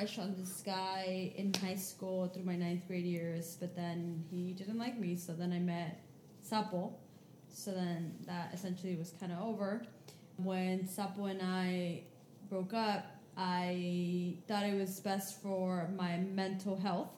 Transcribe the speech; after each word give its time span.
crush 0.00 0.18
on 0.18 0.34
this 0.38 0.62
guy 0.64 1.30
in 1.36 1.52
high 1.62 1.74
school 1.74 2.26
through 2.28 2.44
my 2.44 2.56
ninth 2.56 2.86
grade 2.88 3.04
years, 3.04 3.58
but 3.60 3.76
then 3.76 4.24
he 4.30 4.52
didn't 4.52 4.78
like 4.78 4.98
me, 4.98 5.14
so 5.14 5.34
then 5.34 5.52
I 5.52 5.58
met 5.58 6.02
Sapo. 6.42 6.94
So 7.52 7.72
then 7.72 8.14
that 8.26 8.50
essentially 8.54 8.96
was 8.96 9.12
kind 9.20 9.30
of 9.30 9.40
over. 9.42 9.82
When 10.36 10.88
Sapo 10.88 11.30
and 11.30 11.42
I 11.42 12.04
broke 12.48 12.72
up, 12.72 13.04
I 13.36 14.38
thought 14.48 14.64
it 14.64 14.78
was 14.78 15.00
best 15.00 15.42
for 15.42 15.90
my 15.94 16.16
mental 16.16 16.76
health 16.78 17.10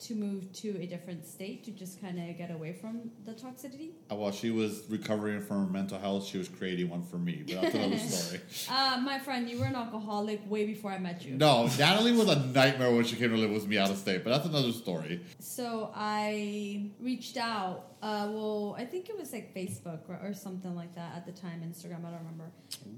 to 0.00 0.14
move 0.14 0.52
to 0.52 0.68
a 0.82 0.86
different 0.86 1.24
state 1.26 1.64
to 1.64 1.70
just 1.70 2.00
kind 2.00 2.18
of 2.18 2.36
get 2.36 2.50
away 2.50 2.72
from 2.72 3.10
the 3.24 3.32
toxicity. 3.32 3.90
Uh, 4.10 4.16
While 4.16 4.32
she 4.32 4.50
was 4.50 4.82
recovering 4.88 5.40
from 5.40 5.66
her 5.66 5.72
mental 5.72 5.98
health, 5.98 6.26
she 6.26 6.36
was 6.38 6.48
creating 6.48 6.88
one 6.88 7.02
for 7.02 7.16
me. 7.16 7.44
But 7.46 7.62
that's 7.62 7.74
another 7.74 7.98
story. 7.98 8.40
Uh, 8.68 9.00
my 9.02 9.18
friend, 9.18 9.48
you 9.48 9.58
were 9.60 9.66
an 9.66 9.76
alcoholic 9.76 10.40
way 10.50 10.66
before 10.66 10.90
I 10.90 10.98
met 10.98 11.24
you. 11.24 11.36
No, 11.36 11.66
Natalie 11.78 12.12
was 12.12 12.28
a 12.28 12.36
nightmare 12.46 12.92
when 12.94 13.04
she 13.04 13.16
came 13.16 13.30
to 13.30 13.36
live 13.36 13.50
with 13.50 13.66
me 13.66 13.78
out 13.78 13.90
of 13.90 13.96
state. 13.96 14.24
But 14.24 14.30
that's 14.30 14.46
another 14.46 14.72
story. 14.72 15.20
So 15.38 15.90
I 15.94 16.90
reached 17.00 17.36
out. 17.36 17.92
Uh, 18.02 18.28
well, 18.30 18.76
I 18.78 18.84
think 18.84 19.08
it 19.08 19.16
was 19.18 19.32
like 19.32 19.54
Facebook 19.54 20.00
or, 20.08 20.18
or 20.22 20.34
something 20.34 20.74
like 20.74 20.94
that 20.96 21.16
at 21.16 21.24
the 21.24 21.32
time, 21.32 21.62
Instagram. 21.62 22.00
I 22.04 22.10
don't 22.10 22.18
remember. 22.18 22.50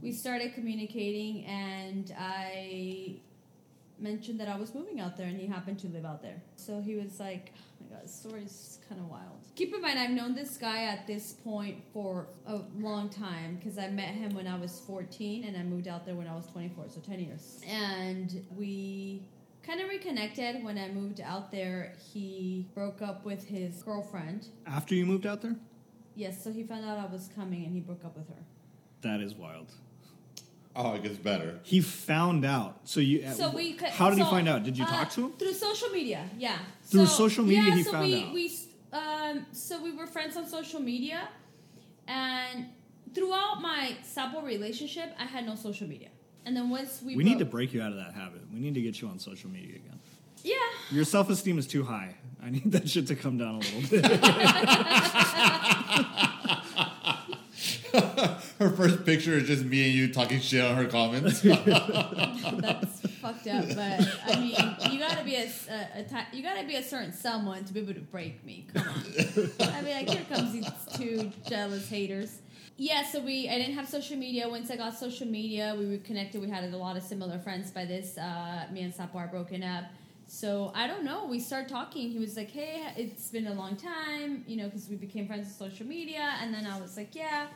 We 0.03 0.13
started 0.13 0.55
communicating, 0.55 1.45
and 1.45 2.13
I 2.19 3.21
mentioned 3.99 4.41
that 4.41 4.49
I 4.49 4.57
was 4.57 4.75
moving 4.75 5.01
out 5.01 5.17
there, 5.17 5.27
and 5.27 5.39
he 5.39 5.47
happened 5.47 5.79
to 5.81 5.89
live 5.89 6.05
out 6.05 6.23
there. 6.23 6.43
So 6.57 6.81
he 6.81 6.97
was 6.97 7.19
like, 7.19 7.53
"Oh 7.81 7.85
my 7.85 7.97
god, 7.97 8.05
this 8.05 8.15
story's 8.15 8.79
kind 8.89 9.01
of 9.01 9.09
wild." 9.09 9.41
Keep 9.55 9.75
in 9.75 9.81
mind, 9.81 9.99
I've 9.99 10.11
known 10.11 10.35
this 10.35 10.57
guy 10.57 10.85
at 10.85 11.07
this 11.07 11.33
point 11.33 11.83
for 11.93 12.27
a 12.47 12.61
long 12.79 13.09
time 13.09 13.57
because 13.57 13.79
I 13.79 13.89
met 13.89 14.15
him 14.15 14.35
when 14.35 14.47
I 14.47 14.59
was 14.59 14.81
14, 14.81 15.45
and 15.45 15.57
I 15.57 15.63
moved 15.63 15.89
out 15.89 16.05
there 16.05 16.15
when 16.15 16.27
I 16.27 16.35
was 16.35 16.47
24, 16.47 16.89
so 16.91 17.01
10 17.01 17.21
years. 17.21 17.61
And 17.67 18.45
we 18.57 19.23
kind 19.63 19.81
of 19.81 19.89
reconnected 19.89 20.63
when 20.63 20.79
I 20.79 20.89
moved 20.89 21.21
out 21.21 21.51
there. 21.51 21.95
He 22.13 22.67
broke 22.75 23.03
up 23.03 23.25
with 23.25 23.47
his 23.47 23.83
girlfriend. 23.83 24.49
After 24.67 24.95
you 24.95 25.07
moved 25.07 25.27
out 25.27 25.43
there? 25.43 25.57
Yes, 26.15 26.43
so 26.43 26.53
he 26.53 26.63
found 26.63 26.85
out 26.85 26.99
I 26.99 27.07
was 27.07 27.29
coming, 27.35 27.65
and 27.65 27.75
he 27.75 27.81
broke 27.81 28.05
up 28.05 28.17
with 28.17 28.29
her. 28.29 28.43
That 29.03 29.21
is 29.21 29.35
wild. 29.35 29.73
Oh, 30.79 30.93
it 30.95 31.03
gets 31.03 31.17
better. 31.17 31.59
He 31.63 31.81
found 31.81 32.45
out. 32.45 32.81
So 32.85 33.01
you. 33.01 33.27
So 33.33 33.51
we. 33.51 33.73
could- 33.73 33.89
How 33.89 34.11
did 34.11 34.19
so, 34.19 34.25
he 34.25 34.31
find 34.31 34.47
out? 34.49 34.63
Did 34.63 34.77
you 34.77 34.85
uh, 34.85 34.89
talk 34.89 35.11
to 35.13 35.23
him? 35.27 35.33
through 35.33 35.55
social 35.55 35.89
media? 35.89 36.29
Yeah. 36.39 36.59
Through 36.85 37.07
So- 37.07 37.29
social 37.29 37.45
media 37.45 37.63
yeah, 37.65 37.75
he 37.77 37.83
so 37.83 37.93
found 37.93 38.07
we, 38.07 38.23
out. 38.23 38.33
We 38.35 38.53
um 38.93 39.47
so 39.53 39.83
we 39.83 39.93
were 39.93 40.07
friends 40.07 40.37
on 40.37 40.47
social 40.47 40.81
media, 40.81 41.29
and 42.07 42.67
throughout 43.15 43.61
my 43.63 43.97
Sapo 44.05 44.43
relationship, 44.45 45.15
I 45.19 45.25
had 45.25 45.47
no 45.47 45.55
social 45.55 45.89
media. 45.89 46.11
And 46.45 46.55
then 46.57 46.69
once 46.71 47.01
we 47.03 47.17
We 47.17 47.25
need 47.25 47.39
to 47.41 47.45
break 47.45 47.73
you 47.75 47.81
out 47.83 47.91
of 47.93 47.97
that 47.99 48.13
habit. 48.15 48.43
We 48.53 48.61
need 48.61 48.75
to 48.75 48.81
get 48.83 49.01
you 49.01 49.09
on 49.09 49.19
social 49.19 49.51
media 49.51 49.77
again. 49.77 49.99
yeah. 50.45 50.55
Your 50.91 51.05
self 51.05 51.29
esteem 51.31 51.59
is 51.59 51.67
too 51.67 51.83
high. 51.85 52.15
I 52.43 52.51
need 52.51 52.71
that 52.73 52.89
shit 52.89 53.07
to 53.09 53.17
come 53.17 53.39
down 53.39 53.55
a 53.57 53.59
little 53.59 53.83
bit. 53.91 54.21
Her 58.67 58.73
first 58.73 59.05
picture 59.05 59.35
is 59.35 59.47
just 59.47 59.65
me 59.65 59.85
and 59.85 59.93
you 59.93 60.13
talking 60.13 60.41
shit 60.41 60.65
on 60.65 60.75
her 60.75 60.87
comments. 60.87 61.41
That's 61.43 63.01
fucked 63.21 63.47
up, 63.47 63.65
but 63.77 64.09
I 64.27 64.41
mean, 64.41 64.93
you 64.93 64.99
gotta 64.99 65.23
be 65.25 65.37
a, 65.37 65.49
a, 65.71 66.01
a 66.01 66.27
you 66.33 66.43
gotta 66.43 66.67
be 66.67 66.75
a 66.75 66.83
certain 66.83 67.13
someone 67.13 67.65
to 67.65 67.73
be 67.73 67.79
able 67.79 67.95
to 67.95 68.01
break 68.01 68.45
me. 68.45 68.67
Come 68.75 68.89
on, 68.89 69.73
I 69.73 69.83
mean, 69.83 69.95
like 69.95 70.11
here 70.11 70.25
comes 70.29 70.53
these 70.53 70.69
two 70.97 71.31
jealous 71.49 71.89
haters. 71.89 72.41
Yeah, 72.77 73.05
so 73.05 73.21
we 73.21 73.49
I 73.49 73.57
didn't 73.57 73.75
have 73.75 73.89
social 73.89 74.17
media. 74.17 74.49
Once 74.49 74.69
I 74.69 74.75
got 74.75 74.99
social 74.99 75.29
media, 75.29 75.77
we 75.79 75.87
reconnected. 75.87 76.41
We 76.41 76.51
had 76.51 76.65
a 76.65 76.77
lot 76.77 76.97
of 76.97 77.05
similar 77.05 77.39
friends. 77.39 77.71
By 77.71 77.85
this, 77.85 78.19
uh, 78.19 78.67
me 78.73 78.83
and 78.83 78.93
Sapo 78.93 79.15
are 79.15 79.29
broken 79.29 79.63
up. 79.63 79.85
So 80.27 80.73
I 80.75 80.89
don't 80.89 81.05
know. 81.05 81.27
We 81.27 81.39
started 81.39 81.69
talking. 81.69 82.11
He 82.11 82.19
was 82.19 82.37
like, 82.37 82.51
"Hey, 82.51 82.83
it's 82.97 83.31
been 83.31 83.47
a 83.47 83.55
long 83.55 83.77
time," 83.77 84.43
you 84.49 84.57
know, 84.57 84.65
because 84.65 84.89
we 84.89 84.97
became 84.97 85.29
friends 85.29 85.47
with 85.47 85.55
social 85.55 85.87
media. 85.87 86.35
And 86.43 86.53
then 86.53 86.67
I 86.67 86.81
was 86.81 86.97
like, 86.97 87.15
"Yeah." 87.15 87.47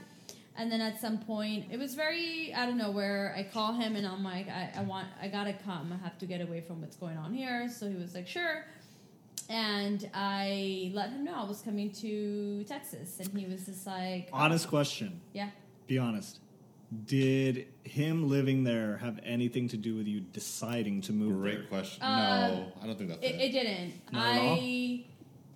And 0.56 0.70
then 0.70 0.80
at 0.80 1.00
some 1.00 1.18
point, 1.18 1.66
it 1.70 1.78
was 1.78 1.94
very 1.94 2.52
I 2.54 2.66
don't 2.66 2.76
know 2.76 2.90
where 2.90 3.34
I 3.36 3.44
call 3.44 3.72
him 3.74 3.96
and 3.96 4.06
I'm 4.06 4.22
like, 4.24 4.48
I, 4.48 4.70
I 4.76 4.82
want 4.82 5.06
I 5.22 5.28
gotta 5.28 5.52
come. 5.54 5.92
I 5.92 6.02
have 6.04 6.18
to 6.18 6.26
get 6.26 6.40
away 6.40 6.60
from 6.60 6.80
what's 6.80 6.96
going 6.96 7.16
on 7.16 7.32
here. 7.32 7.68
So 7.70 7.88
he 7.88 7.94
was 7.96 8.14
like, 8.14 8.26
sure. 8.28 8.64
And 9.48 10.08
I 10.14 10.92
let 10.94 11.10
him 11.10 11.24
know 11.24 11.34
I 11.34 11.44
was 11.44 11.60
coming 11.60 11.90
to 11.94 12.62
Texas, 12.64 13.18
and 13.18 13.36
he 13.36 13.46
was 13.46 13.66
just 13.66 13.84
like, 13.84 14.28
honest 14.32 14.68
question. 14.68 15.20
yeah. 15.32 15.50
Be 15.88 15.98
honest. 15.98 16.38
Did 17.06 17.66
him 17.84 18.28
living 18.28 18.62
there 18.64 18.96
have 18.98 19.18
anything 19.24 19.66
to 19.68 19.76
do 19.76 19.96
with 19.96 20.06
you 20.06 20.20
deciding 20.20 21.00
to 21.02 21.12
move 21.12 21.42
there? 21.42 21.54
Great 21.56 21.68
question. 21.68 22.02
Uh, 22.02 22.48
no, 22.48 22.72
I 22.82 22.86
don't 22.86 22.96
think 22.98 23.10
that's 23.10 23.22
It, 23.24 23.34
it. 23.36 23.40
it 23.40 23.52
didn't. 23.52 23.92
Not 24.12 24.36
at 24.36 24.42
all? 24.42 24.54
I 24.54 25.04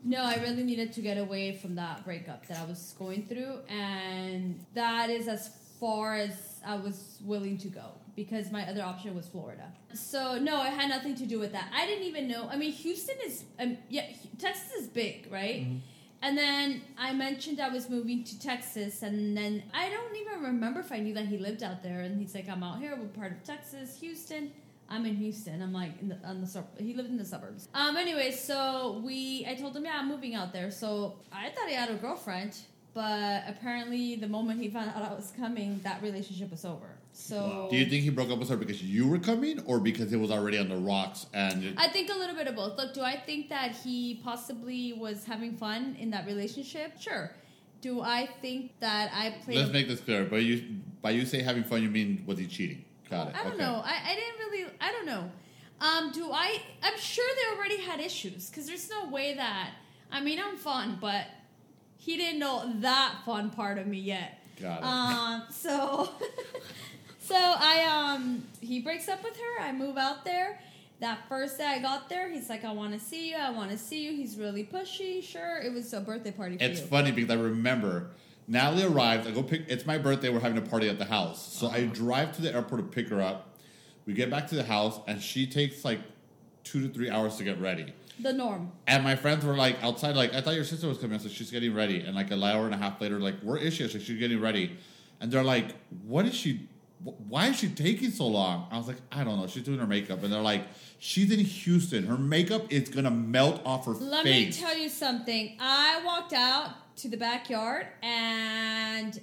no, 0.05 0.23
I 0.23 0.37
really 0.37 0.63
needed 0.63 0.93
to 0.93 1.01
get 1.01 1.17
away 1.17 1.57
from 1.57 1.75
that 1.77 2.05
breakup 2.05 2.47
that 2.49 2.61
I 2.61 2.65
was 2.67 2.95
going 2.99 3.27
through, 3.27 3.61
and 3.69 4.63
that 4.75 5.09
is 5.09 5.29
as 5.29 5.51
far 5.81 6.15
as 6.15 6.61
I 6.65 6.77
was 6.77 7.19
willing 7.25 7.57
to 7.59 7.69
go 7.69 7.87
because 8.15 8.53
my 8.53 8.69
other 8.69 8.83
option 8.83 9.15
was 9.15 9.27
Florida. 9.27 9.73
So 9.95 10.39
no, 10.39 10.63
it 10.63 10.73
had 10.73 10.89
nothing 10.91 11.15
to 11.17 11.27
do 11.27 11.39
with 11.41 11.53
that. 11.53 11.71
I 11.75 11.87
didn't 11.87 12.05
even 12.05 12.29
know. 12.29 12.49
I 12.51 12.57
mean, 12.57 12.71
Houston 12.73 13.17
is 13.27 13.45
um, 13.59 13.79
yeah, 13.89 14.07
Texas 14.39 14.73
is 14.73 14.89
big, 14.89 15.29
right? 15.31 15.63
Mm-hmm. 15.63 15.79
And 16.23 16.39
then 16.39 16.83
I 16.97 17.13
mentioned 17.13 17.61
I 17.61 17.69
was 17.69 17.91
moving 17.91 18.25
to 18.25 18.39
Texas, 18.39 19.03
and 19.03 19.37
then 19.37 19.63
I 19.75 19.91
don't 19.91 20.17
even 20.17 20.43
remember 20.43 20.81
if 20.81 20.91
I 20.91 20.99
knew 20.99 21.13
that 21.15 21.27
he 21.27 21.37
lived 21.39 21.63
out 21.63 21.83
there. 21.83 22.01
And 22.01 22.19
he's 22.21 22.35
like, 22.35 22.49
"I'm 22.49 22.63
out 22.63 22.79
here. 22.79 22.97
We're 22.97 23.09
part 23.09 23.33
of 23.33 23.43
Texas, 23.43 23.99
Houston." 24.01 24.53
I'm 24.89 25.07
in 25.07 25.17
Houston. 25.17 25.63
I'm 25.63 25.73
like 25.73 26.01
in 26.01 26.09
the, 26.11 26.17
on 26.25 26.41
the 26.41 26.47
sub- 26.47 26.79
he 26.79 26.95
lived 26.95 27.09
in 27.09 27.17
the 27.17 27.25
suburbs. 27.25 27.69
Um. 27.75 27.97
Anyway, 27.97 28.31
so 28.31 29.01
we 29.05 29.47
I 29.49 29.55
told 29.55 29.77
him, 29.77 29.85
"Yeah, 29.85 29.99
I'm 29.99 30.09
moving 30.09 30.35
out 30.35 30.53
there." 30.53 30.71
So 30.71 31.17
I 31.33 31.49
thought 31.51 31.69
he 31.69 31.75
had 31.75 31.91
a 31.91 31.95
girlfriend, 31.95 32.57
but 32.93 33.43
apparently 33.49 34.17
the 34.17 34.29
moment 34.29 34.61
he 34.61 34.69
found 34.69 34.91
out 34.91 35.03
I 35.11 35.15
was 35.15 35.33
coming, 35.37 35.81
that 35.85 36.03
relationship 36.03 36.51
was 36.51 36.65
over. 36.65 36.99
So 37.17 37.69
Do 37.71 37.77
you 37.77 37.87
think 37.87 38.03
he 38.03 38.11
broke 38.11 38.31
up 38.31 38.39
with 38.41 38.49
her 38.49 38.57
because 38.57 38.83
you 38.83 39.07
were 39.09 39.19
coming, 39.21 39.61
or 39.67 39.79
because 39.79 40.13
it 40.13 40.17
was 40.17 40.31
already 40.33 40.59
on 40.59 40.69
the 40.69 40.77
rocks 40.77 41.27
and? 41.33 41.75
I 41.79 41.89
think 41.89 42.11
a 42.11 42.15
little 42.19 42.35
bit 42.35 42.49
of 42.49 42.57
both. 42.57 42.77
Look, 42.77 42.93
do 42.93 43.03
I 43.03 43.17
think 43.17 43.49
that 43.51 43.71
he 43.73 44.21
possibly 44.25 44.93
was 44.93 45.25
having 45.25 45.57
fun 45.57 45.97
in 45.99 46.11
that 46.11 46.27
relationship? 46.27 47.01
Sure. 47.01 47.31
Do 47.81 48.01
I 48.01 48.29
think 48.43 48.73
that 48.81 49.11
I 49.15 49.37
played? 49.45 49.59
Let's 49.59 49.71
a- 49.71 49.73
make 49.73 49.89
this 49.89 50.01
clear. 50.01 50.25
But 50.25 50.43
you, 50.43 50.65
by 51.03 51.11
you 51.11 51.25
say 51.25 51.41
having 51.43 51.63
fun, 51.65 51.83
you 51.83 51.91
mean 51.91 52.25
was 52.27 52.39
he 52.39 52.47
cheating? 52.47 52.85
Got 53.15 53.29
it. 53.29 53.35
I 53.37 53.45
don't 53.45 53.53
okay. 53.55 53.63
know. 53.63 53.83
I, 53.85 54.01
I 54.11 54.15
didn't 54.15 54.39
really. 54.39 54.73
I 54.81 54.93
don't 54.93 55.07
know. 55.07 55.31
Um, 55.81 56.13
do 56.13 56.31
I? 56.33 56.61
I'm 56.83 56.99
sure 56.99 57.25
they 57.37 57.57
already 57.57 57.81
had 57.81 58.01
issues 58.01 58.51
because 58.51 58.67
there's 58.67 58.91
no 58.91 59.09
way 59.09 59.35
that. 59.35 59.71
I 60.11 60.21
mean, 60.21 60.41
I'm 60.41 60.57
fun, 60.57 60.99
but 61.01 61.27
he 61.97 62.17
didn't 62.17 62.39
know 62.39 62.73
that 62.81 63.17
fun 63.25 63.51
part 63.51 63.79
of 63.79 63.87
me 63.87 63.99
yet. 63.99 64.41
Got 64.61 64.79
it. 64.79 64.85
Um, 64.85 65.43
so, 65.51 66.11
so 67.21 67.35
I 67.37 67.85
um, 68.15 68.45
he 68.61 68.81
breaks 68.81 69.09
up 69.09 69.23
with 69.23 69.37
her. 69.37 69.63
I 69.63 69.73
move 69.73 69.97
out 69.97 70.25
there. 70.25 70.61
That 71.01 71.29
first 71.29 71.59
day 71.59 71.67
I 71.67 71.81
got 71.81 72.09
there, 72.09 72.31
he's 72.31 72.49
like, 72.49 72.65
"I 72.65 72.73
want 72.73 72.93
to 72.93 73.01
see 73.01 73.31
you. 73.31 73.37
I 73.37 73.51
want 73.51 73.71
to 73.71 73.79
see 73.79 74.05
you." 74.05 74.13
He's 74.17 74.37
really 74.37 74.65
pushy. 74.65 75.23
Sure, 75.23 75.61
it 75.61 75.73
was 75.73 75.93
a 75.93 76.01
birthday 76.01 76.31
party 76.31 76.57
for 76.57 76.65
It's 76.65 76.81
you. 76.81 76.87
funny 76.87 77.11
because 77.11 77.31
I 77.31 77.41
remember 77.41 78.11
Natalie 78.47 78.85
arrived. 78.85 79.27
I 79.27 79.31
go 79.31 79.43
pick. 79.43 79.65
It's 79.69 79.87
my 79.87 79.99
birthday. 79.99 80.29
We're 80.29 80.41
having 80.41 80.59
a 80.59 80.63
party 80.69 80.89
at 80.89 80.99
the 80.99 81.05
house, 81.07 81.53
so 81.55 81.67
Uh-huh. 81.67 81.77
I 81.77 81.85
drive 81.87 82.33
to 82.37 82.43
the 82.43 82.53
airport 82.55 82.81
to 82.83 82.87
pick 82.87 83.09
her 83.09 83.21
up. 83.23 83.57
We 84.07 84.13
get 84.13 84.31
back 84.31 84.49
to 84.49 84.55
the 84.55 84.65
house, 84.65 85.01
and 85.07 85.23
she 85.23 85.47
takes 85.47 85.85
like 85.85 86.01
two 86.63 86.87
to 86.87 86.93
three 86.93 87.09
hours 87.11 87.37
to 87.37 87.45
get 87.45 87.61
ready. 87.61 87.93
The 88.21 88.33
norm. 88.33 88.71
And 88.87 89.03
my 89.03 89.17
friends 89.17 89.45
were 89.45 89.57
like 89.57 89.83
outside, 89.83 90.15
like 90.15 90.35
I 90.35 90.41
thought 90.41 90.55
your 90.55 90.65
sister 90.65 90.87
was 90.89 90.99
coming. 90.99 91.19
So 91.19 91.29
she's 91.29 91.51
getting 91.51 91.75
ready, 91.75 92.01
and 92.01 92.15
like 92.15 92.31
an 92.31 92.43
hour 92.43 92.67
and 92.67 92.75
a 92.75 92.79
half 92.79 93.01
later, 93.01 93.19
like 93.19 93.41
where 93.41 93.57
is 93.57 93.75
she? 93.75 93.89
So 93.89 93.99
she's 93.99 94.19
getting 94.19 94.41
ready, 94.41 94.77
and 95.21 95.33
they're 95.33 95.43
like, 95.43 95.75
"What 96.07 96.27
is 96.27 96.35
she? 96.35 96.69
Why 97.03 97.49
is 97.49 97.57
she 97.59 97.69
taking 97.69 98.11
so 98.11 98.27
long?" 98.27 98.69
I 98.71 98.77
was 98.79 98.87
like, 98.87 98.99
"I 99.11 99.25
don't 99.25 99.41
know. 99.41 99.47
She's 99.47 99.63
doing 99.65 99.79
her 99.79 99.87
makeup," 99.87 100.23
and 100.23 100.33
they're 100.33 100.41
like, 100.43 100.67
"She's 100.99 101.31
in 101.33 101.41
Houston. 101.41 102.05
Her 102.07 102.17
makeup 102.19 102.71
is 102.71 102.89
gonna 102.91 103.11
melt 103.11 103.63
off 103.65 103.87
her 103.87 103.95
face. 103.95 104.03
Let 104.03 104.25
me 104.27 104.53
tell 104.53 104.77
you 104.77 104.89
something. 104.91 105.57
I 105.59 106.03
walked 106.05 106.35
out 106.35 106.71
to 106.97 107.09
the 107.09 107.17
backyard 107.17 107.87
and 108.03 109.21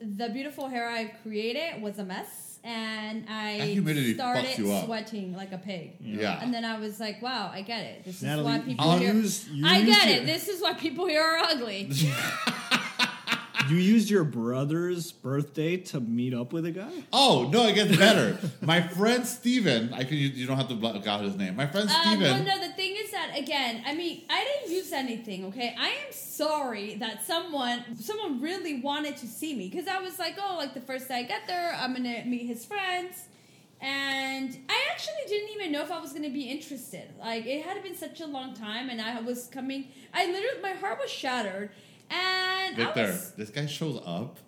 the 0.00 0.28
beautiful 0.28 0.68
hair 0.68 0.88
I 0.88 1.06
created 1.22 1.80
was 1.80 1.98
a 1.98 2.04
mess 2.04 2.58
and 2.64 3.26
I 3.28 3.58
That 3.58 3.68
humidity 3.68 4.14
started 4.14 4.44
fucks 4.46 4.58
you 4.58 4.72
up. 4.72 4.84
sweating 4.86 5.34
like 5.34 5.52
a 5.52 5.58
pig. 5.58 5.96
yeah. 6.00 6.40
And 6.42 6.52
then 6.52 6.64
I 6.64 6.78
was 6.78 6.98
like, 7.00 7.20
wow, 7.22 7.50
I 7.52 7.60
get 7.62 7.82
it. 7.84 8.04
This 8.04 8.22
is 8.22 8.40
why 8.42 8.58
people 8.60 8.98
here 8.98 9.12
used- 9.14 9.48
you 9.48 9.66
I 9.66 9.82
get 9.82 10.06
your- 10.08 10.16
it. 10.22 10.26
This 10.26 10.48
is 10.48 10.62
why 10.62 10.72
people 10.74 11.06
here 11.06 11.22
are 11.22 11.38
ugly. 11.38 11.90
You 13.70 13.76
used 13.76 14.10
your 14.10 14.24
brother's 14.24 15.10
birthday 15.12 15.76
to 15.78 16.00
meet 16.00 16.34
up 16.34 16.52
with 16.52 16.66
a 16.66 16.70
guy? 16.70 16.90
Oh 17.12 17.48
no, 17.52 17.66
it 17.66 17.74
gets 17.74 17.96
better. 17.96 18.36
My 18.60 18.80
friend 18.82 19.26
Steven, 19.26 19.92
I 19.94 20.04
can 20.04 20.16
you, 20.18 20.28
you 20.28 20.46
don't 20.46 20.56
have 20.56 20.68
to 20.68 20.74
block 20.74 21.06
out 21.06 21.22
his 21.22 21.36
name. 21.36 21.56
My 21.56 21.66
friend 21.66 21.88
Uh, 21.88 22.02
Steven. 22.02 22.22
well, 22.22 22.58
no, 22.58 22.66
the 22.66 22.72
thing 22.74 22.94
is 22.96 23.10
that 23.12 23.32
again, 23.38 23.82
I 23.86 23.94
mean, 23.94 24.22
I 24.28 24.44
didn't 24.44 24.74
use 24.76 24.92
anything. 24.92 25.46
Okay, 25.46 25.74
I 25.78 25.88
am 25.88 26.12
sorry 26.12 26.96
that 26.96 27.24
someone, 27.24 27.96
someone 27.98 28.40
really 28.40 28.80
wanted 28.80 29.16
to 29.18 29.26
see 29.26 29.54
me 29.54 29.68
because 29.70 29.88
I 29.88 30.00
was 30.00 30.18
like, 30.18 30.36
oh, 30.38 30.56
like 30.58 30.74
the 30.74 30.80
first 30.82 31.08
day 31.08 31.16
I 31.16 31.22
get 31.22 31.46
there, 31.46 31.74
I'm 31.78 31.94
gonna 31.94 32.24
meet 32.26 32.46
his 32.46 32.64
friends, 32.64 33.24
and 33.80 34.56
I 34.68 34.88
actually 34.92 35.14
didn't 35.28 35.50
even 35.54 35.72
know 35.72 35.82
if 35.82 35.90
I 35.90 36.00
was 36.00 36.10
going 36.12 36.22
to 36.24 36.30
be 36.30 36.44
interested. 36.50 37.08
Like 37.18 37.46
it 37.46 37.64
had 37.64 37.82
been 37.82 37.96
such 37.96 38.20
a 38.20 38.26
long 38.26 38.54
time, 38.54 38.88
and 38.90 39.00
I 39.00 39.20
was 39.20 39.46
coming. 39.46 39.88
I 40.12 40.26
literally, 40.26 40.60
my 40.62 40.72
heart 40.72 40.98
was 41.00 41.10
shattered, 41.10 41.70
and 42.10 42.76
Victor, 42.76 43.06
was, 43.06 43.32
this 43.32 43.50
guy 43.50 43.66
shows 43.66 44.00
up, 44.06 44.38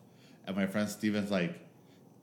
and 0.46 0.56
my 0.56 0.66
friend 0.66 0.88
Steven's 0.88 1.30
like, 1.30 1.58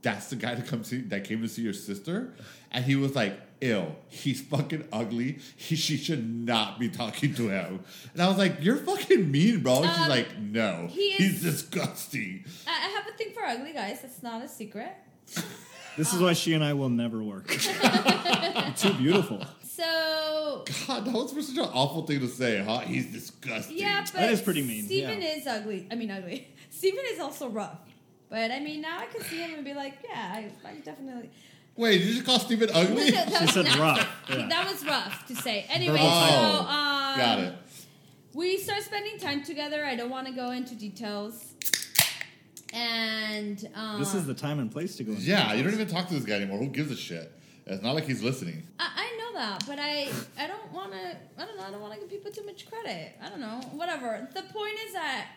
"That's 0.02 0.30
the 0.30 0.36
guy 0.36 0.56
that 0.56 0.68
comes 0.68 0.88
see, 0.88 1.02
that 1.02 1.24
came 1.24 1.42
to 1.42 1.48
see 1.48 1.62
your 1.62 1.74
sister," 1.74 2.34
and 2.72 2.84
he 2.86 2.96
was 2.96 3.16
like, 3.16 3.40
"Ew, 3.62 3.96
he's 4.10 4.42
fucking 4.42 4.88
ugly. 4.92 5.40
He 5.56 5.76
she 5.76 5.98
should 5.98 6.28
not 6.46 6.80
be 6.80 6.90
talking 6.90 7.34
to 7.36 7.50
him." 7.50 7.80
And 8.14 8.22
I 8.22 8.28
was 8.28 8.38
like, 8.38 8.58
"You're 8.62 8.78
fucking 8.78 9.30
mean, 9.32 9.62
bro." 9.62 9.84
And 9.84 9.90
she's 9.92 10.00
Um, 10.04 10.10
like, 10.10 10.38
"No, 10.40 10.88
he 10.90 11.12
he's 11.14 11.42
disgusting." 11.42 12.46
I 12.68 12.72
I 12.72 12.90
have 12.90 13.08
a 13.08 13.18
thing 13.18 13.32
for 13.34 13.44
ugly 13.44 13.74
guys. 13.74 14.02
That's 14.02 14.22
not 14.24 14.44
a 14.44 14.48
secret. 14.48 14.92
This 15.96 16.12
is 16.12 16.20
why 16.22 16.34
she 16.34 16.54
and 16.56 16.64
I 16.64 16.74
will 16.74 16.90
never 16.90 17.22
work. 17.24 17.48
Too 18.78 18.94
beautiful. 18.96 19.46
So 19.76 20.64
God, 20.88 21.06
that 21.06 21.14
was 21.14 21.48
such 21.48 21.58
an 21.58 21.70
awful 21.74 22.06
thing 22.06 22.20
to 22.20 22.28
say, 22.28 22.64
huh? 22.64 22.80
He's 22.82 23.08
disgusting. 23.08 23.78
yeah, 23.78 24.02
but 24.06 24.14
That 24.22 24.30
is 24.32 24.42
pretty 24.42 24.62
mean, 24.62 24.86
Steven 24.86 25.20
yeah. 25.22 25.30
is 25.36 25.48
ugly. 25.48 25.88
I 25.92 25.96
mean, 25.96 26.12
ugly. 26.12 26.48
Steven 26.70 27.04
is 27.12 27.20
also 27.20 27.50
rough. 27.50 27.80
But 28.30 28.52
I 28.52 28.60
mean, 28.60 28.82
now 28.82 29.00
I 29.00 29.08
can 29.08 29.22
see 29.22 29.38
him 29.38 29.56
and 29.56 29.66
be 29.66 29.74
like, 29.74 29.96
yeah, 30.08 30.32
I, 30.36 30.52
I 30.68 30.76
definitely. 30.76 31.32
Wait, 31.76 31.98
did 32.00 32.08
you 32.08 32.14
just 32.14 32.26
call 32.26 32.40
Steven 32.40 32.70
ugly? 32.72 33.10
That 33.12 33.30
She 33.34 33.44
was 33.46 33.54
said 33.54 33.66
not- 33.66 33.80
rough, 33.80 34.10
yeah. 34.30 34.48
That 34.48 34.72
was 34.72 34.86
rough 34.86 35.26
to 35.28 35.36
say. 35.36 35.66
Anyway, 35.70 35.94
Verbal 35.98 36.08
so 36.08 36.36
um, 36.68 37.18
Got 37.18 37.40
it. 37.40 37.54
we 38.36 38.58
start 38.58 38.84
spending 38.84 39.18
time 39.18 39.44
together. 39.44 39.84
I 39.84 39.96
don't 39.96 40.12
want 40.12 40.28
to 40.28 40.34
go 40.34 40.52
into 40.52 40.76
details. 40.76 41.54
And 42.74 43.68
um, 43.76 44.00
This 44.00 44.14
is 44.14 44.26
the 44.28 44.34
time 44.36 44.60
and 44.60 44.72
place 44.72 44.96
to 44.98 45.04
go. 45.04 45.12
into 45.14 45.24
Yeah, 45.24 45.54
you 45.54 45.64
don't 45.64 45.74
even 45.74 45.88
talk 45.88 46.08
to 46.10 46.14
this 46.14 46.26
guy 46.26 46.36
anymore. 46.36 46.60
Who 46.60 46.68
gives 46.68 46.92
a 46.92 46.96
shit? 46.96 47.32
It's 47.66 47.82
not 47.82 47.96
like 47.96 48.06
he's 48.06 48.22
listening. 48.22 48.68
I, 48.80 48.90
I 48.96 49.18
know 49.18 49.40
that, 49.40 49.66
but 49.66 49.80
I 49.80 50.10
I 50.38 50.48
don't 50.48 50.72
want 50.74 50.92
to. 50.92 51.18
I 51.38 51.46
don't 51.46 51.58
know. 51.58 51.64
I 51.64 51.72
don't 51.72 51.82
want 51.82 51.94
to 51.94 52.00
give 52.00 52.10
people 52.10 52.32
too 52.32 52.46
much 52.46 52.70
credit. 52.70 53.14
I 53.22 53.30
don't 53.30 53.40
know. 53.40 53.62
Whatever. 53.72 54.28
The 54.34 54.42
point 54.42 54.76
is 54.86 54.94
that 54.94 55.28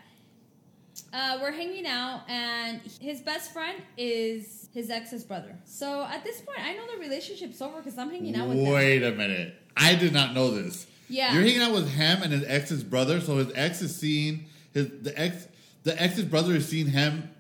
uh, 1.13 1.39
we're 1.41 1.53
hanging 1.53 1.87
out, 1.87 2.23
and 2.29 2.81
his 3.01 3.21
best 3.21 3.53
friend 3.53 3.81
is 3.97 4.69
his 4.75 4.91
ex's 4.91 5.25
brother. 5.25 5.57
So 5.65 6.05
at 6.05 6.25
this 6.25 6.41
point, 6.41 6.59
I 6.61 6.75
know 6.75 6.87
the 6.93 6.99
relationship's 6.99 7.63
over 7.63 7.79
because 7.79 7.97
I'm 7.99 8.11
hanging 8.11 8.35
out 8.37 8.49
with 8.49 8.59
them. 8.59 8.73
Wait 8.73 9.03
a 9.03 9.13
minute. 9.13 9.55
I 9.77 9.95
did 9.95 10.13
not 10.13 10.35
know 10.35 10.51
this. 10.51 10.87
Yeah. 11.09 11.33
You're 11.33 11.43
hanging 11.43 11.63
out 11.63 11.73
with 11.73 11.89
him 11.89 12.23
and 12.23 12.33
his 12.33 12.45
ex's 12.45 12.83
brother, 12.83 13.21
so 13.21 13.37
his 13.37 13.53
ex 13.55 13.81
is 13.83 13.95
seeing 13.95 14.47
his 14.75 14.91
the 15.03 15.19
ex 15.19 15.47
the 15.85 16.01
ex's 16.03 16.25
brother 16.25 16.55
is 16.55 16.69
seeing 16.69 16.89
him 16.89 17.31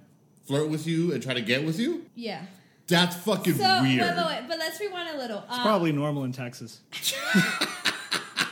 flirt 0.46 0.68
with 0.68 0.86
you 0.86 1.12
and 1.12 1.22
try 1.22 1.34
to 1.34 1.40
get 1.40 1.64
with 1.64 1.78
you? 1.78 2.06
Yeah. 2.14 2.42
That's 2.88 3.16
fucking 3.16 3.54
So 3.54 3.82
weird. 3.82 4.00
wait, 4.00 4.16
wait, 4.16 4.26
wait. 4.26 4.44
But 4.48 4.58
let's 4.58 4.78
rewind 4.80 5.08
a 5.14 5.18
little. 5.18 5.38
It's 5.38 5.46
Uh, 5.58 5.62
probably 5.62 5.92
normal 5.92 6.24
in 6.24 6.32
Texas. 6.32 6.80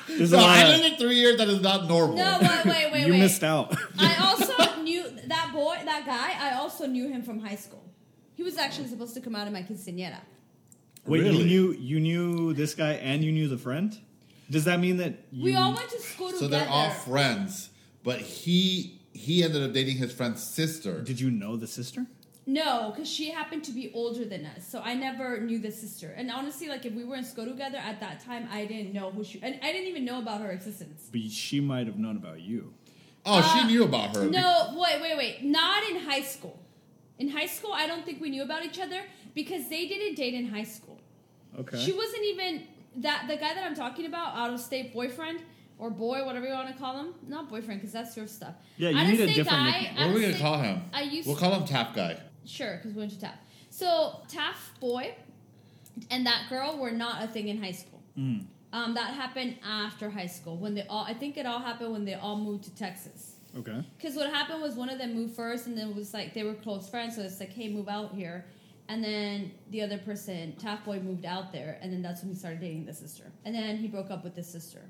There's 0.08 0.32
a 0.32 0.36
No, 0.36 0.44
I 0.44 0.60
of- 0.62 0.68
lived 0.80 0.92
in 0.92 0.98
three 0.98 1.16
years. 1.16 1.38
That 1.38 1.48
is 1.48 1.60
not 1.60 1.88
normal. 1.88 2.16
No, 2.16 2.38
wait, 2.40 2.64
wait, 2.66 2.92
wait, 2.92 3.06
you 3.06 3.12
wait. 3.14 3.18
missed 3.20 3.42
out. 3.42 3.74
I 3.98 4.16
also 4.20 4.82
knew 4.82 5.04
that 5.26 5.50
boy, 5.52 5.76
that 5.84 6.04
guy. 6.06 6.34
I 6.50 6.54
also 6.56 6.86
knew 6.86 7.08
him 7.08 7.22
from 7.22 7.40
high 7.40 7.56
school. 7.56 7.82
He 8.34 8.42
was 8.42 8.56
actually 8.56 8.88
supposed 8.88 9.14
to 9.14 9.20
come 9.20 9.34
out 9.34 9.46
of 9.46 9.52
my 9.52 9.62
quinceañera. 9.62 10.18
Wait, 11.06 11.22
Really? 11.22 11.38
you 11.38 11.44
knew 11.44 11.72
you 11.72 12.00
knew 12.00 12.52
this 12.54 12.74
guy 12.74 12.92
and 12.94 13.22
you 13.24 13.30
knew 13.32 13.48
the 13.48 13.58
friend? 13.58 13.96
Does 14.50 14.64
that 14.64 14.78
mean 14.80 14.98
that 14.98 15.14
you, 15.32 15.44
We 15.44 15.56
all 15.56 15.74
went 15.74 15.88
to 15.90 16.00
school 16.00 16.30
so 16.32 16.48
they're 16.48 16.68
all 16.68 16.90
friends, 16.90 17.70
but 18.02 18.20
he 18.20 19.00
he 19.12 19.42
ended 19.44 19.62
up 19.62 19.72
dating 19.72 19.96
his 19.96 20.12
friend's 20.12 20.42
sister. 20.42 21.00
Did 21.00 21.18
you 21.20 21.30
know 21.30 21.56
the 21.56 21.66
sister? 21.66 22.06
No, 22.46 22.90
because 22.90 23.10
she 23.10 23.30
happened 23.30 23.64
to 23.64 23.72
be 23.72 23.90
older 23.94 24.24
than 24.26 24.44
us, 24.44 24.68
so 24.68 24.80
I 24.84 24.92
never 24.94 25.40
knew 25.40 25.58
the 25.58 25.70
sister. 25.70 26.12
And 26.14 26.30
honestly, 26.30 26.68
like 26.68 26.84
if 26.84 26.92
we 26.92 27.04
were 27.04 27.16
in 27.16 27.24
school 27.24 27.46
together 27.46 27.78
at 27.78 28.00
that 28.00 28.20
time, 28.24 28.46
I 28.52 28.66
didn't 28.66 28.92
know 28.92 29.10
who 29.10 29.24
she, 29.24 29.40
and 29.42 29.58
I 29.62 29.72
didn't 29.72 29.88
even 29.88 30.04
know 30.04 30.18
about 30.18 30.42
her 30.42 30.50
existence. 30.50 31.08
But 31.10 31.22
she 31.30 31.60
might 31.60 31.86
have 31.86 31.98
known 31.98 32.16
about 32.16 32.40
you. 32.42 32.74
Oh, 33.24 33.40
she 33.40 33.64
Uh, 33.64 33.66
knew 33.66 33.84
about 33.84 34.14
her. 34.14 34.26
No, 34.28 34.74
wait, 34.76 35.00
wait, 35.00 35.16
wait. 35.16 35.42
Not 35.44 35.88
in 35.90 36.00
high 36.00 36.20
school. 36.20 36.60
In 37.18 37.28
high 37.30 37.46
school, 37.46 37.72
I 37.72 37.86
don't 37.86 38.04
think 38.04 38.20
we 38.20 38.28
knew 38.28 38.42
about 38.42 38.64
each 38.64 38.78
other 38.78 39.00
because 39.34 39.68
they 39.70 39.88
didn't 39.88 40.16
date 40.16 40.34
in 40.34 40.48
high 40.48 40.64
school. 40.64 40.98
Okay. 41.58 41.78
She 41.82 41.92
wasn't 41.92 42.24
even 42.24 42.64
that 42.96 43.26
the 43.26 43.36
guy 43.36 43.54
that 43.54 43.64
I'm 43.64 43.74
talking 43.74 44.04
about, 44.06 44.36
out 44.36 44.52
of 44.52 44.60
state 44.60 44.92
boyfriend 44.92 45.40
or 45.78 45.90
boy, 45.90 46.24
whatever 46.26 46.46
you 46.46 46.52
want 46.52 46.68
to 46.68 46.74
call 46.74 46.98
him. 46.98 47.14
Not 47.26 47.48
boyfriend 47.48 47.80
because 47.80 47.92
that's 47.92 48.16
your 48.16 48.26
stuff. 48.26 48.54
Yeah, 48.76 48.90
you 48.90 48.96
Out 48.98 49.04
of 49.04 49.10
need 49.12 49.20
a 49.20 49.26
different 49.28 49.48
guy, 49.48 49.80
nickname. 49.80 49.96
What 49.96 50.10
are 50.10 50.14
we 50.14 50.20
gonna 50.20 50.38
call 50.38 50.58
him? 50.58 50.82
I 50.92 51.02
used 51.02 51.26
We'll 51.26 51.36
call 51.36 51.52
him 51.54 51.64
TAF 51.64 51.94
Guy. 51.94 52.18
Sure, 52.46 52.76
because 52.76 52.92
we 52.92 53.00
went 53.00 53.18
to 53.18 53.26
TAF. 53.26 53.34
So 53.70 54.20
TAF 54.28 54.78
boy 54.80 55.14
and 56.10 56.26
that 56.26 56.48
girl 56.48 56.78
were 56.78 56.90
not 56.90 57.22
a 57.22 57.26
thing 57.26 57.48
in 57.48 57.62
high 57.62 57.72
school. 57.72 58.02
Mm. 58.18 58.46
Um, 58.72 58.94
that 58.94 59.14
happened 59.14 59.56
after 59.64 60.10
high 60.10 60.26
school 60.26 60.56
when 60.56 60.74
they 60.74 60.86
all. 60.88 61.04
I 61.04 61.14
think 61.14 61.36
it 61.36 61.46
all 61.46 61.60
happened 61.60 61.92
when 61.92 62.04
they 62.04 62.14
all 62.14 62.36
moved 62.36 62.64
to 62.64 62.74
Texas. 62.74 63.36
Okay. 63.56 63.84
Because 63.96 64.16
what 64.16 64.32
happened 64.32 64.60
was 64.60 64.74
one 64.74 64.88
of 64.88 64.98
them 64.98 65.14
moved 65.14 65.36
first, 65.36 65.66
and 65.68 65.78
then 65.78 65.90
it 65.90 65.94
was 65.94 66.12
like 66.12 66.34
they 66.34 66.42
were 66.42 66.54
close 66.54 66.88
friends, 66.88 67.14
so 67.14 67.22
it's 67.22 67.38
like, 67.38 67.52
hey, 67.52 67.68
move 67.68 67.88
out 67.88 68.12
here. 68.12 68.44
And 68.88 69.02
then 69.02 69.52
the 69.70 69.80
other 69.82 69.96
person, 69.96 70.54
TAF 70.60 70.84
boy, 70.84 70.98
moved 70.98 71.24
out 71.24 71.52
there, 71.52 71.78
and 71.80 71.92
then 71.92 72.02
that's 72.02 72.22
when 72.22 72.32
he 72.32 72.36
started 72.36 72.60
dating 72.60 72.84
the 72.84 72.92
sister. 72.92 73.24
And 73.44 73.54
then 73.54 73.76
he 73.76 73.86
broke 73.86 74.10
up 74.10 74.24
with 74.24 74.34
the 74.34 74.42
sister. 74.42 74.80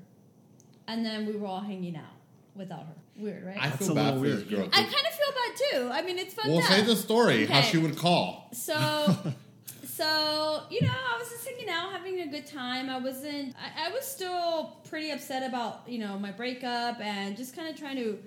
And 0.87 1.05
then 1.05 1.25
we 1.25 1.35
were 1.35 1.47
all 1.47 1.61
hanging 1.61 1.95
out 1.95 2.17
without 2.55 2.87
her. 2.87 2.95
Weird, 3.17 3.45
right? 3.45 3.57
I 3.59 3.69
That's 3.69 3.85
feel 3.87 3.91
a 3.91 3.95
bad 3.95 4.15
little 4.17 4.21
for 4.23 4.27
this 4.41 4.49
weird. 4.49 4.49
girl. 4.61 4.69
I 4.73 4.83
kind 4.83 4.87
of 4.87 4.91
feel 4.93 5.33
bad 5.33 5.55
too. 5.71 5.89
I 5.91 6.01
mean, 6.01 6.17
it's 6.17 6.33
fucked 6.33 6.47
We'll 6.49 6.57
up. 6.59 6.65
say 6.65 6.81
the 6.81 6.95
story 6.95 7.45
how 7.45 7.59
Okay. 7.59 7.67
she 7.69 7.77
would 7.77 7.97
call. 7.97 8.49
So, 8.53 8.73
so 9.85 10.63
you 10.69 10.81
know, 10.81 10.91
I 10.91 11.17
was 11.17 11.29
just 11.29 11.47
hanging 11.47 11.69
out, 11.69 11.91
having 11.91 12.21
a 12.21 12.27
good 12.27 12.45
time. 12.47 12.89
I 12.89 12.97
wasn't. 12.97 13.55
I, 13.55 13.87
I 13.87 13.91
was 13.91 14.03
still 14.05 14.77
pretty 14.89 15.11
upset 15.11 15.47
about 15.47 15.83
you 15.87 15.99
know 15.99 16.17
my 16.19 16.31
breakup 16.31 16.99
and 16.99 17.37
just 17.37 17.55
kind 17.55 17.69
of 17.69 17.77
trying 17.79 17.95
to 17.97 18.19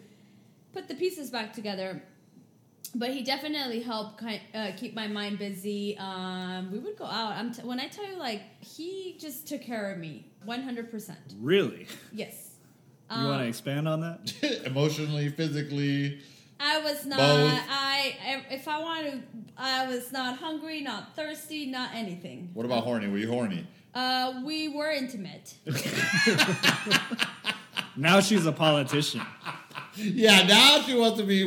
put 0.73 0.89
the 0.89 0.95
pieces 0.95 1.31
back 1.31 1.53
together. 1.53 2.03
But 2.95 3.11
he 3.11 3.23
definitely 3.23 3.81
helped 3.83 4.19
kind 4.19 4.41
uh, 4.55 4.71
keep 4.75 4.95
my 4.95 5.09
mind 5.09 5.39
busy. 5.39 5.99
Um, 5.99 6.71
we 6.73 6.79
would 6.79 6.97
go 6.97 7.05
out. 7.05 7.33
I'm 7.33 7.53
t- 7.53 7.61
when 7.63 7.79
I 7.79 7.89
tell 7.89 8.07
you, 8.09 8.17
like 8.17 8.41
he 8.65 9.17
just 9.21 9.47
took 9.47 9.61
care 9.61 9.93
of 9.93 9.99
me, 9.99 10.25
one 10.47 10.63
hundred 10.63 10.91
percent. 10.91 11.19
Really? 11.39 11.87
Yes. 12.13 12.48
You 13.11 13.17
Um, 13.17 13.25
want 13.25 13.43
to 13.43 13.49
expand 13.49 13.89
on 13.89 14.01
that? 14.01 14.63
Emotionally, 14.67 15.29
physically. 15.31 16.21
I 16.61 16.81
was 16.81 17.07
not. 17.07 17.19
Both. 17.19 17.61
I 17.71 18.43
if 18.51 18.67
I 18.69 18.81
wanted, 18.81 19.23
I 19.57 19.87
was 19.87 20.11
not 20.13 20.39
hungry, 20.39 20.81
not 20.81 21.15
thirsty, 21.17 21.67
not 21.67 21.91
anything. 21.95 22.51
What 22.55 22.67
about 22.67 22.85
horny? 22.85 23.07
Were 23.09 23.19
you 23.19 23.29
horny? 23.31 23.67
Uh, 23.95 24.43
we 24.45 24.69
were 24.69 24.91
intimate. 24.91 25.55
Now 27.97 28.21
she's 28.21 28.47
a 28.47 28.53
politician. 28.53 29.23
Yeah, 30.01 30.47
now 30.47 30.81
she 30.83 30.95
wants 30.95 31.19
to 31.19 31.25
be 31.27 31.45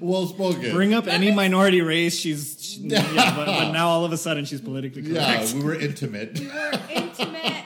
well 0.00 0.26
spoken. 0.28 0.70
Bring 0.70 0.94
up 0.94 1.08
any 1.08 1.32
minority 1.32 1.80
race, 1.80 2.16
she's 2.16 2.56
she, 2.60 2.80
yeah, 2.82 3.34
but, 3.34 3.46
but 3.46 3.72
now 3.72 3.88
all 3.88 4.04
of 4.04 4.12
a 4.12 4.16
sudden 4.16 4.44
she's 4.44 4.60
politically 4.60 5.02
correct. 5.02 5.48
Yeah, 5.52 5.54
we 5.58 5.64
were 5.64 5.74
intimate. 5.74 6.38
We 6.38 6.46
were 6.46 6.72
intimate 6.90 7.64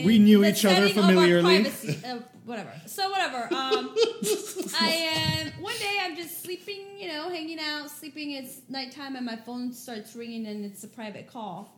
and 0.00 0.06
We 0.06 0.18
knew 0.18 0.44
each 0.44 0.64
other 0.64 0.88
setting 0.88 0.98
of 0.98 1.04
our 1.04 1.10
familiarly. 1.10 1.62
privacy- 1.62 1.98
uh, 2.06 2.18
whatever. 2.44 2.72
So 2.86 3.10
whatever. 3.10 3.42
Um, 3.54 3.94
I 4.80 4.88
am 5.14 5.62
one 5.62 5.76
day 5.78 5.98
I'm 6.02 6.16
just 6.16 6.42
sleeping, 6.42 6.98
you 6.98 7.08
know, 7.08 7.28
hanging 7.28 7.58
out, 7.60 7.90
sleeping. 7.90 8.32
It's 8.32 8.60
nighttime 8.68 9.16
and 9.16 9.24
my 9.26 9.36
phone 9.36 9.72
starts 9.72 10.14
ringing 10.16 10.46
and 10.46 10.64
it's 10.64 10.82
a 10.84 10.88
private 10.88 11.26
call. 11.26 11.76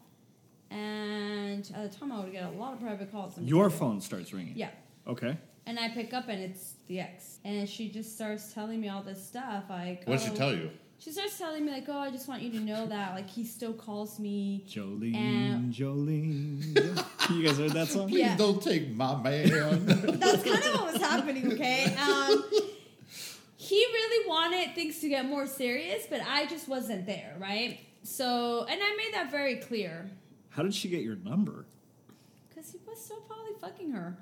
And 0.71 1.71
at 1.75 1.91
the 1.93 1.99
time 1.99 2.13
I 2.13 2.21
would 2.21 2.33
get 2.33 2.45
a 2.45 2.51
lot 2.51 2.73
of 2.73 2.81
private 2.81 3.13
calls. 3.13 3.37
I'm 3.37 3.45
Your 3.45 3.67
kidding. 3.67 3.79
phone 3.79 4.01
starts 4.01 4.33
ringing. 4.33 4.55
Yeah. 4.57 4.71
Okay. 5.07 5.37
And 5.67 5.79
I 5.79 5.89
pick 5.91 6.13
up 6.15 6.29
and 6.29 6.43
it's 6.43 6.75
the 6.89 7.01
ex. 7.01 7.39
And 7.45 7.69
she 7.69 7.89
just 7.91 8.15
starts 8.15 8.53
telling 8.53 8.81
me 8.81 8.89
all 8.89 9.03
this 9.03 9.25
stuff. 9.25 9.65
Like, 9.69 10.05
What'd 10.05 10.25
she 10.25 10.31
oh- 10.33 10.35
tell 10.37 10.55
you? 10.55 10.71
She 11.03 11.11
starts 11.11 11.37
telling 11.37 11.65
me 11.65 11.73
like, 11.73 11.87
"Oh, 11.89 11.99
I 11.99 12.11
just 12.13 12.29
want 12.29 12.43
you 12.43 12.51
to 12.53 12.61
know 12.61 12.87
that 12.87 13.15
like 13.15 13.29
he 13.29 13.45
still 13.45 13.73
calls 13.73 14.21
me." 14.21 14.65
Jolene, 14.69 15.17
And- 15.17 15.75
Jolene. 15.75 17.05
you 17.31 17.43
guys 17.47 17.59
heard 17.59 17.73
that 17.73 17.89
song? 17.89 18.09
Please 18.09 18.21
Yeah. 18.21 18.37
don't 18.37 18.63
take 18.63 18.89
my 18.95 19.21
man. 19.21 19.49
That's 19.87 20.45
kind 20.45 20.63
of 20.65 20.75
what 20.81 20.93
was 20.93 21.03
happening. 21.03 21.53
Okay. 21.55 21.93
Um, 21.97 22.45
he 23.57 23.75
really 23.77 24.29
wanted 24.29 24.75
things 24.77 25.01
to 25.01 25.09
get 25.09 25.27
more 25.27 25.47
serious, 25.47 26.07
but 26.09 26.21
I 26.25 26.47
just 26.47 26.69
wasn't 26.69 27.07
there, 27.07 27.35
right? 27.39 27.81
So, 28.05 28.65
and 28.69 28.81
I 28.83 28.97
made 28.97 29.15
that 29.15 29.31
very 29.31 29.57
clear 29.57 30.11
How 30.51 30.63
did 30.63 30.75
she 30.75 30.89
get 30.89 31.03
your 31.03 31.17
number? 31.17 31.65
because 32.49 32.71
he 32.71 32.79
was 32.87 33.05
still 33.05 33.21
probably 33.23 33.53
fucking 33.61 33.91
her. 33.93 34.17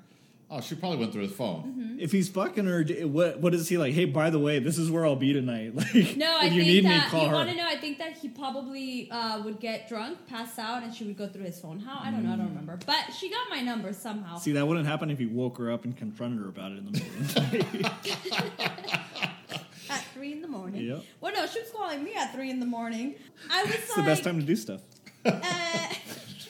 Oh, 0.51 0.61
she 0.61 0.75
probably 0.75 0.97
went 0.99 1.13
through 1.13 1.23
his 1.23 1.31
phone. 1.31 1.63
Mm-hmm. 1.63 1.99
If 1.99 2.11
he's 2.11 2.29
fucking 2.29 2.65
her, 2.65 2.83
what 3.07 3.39
what 3.39 3.53
is 3.53 3.69
he 3.69 3.77
like? 3.77 3.93
Hey, 3.93 4.05
by 4.05 4.29
the 4.29 4.39
way, 4.39 4.59
this 4.59 4.77
is 4.77 4.91
where 4.91 5.05
I'll 5.05 5.15
be 5.15 5.33
tonight. 5.33 5.73
Like, 5.75 6.17
No, 6.17 6.37
I 6.39 6.45
if 6.47 6.53
you 6.53 6.61
think 6.61 6.67
need 6.73 6.83
me, 6.83 6.89
that 6.89 7.09
call 7.09 7.23
you 7.23 7.29
her. 7.29 7.35
want 7.35 7.49
to 7.49 7.55
know. 7.55 7.65
I 7.67 7.77
think 7.77 7.97
that 7.99 8.17
he 8.17 8.27
probably 8.29 9.09
uh, 9.11 9.41
would 9.43 9.59
get 9.59 9.87
drunk, 9.87 10.17
pass 10.27 10.59
out, 10.59 10.83
and 10.83 10.93
she 10.93 11.03
would 11.05 11.17
go 11.17 11.27
through 11.27 11.43
his 11.45 11.59
phone. 11.59 11.79
How 11.79 11.99
I 12.03 12.11
don't 12.11 12.23
know. 12.23 12.33
I 12.33 12.35
don't 12.35 12.49
remember. 12.49 12.77
But 12.85 13.11
she 13.17 13.29
got 13.29 13.49
my 13.49 13.61
number 13.61 13.93
somehow. 13.93 14.37
See, 14.37 14.51
that 14.51 14.67
wouldn't 14.67 14.85
happen 14.87 15.09
if 15.09 15.17
he 15.19 15.25
woke 15.25 15.57
her 15.57 15.71
up 15.71 15.85
and 15.85 15.95
confronted 15.95 16.39
her 16.41 16.49
about 16.49 16.71
it 16.73 16.79
in 16.79 16.85
the 16.85 16.91
middle 16.91 17.07
of 17.19 17.33
the 17.33 17.77
night. 17.87 19.01
at 19.89 20.03
three 20.13 20.31
in 20.33 20.41
the 20.41 20.47
morning. 20.47 20.85
Yep. 20.85 21.03
Well, 21.19 21.33
no, 21.33 21.45
she 21.47 21.59
was 21.59 21.69
calling 21.71 22.03
me 22.03 22.13
at 22.15 22.33
three 22.33 22.49
in 22.49 22.59
the 22.59 22.65
morning. 22.65 23.15
I 23.49 23.63
was 23.63 23.73
it's 23.75 23.89
like, 23.89 24.05
the 24.05 24.11
best 24.11 24.23
time 24.23 24.39
to 24.39 24.45
do 24.45 24.55
stuff. 24.55 24.81
Uh, 25.25 25.39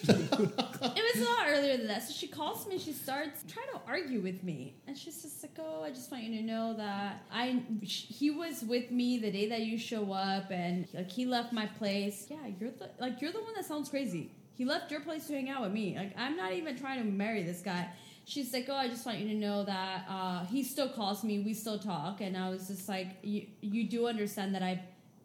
it 0.08 1.14
was 1.14 1.26
a 1.26 1.30
lot 1.30 1.46
earlier 1.48 1.76
than 1.76 1.86
that. 1.88 2.02
So 2.02 2.12
she 2.12 2.26
calls 2.26 2.66
me. 2.66 2.78
She 2.78 2.92
starts 2.92 3.44
trying 3.52 3.68
to 3.72 3.80
argue 3.86 4.20
with 4.20 4.42
me, 4.42 4.74
and 4.86 4.96
she's 4.96 5.22
just 5.22 5.42
like, 5.42 5.56
"Oh, 5.58 5.82
I 5.82 5.90
just 5.90 6.10
want 6.10 6.24
you 6.24 6.40
to 6.40 6.46
know 6.46 6.74
that 6.76 7.24
I 7.30 7.62
he 7.70 8.30
was 8.30 8.62
with 8.62 8.90
me 8.90 9.18
the 9.18 9.30
day 9.30 9.48
that 9.48 9.62
you 9.62 9.78
show 9.78 10.12
up, 10.12 10.50
and 10.50 10.88
like 10.92 11.10
he 11.10 11.26
left 11.26 11.52
my 11.52 11.66
place. 11.66 12.26
Yeah, 12.30 12.38
you're 12.58 12.70
the 12.70 12.90
like 12.98 13.20
you're 13.20 13.32
the 13.32 13.40
one 13.42 13.54
that 13.54 13.64
sounds 13.64 13.88
crazy. 13.88 14.30
He 14.54 14.64
left 14.64 14.90
your 14.90 15.00
place 15.00 15.26
to 15.28 15.34
hang 15.34 15.48
out 15.48 15.62
with 15.62 15.72
me. 15.72 15.96
Like 15.96 16.14
I'm 16.16 16.36
not 16.36 16.52
even 16.52 16.76
trying 16.76 16.98
to 16.98 17.08
marry 17.08 17.42
this 17.42 17.60
guy." 17.60 17.88
She's 18.24 18.52
like, 18.52 18.66
"Oh, 18.68 18.74
I 18.74 18.88
just 18.88 19.04
want 19.04 19.18
you 19.18 19.28
to 19.28 19.34
know 19.34 19.64
that 19.64 20.06
uh, 20.08 20.44
he 20.46 20.62
still 20.62 20.88
calls 20.88 21.24
me. 21.24 21.40
We 21.40 21.54
still 21.54 21.78
talk." 21.78 22.20
And 22.20 22.36
I 22.36 22.50
was 22.50 22.68
just 22.68 22.88
like, 22.88 23.18
"You 23.22 23.46
you 23.60 23.88
do 23.88 24.06
understand 24.06 24.54
that 24.54 24.62
I've 24.62 24.80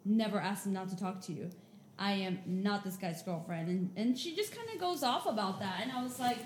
never 0.05 0.39
asked 0.39 0.65
him 0.65 0.73
not 0.73 0.89
to 0.89 0.97
talk 0.97 1.21
to 1.21 1.33
you." 1.33 1.49
I 1.99 2.11
am 2.13 2.39
not 2.45 2.83
this 2.83 2.95
guy's 2.95 3.21
girlfriend. 3.23 3.69
And, 3.69 3.89
and 3.95 4.17
she 4.17 4.35
just 4.35 4.55
kind 4.55 4.67
of 4.73 4.79
goes 4.79 5.03
off 5.03 5.25
about 5.25 5.59
that. 5.59 5.79
And 5.81 5.91
I 5.91 6.03
was 6.03 6.19
like, 6.19 6.37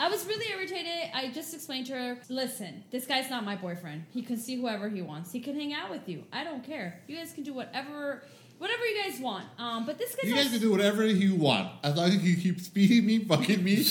I 0.00 0.08
was 0.08 0.24
really 0.26 0.46
irritated. 0.52 1.10
I 1.14 1.30
just 1.32 1.52
explained 1.54 1.86
to 1.86 1.94
her, 1.94 2.18
listen, 2.28 2.84
this 2.90 3.06
guy's 3.06 3.28
not 3.30 3.44
my 3.44 3.56
boyfriend. 3.56 4.04
He 4.12 4.22
can 4.22 4.36
see 4.38 4.56
whoever 4.60 4.88
he 4.88 5.02
wants. 5.02 5.32
He 5.32 5.40
can 5.40 5.54
hang 5.54 5.72
out 5.72 5.90
with 5.90 6.08
you. 6.08 6.24
I 6.32 6.44
don't 6.44 6.64
care. 6.64 7.00
You 7.08 7.16
guys 7.16 7.32
can 7.32 7.42
do 7.44 7.52
whatever 7.52 8.22
whatever 8.58 8.86
you 8.86 9.02
guys 9.02 9.18
want. 9.20 9.44
Um, 9.58 9.84
but 9.86 9.98
this 9.98 10.14
guy's 10.14 10.30
You 10.30 10.36
guys 10.36 10.50
can 10.50 10.60
do 10.60 10.70
whatever 10.70 11.04
you 11.04 11.34
want 11.34 11.68
as 11.82 11.96
long 11.96 12.06
as 12.10 12.22
you 12.22 12.36
keep 12.36 12.60
speeding 12.60 13.04
me, 13.06 13.24
fucking 13.24 13.62
me, 13.62 13.74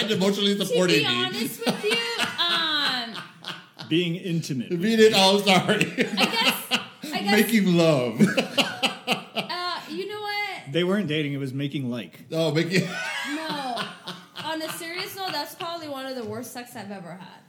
and 0.00 0.10
emotionally 0.10 0.56
supporting 0.56 0.56
me. 0.56 0.58
to 0.58 0.66
supporting 0.66 0.96
be 0.96 1.04
me. 1.08 1.24
honest 1.26 1.66
with 1.66 1.84
you, 1.84 2.24
um, 2.42 3.88
Being 3.90 4.16
intimate. 4.16 4.70
with 4.70 4.80
Beat 4.82 4.98
it. 4.98 5.12
Oh, 5.14 5.38
sorry. 5.42 5.82
I 5.84 6.24
guess 6.24 6.64
I 6.70 6.86
guess 7.22 7.30
Making 7.32 7.76
love. 7.76 8.18
uh, 8.20 9.80
you 9.90 10.08
know 10.08 10.20
what? 10.22 10.61
They 10.72 10.84
weren't 10.84 11.06
dating, 11.06 11.34
it 11.34 11.38
was 11.38 11.52
making 11.52 11.90
like. 11.90 12.24
oh, 12.32 12.50
making. 12.52 12.88
No. 13.36 13.82
On 14.44 14.60
a 14.60 14.68
serious 14.72 15.14
note, 15.16 15.32
that's 15.32 15.54
probably 15.54 15.88
one 15.88 16.06
of 16.06 16.16
the 16.16 16.24
worst 16.24 16.52
sex 16.52 16.74
I've 16.74 16.90
ever 16.90 17.12
had. 17.12 17.42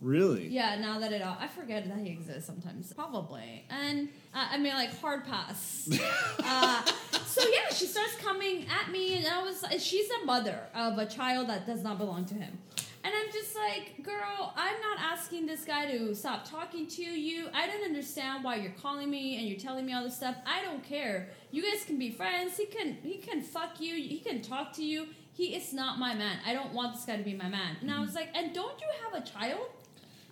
Really? 0.00 0.46
Yeah, 0.46 0.76
now 0.80 1.00
that 1.00 1.12
it 1.12 1.22
all, 1.22 1.36
I 1.40 1.48
forget 1.48 1.88
that 1.88 1.98
he 1.98 2.10
exists 2.10 2.46
sometimes. 2.46 2.92
Probably. 2.92 3.64
And, 3.68 4.08
uh, 4.32 4.46
I 4.52 4.58
mean, 4.58 4.72
like, 4.74 4.98
hard 5.00 5.24
pass. 5.24 5.88
uh, 6.38 6.84
so, 7.26 7.42
yeah, 7.48 7.74
she 7.74 7.86
starts 7.86 8.14
coming 8.16 8.66
at 8.68 8.92
me, 8.92 9.18
and 9.18 9.26
I 9.26 9.42
was, 9.42 9.64
she's 9.82 10.08
a 10.22 10.24
mother 10.24 10.60
of 10.74 10.98
a 10.98 11.06
child 11.06 11.48
that 11.48 11.66
does 11.66 11.82
not 11.82 11.98
belong 11.98 12.24
to 12.26 12.34
him. 12.34 12.58
And 13.04 13.14
I'm 13.14 13.32
just 13.32 13.54
like, 13.54 14.02
girl, 14.04 14.52
I'm 14.56 14.80
not 14.80 14.98
asking 15.00 15.46
this 15.46 15.64
guy 15.64 15.86
to 15.92 16.14
stop 16.14 16.48
talking 16.48 16.86
to 16.88 17.02
you. 17.02 17.48
I 17.54 17.66
don't 17.66 17.84
understand 17.84 18.44
why 18.44 18.56
you're 18.56 18.72
calling 18.72 19.10
me 19.10 19.38
and 19.38 19.48
you're 19.48 19.58
telling 19.58 19.86
me 19.86 19.92
all 19.92 20.02
this 20.02 20.16
stuff. 20.16 20.36
I 20.46 20.62
don't 20.64 20.82
care. 20.82 21.28
You 21.50 21.62
guys 21.62 21.84
can 21.84 21.98
be 21.98 22.10
friends. 22.10 22.56
He 22.56 22.66
can 22.66 22.98
he 23.02 23.18
can 23.18 23.40
fuck 23.42 23.80
you. 23.80 23.94
He 23.94 24.18
can 24.18 24.42
talk 24.42 24.72
to 24.74 24.84
you. 24.84 25.06
He 25.32 25.54
is 25.54 25.72
not 25.72 25.98
my 25.98 26.14
man. 26.14 26.38
I 26.44 26.52
don't 26.52 26.72
want 26.74 26.94
this 26.94 27.04
guy 27.04 27.16
to 27.16 27.22
be 27.22 27.34
my 27.34 27.48
man. 27.48 27.76
And 27.80 27.90
I 27.90 28.00
was 28.00 28.14
like, 28.14 28.30
and 28.34 28.52
don't 28.52 28.80
you 28.80 28.88
have 29.04 29.22
a 29.22 29.24
child? 29.24 29.68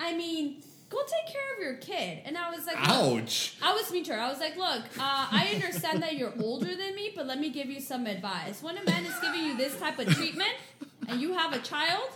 I 0.00 0.14
mean, 0.14 0.62
go 0.88 0.98
take 1.02 1.32
care 1.32 1.54
of 1.54 1.62
your 1.62 1.76
kid. 1.76 2.22
And 2.24 2.36
I 2.36 2.50
was 2.50 2.66
like, 2.66 2.76
Ouch. 2.78 3.56
I 3.62 3.72
was 3.72 3.90
mean 3.92 4.04
to 4.04 4.14
her. 4.14 4.20
I 4.20 4.28
was 4.28 4.40
like, 4.40 4.56
look, 4.56 4.82
uh, 4.98 5.28
I 5.30 5.52
understand 5.54 6.02
that 6.02 6.16
you're 6.16 6.34
older 6.40 6.74
than 6.74 6.94
me, 6.94 7.12
but 7.14 7.26
let 7.26 7.38
me 7.38 7.50
give 7.50 7.66
you 7.66 7.80
some 7.80 8.06
advice. 8.06 8.62
When 8.62 8.76
a 8.76 8.84
man 8.84 9.04
is 9.06 9.14
giving 9.20 9.44
you 9.44 9.56
this 9.56 9.78
type 9.78 9.98
of 9.98 10.08
treatment 10.08 10.54
and 11.08 11.20
you 11.20 11.34
have 11.34 11.52
a 11.52 11.60
child, 11.60 12.08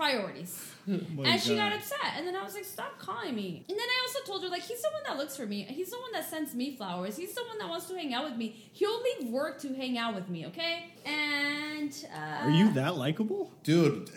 priorities. 0.00 0.66
My 0.86 1.28
and 1.28 1.40
she 1.40 1.56
got 1.56 1.74
upset. 1.74 1.98
And 2.16 2.26
then 2.26 2.34
I 2.34 2.42
was 2.42 2.54
like, 2.54 2.64
stop 2.64 2.98
calling 2.98 3.34
me. 3.34 3.64
And 3.68 3.78
then 3.78 3.86
I 3.86 4.06
also 4.06 4.20
told 4.24 4.42
her, 4.42 4.48
like, 4.48 4.62
he's 4.62 4.80
the 4.80 4.88
one 4.88 5.02
that 5.06 5.18
looks 5.18 5.36
for 5.36 5.44
me. 5.44 5.62
He's 5.64 5.90
the 5.90 6.00
one 6.00 6.10
that 6.12 6.28
sends 6.28 6.54
me 6.54 6.74
flowers. 6.74 7.16
He's 7.18 7.34
the 7.34 7.44
one 7.44 7.58
that 7.58 7.68
wants 7.68 7.86
to 7.88 7.94
hang 7.94 8.14
out 8.14 8.24
with 8.24 8.36
me. 8.36 8.56
He'll 8.72 9.00
leave 9.02 9.28
work 9.28 9.60
to 9.60 9.74
hang 9.74 9.98
out 9.98 10.14
with 10.14 10.30
me, 10.30 10.46
okay? 10.46 10.86
And, 11.04 11.94
uh. 12.14 12.46
Are 12.46 12.50
you 12.50 12.72
that 12.72 12.96
likable? 12.96 13.52
Dude, 13.62 14.10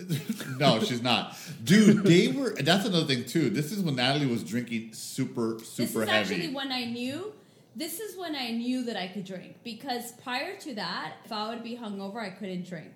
no, 0.59 0.79
she's 0.79 1.01
not. 1.01 1.37
Dude, 1.63 2.03
they 2.05 2.29
were. 2.29 2.53
That's 2.53 2.85
another 2.85 3.05
thing 3.05 3.25
too. 3.25 3.49
This 3.49 3.73
is 3.73 3.83
when 3.83 3.97
Natalie 3.97 4.27
was 4.27 4.43
drinking 4.43 4.93
super, 4.93 5.59
super 5.63 5.65
This 5.65 5.95
is 5.95 6.09
heavy. 6.09 6.35
actually 6.35 6.53
when 6.53 6.71
I 6.71 6.85
knew. 6.85 7.33
This 7.75 7.99
is 7.99 8.15
when 8.15 8.35
I 8.35 8.51
knew 8.51 8.83
that 8.85 8.95
I 8.95 9.07
could 9.07 9.25
drink 9.25 9.55
because 9.63 10.11
prior 10.23 10.55
to 10.59 10.75
that, 10.75 11.13
if 11.25 11.31
I 11.31 11.49
would 11.49 11.63
be 11.63 11.75
hungover, 11.75 12.17
I 12.17 12.29
couldn't 12.29 12.69
drink. 12.69 12.91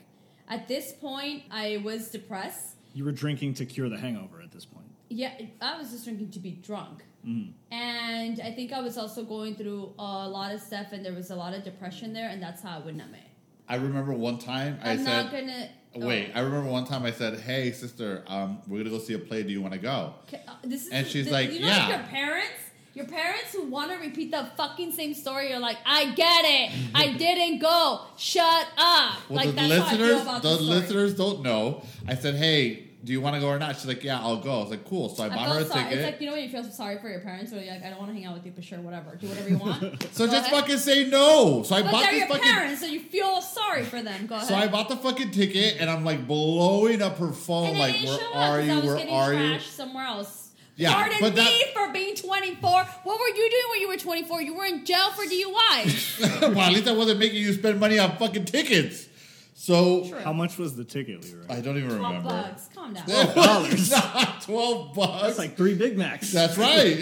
At 0.48 0.68
this 0.68 0.94
point, 0.94 1.44
I 1.52 1.82
was 1.84 2.10
depressed. 2.10 2.77
You 2.94 3.06
were 3.06 3.12
drinking 3.12 3.54
to 3.56 3.66
cure 3.66 3.90
the 3.90 3.98
hangover 3.98 4.42
at 4.42 4.52
this 4.52 4.66
point. 4.66 4.86
Yeah, 5.10 5.32
I 5.62 5.78
was 5.78 5.92
just 5.92 6.04
drinking 6.06 6.32
to 6.32 6.40
be 6.40 6.52
drunk. 6.52 7.04
Mm. 7.26 7.52
And 7.72 8.40
I 8.42 8.52
think 8.52 8.72
I 8.74 8.82
was 8.82 8.98
also 8.98 9.24
going 9.24 9.56
through 9.56 9.94
a 10.00 10.28
lot 10.30 10.54
of 10.54 10.62
stuff, 10.62 10.88
and 10.92 11.04
there 11.06 11.14
was 11.14 11.30
a 11.32 11.36
lot 11.36 11.54
of 11.54 11.64
depression 11.64 12.14
there, 12.14 12.30
and 12.30 12.42
that's 12.42 12.62
how 12.62 12.78
I 12.78 12.80
would 12.80 12.96
not 12.96 13.12
make. 13.12 13.22
I 13.70 13.76
remember 13.76 14.14
one 14.14 14.38
time 14.40 14.80
I 14.82 14.92
I'm 14.92 15.04
said, 15.04 15.24
not 15.24 15.32
gonna 15.32 15.70
oh, 15.96 16.08
"Wait." 16.08 16.32
I 16.34 16.40
remember 16.40 16.70
one 16.70 16.86
time 16.86 17.04
I 17.04 17.12
said, 17.12 17.40
"Hey, 17.40 17.72
sister, 17.72 18.24
um, 18.28 18.62
we're 18.68 18.78
gonna 18.78 18.90
go 18.92 19.00
see 19.00 19.14
a 19.14 19.20
play. 19.20 19.44
Do 19.44 19.50
you 19.52 19.62
want 19.62 19.74
to 19.74 19.80
go?" 19.80 20.14
Okay, 20.28 20.42
uh, 20.48 20.54
this 20.64 20.86
is 20.86 20.92
And 20.92 21.06
she's 21.06 21.26
the- 21.26 21.32
like, 21.34 21.52
you 21.52 21.60
know, 21.62 21.68
"Yeah." 21.68 21.90
your 21.90 22.08
parents, 22.08 22.54
your 22.98 23.06
parents 23.06 23.54
who 23.54 23.64
want 23.64 23.92
to 23.92 23.98
repeat 23.98 24.32
the 24.32 24.48
fucking 24.58 24.92
same 24.92 25.14
story. 25.14 25.50
You're 25.50 25.60
like, 25.60 25.78
I 25.86 26.14
get 26.14 26.44
it. 26.46 26.72
I 26.96 27.14
didn't 27.18 27.60
go. 27.60 28.02
Shut 28.18 28.68
up. 28.78 29.18
Well, 29.30 29.38
like 29.46 29.50
the 29.50 29.54
that's 29.56 29.74
how 29.74 29.86
I 29.86 29.90
feel 29.92 30.00
listeners, 30.08 30.22
about 30.24 30.42
the 30.42 30.50
the 30.50 30.62
listeners 30.64 31.14
don't 31.16 31.42
know. 31.44 31.84
I 32.08 32.16
said, 32.16 32.36
"Hey, 32.36 32.84
do 33.04 33.14
you 33.14 33.22
want 33.22 33.36
to 33.36 33.40
go 33.42 33.48
or 33.48 33.60
not?" 33.60 33.76
She's 33.76 33.86
like, 33.86 34.04
"Yeah, 34.04 34.20
I'll 34.20 34.38
go." 34.42 34.52
I 34.52 34.62
was 34.62 34.70
like, 34.72 34.86
"Cool." 34.86 35.10
So 35.10 35.24
I 35.24 35.28
I 35.28 35.30
bought 35.30 35.56
her 35.56 35.62
a 35.62 35.66
sorry. 35.66 35.84
ticket. 35.84 35.98
It's 36.00 36.06
like 36.12 36.22
you 36.22 36.28
know 36.28 36.34
when 36.34 36.44
you 36.44 36.50
feel 36.50 36.64
sorry 36.64 36.98
for 36.98 37.08
your 37.10 37.20
parents, 37.22 37.54
or 37.54 37.60
you're 37.60 37.72
like, 37.74 37.84
I 37.84 37.90
don't 37.90 38.00
want 38.00 38.10
to 38.12 38.16
hang 38.16 38.26
out 38.26 38.34
with 38.36 38.46
you, 38.46 38.52
but 38.56 38.64
sure, 38.64 38.80
whatever, 38.80 39.16
do 39.16 39.28
whatever 39.28 39.50
you 39.50 39.58
want. 39.58 39.80
so 40.14 40.26
Go 40.26 40.32
just 40.32 40.48
ahead. 40.48 40.60
fucking 40.62 40.78
say 40.78 41.08
no. 41.10 41.64
So 41.64 41.76
I 41.76 41.84
But 41.84 41.92
bought 41.92 42.02
they're 42.04 42.12
this 42.12 42.20
your 42.20 42.28
fucking. 42.30 42.44
parents, 42.52 42.82
so 42.82 42.88
you 42.88 43.00
feel 43.02 43.42
sorry 43.42 43.84
for 43.84 44.02
them. 44.02 44.26
Go 44.28 44.36
ahead. 44.36 44.48
So 44.48 44.56
I 44.56 44.68
bought 44.68 44.90
the 44.90 44.98
fucking 44.98 45.32
ticket 45.32 45.78
and 45.80 45.90
I'm 45.90 46.04
like 46.04 46.26
blowing 46.28 47.02
up 47.02 47.18
her 47.20 47.32
phone, 47.32 47.70
and 47.70 47.80
like, 47.80 47.96
"Where 48.04 48.20
are 48.34 48.60
up 48.60 48.66
you? 48.66 48.82
Where 48.90 49.10
are 49.10 49.34
you?" 49.34 49.60
somewhere 49.60 50.06
else. 50.06 50.47
Yeah, 50.78 50.94
Pardon 50.94 51.18
but 51.20 51.34
me 51.34 51.42
that- 51.42 51.74
for 51.74 51.92
being 51.92 52.16
24. 52.16 52.70
What 53.04 53.20
were 53.20 53.28
you 53.28 53.50
doing 53.50 53.64
when 53.72 53.82
you 53.82 53.88
were 53.88 53.98
24? 53.98 54.42
You 54.44 54.54
were 54.56 54.66
in 54.66 54.86
jail 54.86 55.10
for 55.12 55.24
DUI. 55.26 56.42
well, 56.56 56.60
at 56.62 56.72
least 56.74 56.88
I 56.88 56.92
wasn't 56.94 57.20
making 57.20 57.42
you 57.42 57.52
spend 57.54 57.80
money 57.80 57.98
on 58.00 58.16
fucking 58.18 58.46
tickets. 58.46 59.08
So 59.56 60.08
True. 60.08 60.20
How 60.20 60.34
much 60.34 60.60
was 60.60 60.76
the 60.76 60.84
ticket, 60.84 61.24
Leroy? 61.24 61.46
I 61.50 61.62
don't 61.62 61.78
even 61.78 61.90
12 61.98 62.02
remember. 62.04 62.30
bucks. 62.30 62.70
Calm 62.76 62.94
down. 62.94 63.04
It 63.08 63.34
dollars. 63.36 63.90
not 63.92 64.42
twelve 64.44 64.94
bucks. 64.94 65.24
That's 65.24 65.40
like 65.40 65.58
three 65.58 65.74
Big 65.74 65.98
Macs. 65.98 66.32
That's 66.32 66.58
right. 66.60 67.00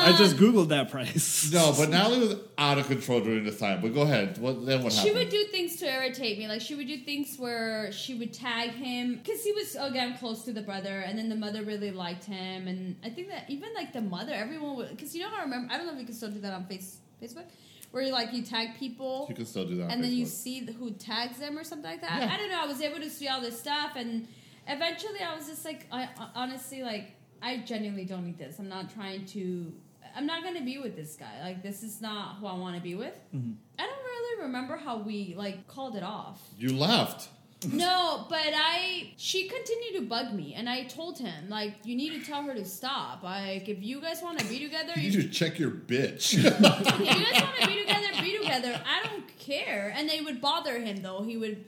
I 0.00 0.16
just 0.16 0.36
Googled 0.36 0.68
that 0.68 0.90
price. 0.90 1.50
no, 1.54 1.72
but 1.76 1.88
Natalie 1.88 2.20
was 2.20 2.36
out 2.58 2.78
of 2.78 2.86
control 2.86 3.20
during 3.20 3.44
this 3.44 3.58
time. 3.58 3.80
But 3.80 3.94
go 3.94 4.02
ahead. 4.02 4.38
What 4.38 4.66
then? 4.66 4.82
What 4.82 4.92
happened? 4.92 4.92
She 4.92 4.98
happened? 5.08 5.18
would 5.18 5.28
do 5.30 5.44
things 5.44 5.76
to 5.76 5.86
irritate 5.86 6.38
me. 6.38 6.48
Like 6.48 6.60
she 6.60 6.74
would 6.74 6.86
do 6.86 6.98
things 6.98 7.36
where 7.38 7.92
she 7.92 8.14
would 8.14 8.32
tag 8.32 8.70
him 8.70 9.16
because 9.16 9.42
he 9.44 9.52
was 9.52 9.76
again 9.76 10.16
close 10.18 10.44
to 10.44 10.52
the 10.52 10.62
brother, 10.62 11.00
and 11.00 11.18
then 11.18 11.28
the 11.28 11.36
mother 11.36 11.62
really 11.62 11.90
liked 11.90 12.24
him. 12.24 12.68
And 12.68 12.96
I 13.04 13.10
think 13.10 13.28
that 13.28 13.48
even 13.48 13.72
like 13.74 13.92
the 13.92 14.00
mother, 14.00 14.32
everyone 14.32 14.76
would 14.76 14.90
because 14.90 15.14
you 15.14 15.22
know 15.22 15.28
how 15.28 15.38
I 15.38 15.42
remember. 15.42 15.72
I 15.72 15.76
don't 15.76 15.86
know 15.86 15.92
if 15.94 16.00
you 16.00 16.06
can 16.06 16.14
still 16.14 16.30
do 16.30 16.40
that 16.40 16.52
on 16.52 16.66
face 16.66 16.98
Facebook, 17.22 17.44
where 17.90 18.02
you 18.02 18.12
like 18.12 18.32
you 18.32 18.42
tag 18.42 18.78
people 18.78 19.26
you 19.28 19.34
can 19.34 19.46
still 19.46 19.66
do 19.66 19.76
that. 19.76 19.84
on 19.84 19.90
and 19.90 20.04
then 20.04 20.12
you 20.12 20.24
Facebook. 20.24 20.28
see 20.28 20.72
who 20.72 20.90
tags 20.92 21.38
them 21.38 21.58
or 21.58 21.64
something 21.64 21.90
like 21.90 22.00
that. 22.02 22.22
Yeah. 22.22 22.32
I 22.32 22.36
don't 22.36 22.50
know. 22.50 22.62
I 22.62 22.66
was 22.66 22.80
able 22.80 23.00
to 23.00 23.10
see 23.10 23.28
all 23.28 23.40
this 23.40 23.58
stuff, 23.58 23.92
and 23.96 24.26
eventually 24.66 25.20
I 25.20 25.34
was 25.36 25.46
just 25.46 25.64
like, 25.64 25.86
I 25.92 26.08
honestly 26.34 26.82
like, 26.82 27.12
I 27.42 27.58
genuinely 27.58 28.04
don't 28.04 28.24
need 28.24 28.38
this. 28.38 28.58
I'm 28.58 28.68
not 28.68 28.92
trying 28.92 29.24
to. 29.26 29.72
I'm 30.16 30.26
not 30.26 30.42
gonna 30.44 30.62
be 30.64 30.78
with 30.78 30.96
this 30.96 31.16
guy. 31.16 31.40
Like, 31.42 31.62
this 31.62 31.82
is 31.82 32.00
not 32.00 32.36
who 32.36 32.46
I 32.46 32.54
want 32.54 32.76
to 32.76 32.82
be 32.82 32.94
with. 32.94 33.14
Mhm. 33.34 33.54
I 33.78 33.82
don't 33.86 34.04
really 34.04 34.42
remember 34.42 34.76
how 34.76 34.98
we 34.98 35.34
like 35.36 35.66
called 35.68 35.96
it 35.96 36.02
off. 36.02 36.40
you 36.58 36.74
left. 36.74 37.28
No, 37.72 38.24
but 38.30 38.54
I 38.54 39.12
she 39.18 39.46
continued 39.46 40.00
to 40.00 40.06
bug 40.08 40.32
me, 40.32 40.54
and 40.54 40.66
I 40.66 40.84
told 40.84 41.18
him 41.18 41.50
like, 41.50 41.74
you 41.84 41.94
need 41.94 42.18
to 42.18 42.24
tell 42.24 42.42
her 42.44 42.54
to 42.54 42.64
stop. 42.64 43.22
Like, 43.22 43.68
if 43.68 43.82
you 43.82 44.00
guys 44.00 44.22
want 44.22 44.38
to 44.38 44.46
be 44.46 44.58
together, 44.60 44.92
You 44.96 45.10
you 45.10 45.18
need 45.18 45.22
to 45.24 45.28
check 45.28 45.58
your 45.58 45.70
bitch. 45.70 46.32
if 46.38 46.42
you 46.42 46.50
guys 46.50 47.42
want 47.42 47.56
to 47.60 47.66
be 47.66 47.80
together, 47.80 48.06
be 48.22 48.38
together. 48.38 48.80
I 48.86 49.06
don't 49.06 49.28
care. 49.38 49.92
And 49.94 50.08
they 50.08 50.22
would 50.22 50.40
bother 50.40 50.78
him 50.80 51.02
though. 51.02 51.22
He 51.22 51.36
would 51.36 51.66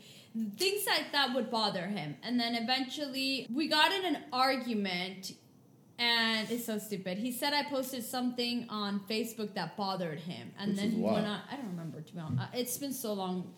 things 0.56 0.86
like 0.86 1.12
that 1.12 1.34
would 1.34 1.50
bother 1.50 1.86
him. 1.86 2.16
And 2.22 2.40
then 2.40 2.54
eventually 2.54 3.46
we 3.52 3.68
got 3.68 3.92
in 3.92 4.06
an 4.06 4.22
argument 4.32 5.32
and 6.02 6.50
it's 6.50 6.66
so 6.66 6.78
stupid. 6.78 7.18
He 7.18 7.30
said 7.30 7.52
I 7.52 7.62
posted 7.62 8.04
something 8.04 8.66
on 8.68 9.00
Facebook 9.08 9.54
that 9.54 9.76
bothered 9.76 10.18
him. 10.18 10.50
And 10.58 10.70
Which 10.70 10.80
then 10.80 11.00
went 11.00 11.26
on 11.26 11.40
I 11.50 11.56
don't 11.56 11.68
remember 11.68 12.00
to 12.00 12.12
be 12.12 12.18
honest. 12.18 12.48
It's 12.54 12.76
been 12.78 12.92
so 12.92 13.12
long. 13.12 13.52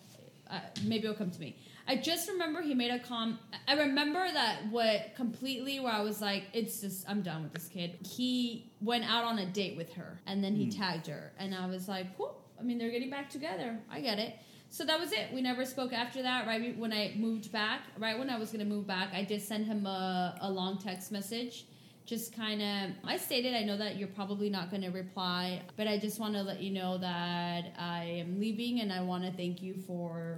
Uh, 0.49 0.59
maybe 0.83 1.05
it'll 1.05 1.15
come 1.15 1.31
to 1.31 1.39
me. 1.39 1.57
I 1.87 1.95
just 1.95 2.29
remember 2.29 2.61
he 2.61 2.75
made 2.75 2.91
a 2.91 2.99
com. 2.99 3.39
I 3.67 3.73
remember 3.73 4.23
that 4.31 4.67
what 4.69 5.15
completely 5.15 5.79
where 5.79 5.93
I 5.93 6.01
was 6.01 6.21
like, 6.21 6.43
it's 6.53 6.81
just 6.81 7.09
I'm 7.09 7.21
done 7.21 7.43
with 7.43 7.53
this 7.53 7.67
kid. 7.67 7.97
He 8.07 8.71
went 8.81 9.05
out 9.05 9.23
on 9.23 9.39
a 9.39 9.45
date 9.47 9.75
with 9.75 9.93
her 9.93 10.19
and 10.27 10.43
then 10.43 10.55
he 10.55 10.69
tagged 10.69 11.07
her, 11.07 11.31
and 11.39 11.53
I 11.55 11.65
was 11.67 11.87
like, 11.87 12.15
cool. 12.17 12.41
I 12.59 12.63
mean, 12.63 12.77
they're 12.77 12.91
getting 12.91 13.09
back 13.09 13.29
together. 13.29 13.77
I 13.91 14.01
get 14.01 14.19
it. 14.19 14.35
So 14.69 14.83
that 14.85 14.99
was 14.99 15.11
it. 15.11 15.27
We 15.33 15.41
never 15.41 15.65
spoke 15.65 15.93
after 15.93 16.21
that. 16.21 16.47
Right 16.47 16.77
when 16.77 16.93
I 16.93 17.13
moved 17.17 17.51
back, 17.51 17.81
right 17.97 18.17
when 18.17 18.29
I 18.29 18.37
was 18.37 18.51
gonna 18.51 18.65
move 18.65 18.85
back, 18.85 19.09
I 19.13 19.23
did 19.23 19.41
send 19.41 19.65
him 19.65 19.85
a, 19.85 20.37
a 20.41 20.49
long 20.49 20.77
text 20.77 21.11
message 21.11 21.65
just 22.05 22.35
kind 22.35 22.61
of 22.61 22.91
I 23.03 23.17
stated 23.17 23.55
I 23.55 23.63
know 23.63 23.77
that 23.77 23.97
you're 23.97 24.07
probably 24.07 24.49
not 24.49 24.69
going 24.69 24.83
to 24.83 24.91
reply, 24.91 25.61
but 25.75 25.87
I 25.87 25.97
just 25.97 26.19
want 26.19 26.33
to 26.35 26.43
let 26.43 26.61
you 26.61 26.71
know 26.71 26.97
that 26.99 27.73
I 27.77 28.03
am 28.03 28.39
leaving 28.39 28.81
and 28.81 28.93
I 28.93 29.01
want 29.01 29.23
to 29.23 29.31
thank 29.31 29.61
you 29.61 29.75
for 29.87 30.37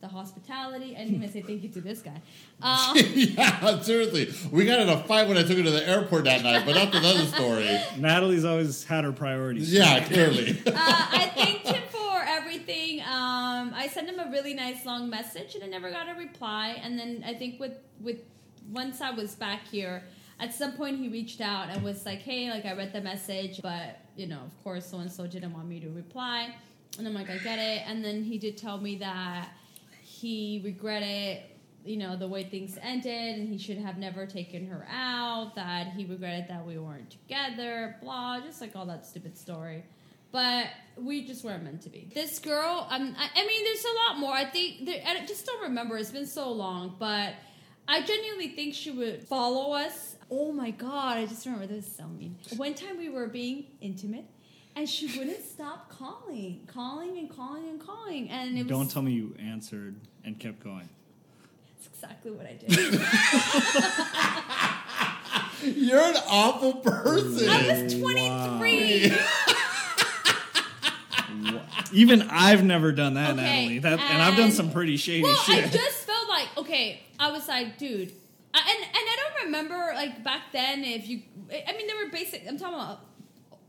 the 0.00 0.08
hospitality. 0.08 0.94
I 0.96 1.04
didn't 1.04 1.14
even 1.14 1.32
say 1.32 1.40
thank 1.40 1.62
you 1.62 1.70
to 1.70 1.80
this 1.80 2.02
guy. 2.02 2.20
Um, 2.62 2.96
yeah, 2.96 3.78
seriously. 3.80 4.32
We 4.50 4.64
got 4.64 4.80
in 4.80 4.88
a 4.88 5.02
fight 5.02 5.28
when 5.28 5.36
I 5.36 5.42
took 5.42 5.58
her 5.58 5.62
to 5.64 5.70
the 5.70 5.86
airport 5.86 6.24
that 6.24 6.42
night, 6.42 6.64
but 6.64 6.74
that's 6.74 6.96
another 6.96 7.26
story. 7.26 7.78
Natalie's 7.98 8.46
always 8.46 8.84
had 8.84 9.04
her 9.04 9.12
priorities. 9.12 9.70
Yeah, 9.70 10.02
clearly. 10.02 10.62
uh, 10.66 10.72
I 10.74 11.30
thanked 11.34 11.66
him 11.66 11.82
for 11.90 12.22
everything. 12.26 13.00
Um, 13.00 13.74
I 13.74 13.90
sent 13.92 14.08
him 14.08 14.18
a 14.18 14.30
really 14.30 14.54
nice 14.54 14.86
long 14.86 15.10
message, 15.10 15.56
and 15.56 15.64
I 15.64 15.66
never 15.66 15.90
got 15.90 16.08
a 16.08 16.14
reply. 16.14 16.80
And 16.82 16.98
then 16.98 17.22
I 17.26 17.34
think 17.34 17.60
with 17.60 17.76
with 18.00 18.20
once 18.72 19.02
I 19.02 19.10
was 19.10 19.34
back 19.34 19.66
here, 19.68 20.04
at 20.40 20.52
some 20.54 20.72
point 20.72 20.98
he 20.98 21.08
reached 21.08 21.40
out 21.40 21.68
and 21.70 21.82
was 21.82 22.04
like, 22.04 22.20
"Hey, 22.20 22.50
like 22.50 22.64
I 22.64 22.74
read 22.74 22.92
the 22.92 23.00
message, 23.00 23.60
but 23.62 24.00
you 24.16 24.26
know, 24.26 24.40
of 24.40 24.64
course, 24.64 24.86
so 24.86 24.98
and 24.98 25.10
so 25.10 25.26
didn't 25.26 25.52
want 25.52 25.68
me 25.68 25.80
to 25.80 25.90
reply." 25.90 26.54
And 26.98 27.06
I'm 27.06 27.14
like, 27.14 27.30
"I 27.30 27.38
get 27.38 27.58
it." 27.58 27.82
And 27.86 28.04
then 28.04 28.22
he 28.22 28.38
did 28.38 28.56
tell 28.56 28.78
me 28.78 28.96
that 28.96 29.48
he 30.02 30.60
regretted 30.64 31.42
you 31.84 31.98
know 31.98 32.16
the 32.16 32.26
way 32.26 32.42
things 32.42 32.78
ended 32.82 33.38
and 33.38 33.48
he 33.48 33.58
should 33.58 33.76
have 33.76 33.98
never 33.98 34.26
taken 34.26 34.66
her 34.66 34.86
out 34.90 35.54
that 35.54 35.88
he 35.88 36.04
regretted 36.06 36.48
that 36.48 36.64
we 36.66 36.78
weren't 36.78 37.10
together 37.10 37.96
blah 38.02 38.40
just 38.40 38.60
like 38.60 38.74
all 38.74 38.86
that 38.86 39.04
stupid 39.04 39.36
story 39.36 39.84
but 40.32 40.66
we 40.96 41.24
just 41.24 41.44
weren't 41.44 41.62
meant 41.62 41.82
to 41.82 41.90
be 41.90 42.08
this 42.14 42.38
girl 42.38 42.86
um, 42.90 43.14
I, 43.18 43.28
I 43.34 43.46
mean 43.46 43.64
there's 43.64 43.84
a 43.84 44.10
lot 44.10 44.18
more 44.18 44.32
i 44.32 44.44
think 44.44 44.86
there, 44.86 45.02
i 45.06 45.24
just 45.26 45.44
don't 45.44 45.62
remember 45.62 45.98
it's 45.98 46.10
been 46.10 46.26
so 46.26 46.50
long 46.50 46.96
but 46.98 47.34
i 47.86 48.00
genuinely 48.00 48.48
think 48.48 48.74
she 48.74 48.90
would 48.90 49.22
follow 49.22 49.74
us 49.74 50.13
oh 50.30 50.52
my 50.52 50.70
god 50.70 51.18
i 51.18 51.26
just 51.26 51.44
remember 51.46 51.66
this 51.66 51.86
is 51.86 51.96
so 51.96 52.06
mean 52.06 52.36
one 52.56 52.74
time 52.74 52.96
we 52.98 53.08
were 53.08 53.26
being 53.26 53.64
intimate 53.80 54.24
and 54.76 54.88
she 54.88 55.06
wouldn't 55.18 55.44
stop 55.44 55.88
calling 55.90 56.60
calling 56.66 57.18
and 57.18 57.30
calling 57.34 57.68
and 57.68 57.80
calling 57.80 58.28
and 58.30 58.56
it 58.58 58.62
was 58.62 58.68
Don't 58.70 58.90
tell 58.90 59.02
me 59.02 59.12
you 59.12 59.34
answered 59.38 59.94
and 60.24 60.38
kept 60.38 60.60
going. 60.62 60.88
that's 61.76 61.88
exactly 61.94 62.30
what 62.30 62.46
i 62.46 62.54
did 62.54 63.00
You're 65.64 66.02
an 66.02 66.16
awful 66.28 66.74
person. 66.74 67.48
I 67.48 67.82
was 67.82 67.94
23. 67.98 69.12
Even 71.92 72.22
I've 72.30 72.64
never 72.64 72.92
done 72.92 73.14
that, 73.14 73.30
Okay, 73.30 73.40
Natalie. 73.42 73.78
That, 73.78 74.00
and, 74.00 74.22
I've 74.22 74.36
done 74.36 74.50
some 74.50 74.70
pretty 74.72 74.96
shady 74.96 75.22
Well, 75.22 75.36
I 75.48 75.60
just 75.62 76.06
felt 76.06 76.28
like 76.28 76.48
okay. 76.58 77.00
I 77.18 77.30
was 77.30 77.46
like, 77.48 77.78
dude, 77.78 78.12
I, 78.52 78.58
and 78.58 78.84
and 78.84 78.90
I 78.92 78.92
don't 78.92 78.93
remember 79.44 79.92
like 79.94 80.22
back 80.24 80.52
then 80.52 80.84
if 80.84 81.08
you. 81.08 81.22
I 81.50 81.72
mean, 81.76 81.86
they 81.86 81.94
were 81.94 82.10
basic. 82.10 82.44
I'm 82.48 82.58
talking 82.58 82.74
about. 82.74 83.00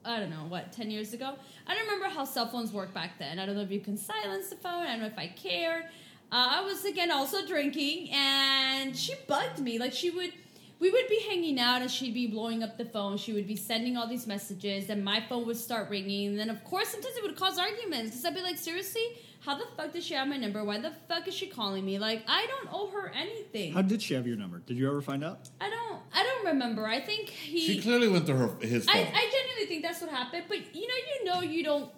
I 0.03 0.19
don't 0.19 0.29
know 0.29 0.45
what 0.47 0.71
ten 0.71 0.91
years 0.91 1.13
ago. 1.13 1.35
I 1.67 1.73
don't 1.73 1.85
remember 1.85 2.09
how 2.09 2.25
cell 2.25 2.47
phones 2.47 2.71
worked 2.71 2.93
back 2.93 3.17
then. 3.17 3.39
I 3.39 3.45
don't 3.45 3.55
know 3.55 3.61
if 3.61 3.71
you 3.71 3.79
can 3.79 3.97
silence 3.97 4.49
the 4.49 4.55
phone. 4.55 4.85
I 4.85 4.91
don't 4.91 4.99
know 4.99 5.07
if 5.07 5.17
I 5.17 5.27
cared. 5.27 5.85
Uh, 6.31 6.49
I 6.57 6.61
was 6.61 6.85
again 6.85 7.11
also 7.11 7.45
drinking, 7.45 8.09
and 8.11 8.95
she 8.95 9.13
bugged 9.27 9.59
me. 9.59 9.79
Like 9.79 9.93
she 9.93 10.09
would. 10.09 10.31
We 10.77 10.91
would 10.91 11.07
be 11.07 11.21
hanging 11.29 11.57
out 11.57 11.81
and 11.81 11.89
she'd 11.89 12.13
be 12.13 12.27
blowing 12.27 12.61
up 12.61 12.77
the 12.77 12.83
phone. 12.83 13.15
She 13.17 13.31
would 13.31 13.47
be 13.47 13.55
sending 13.55 13.95
all 13.95 14.07
these 14.07 14.27
messages, 14.27 14.89
and 14.89 15.05
my 15.05 15.21
phone 15.21 15.47
would 15.47 15.55
start 15.55 15.89
ringing. 15.89 16.31
And 16.31 16.39
then, 16.39 16.49
of 16.49 16.61
course, 16.65 16.89
sometimes 16.89 17.15
it 17.15 17.23
would 17.23 17.37
cause 17.37 17.57
arguments 17.57 18.11
because 18.11 18.25
I'd 18.25 18.35
be 18.35 18.41
like, 18.41 18.57
seriously? 18.57 19.07
How 19.45 19.55
the 19.55 19.65
fuck 19.77 19.93
does 19.93 20.03
she 20.05 20.13
have 20.15 20.27
my 20.27 20.37
number? 20.37 20.63
Why 20.63 20.79
the 20.79 20.91
fuck 21.07 21.27
is 21.27 21.33
she 21.35 21.45
calling 21.47 21.85
me? 21.85 21.99
Like, 21.99 22.23
I 22.27 22.47
don't 22.47 22.69
owe 22.73 22.87
her 22.89 23.09
anything. 23.15 23.73
How 23.73 23.81
did 23.83 24.01
she 24.01 24.15
have 24.15 24.25
your 24.25 24.37
number? 24.37 24.59
Did 24.59 24.77
you 24.77 24.87
ever 24.89 25.01
find 25.01 25.23
out? 25.23 25.49
I 25.61 25.69
don't. 25.69 25.99
I 26.13 26.23
don't 26.23 26.45
remember. 26.47 26.87
I 26.87 26.99
think 26.99 27.29
he. 27.29 27.59
She 27.59 27.81
clearly 27.81 28.07
went 28.07 28.25
through 28.25 28.37
her 28.37 28.55
his 28.59 28.85
phone. 28.85 28.95
I, 28.95 28.99
I 29.01 29.29
genuinely 29.31 29.65
think 29.67 29.83
that's 29.83 30.01
what 30.01 30.09
happened. 30.09 30.45
But 30.47 30.75
you 30.75 30.87
know, 30.87 30.93
you 30.95 31.25
know, 31.25 31.41
you 31.41 31.63
don't. 31.63 31.91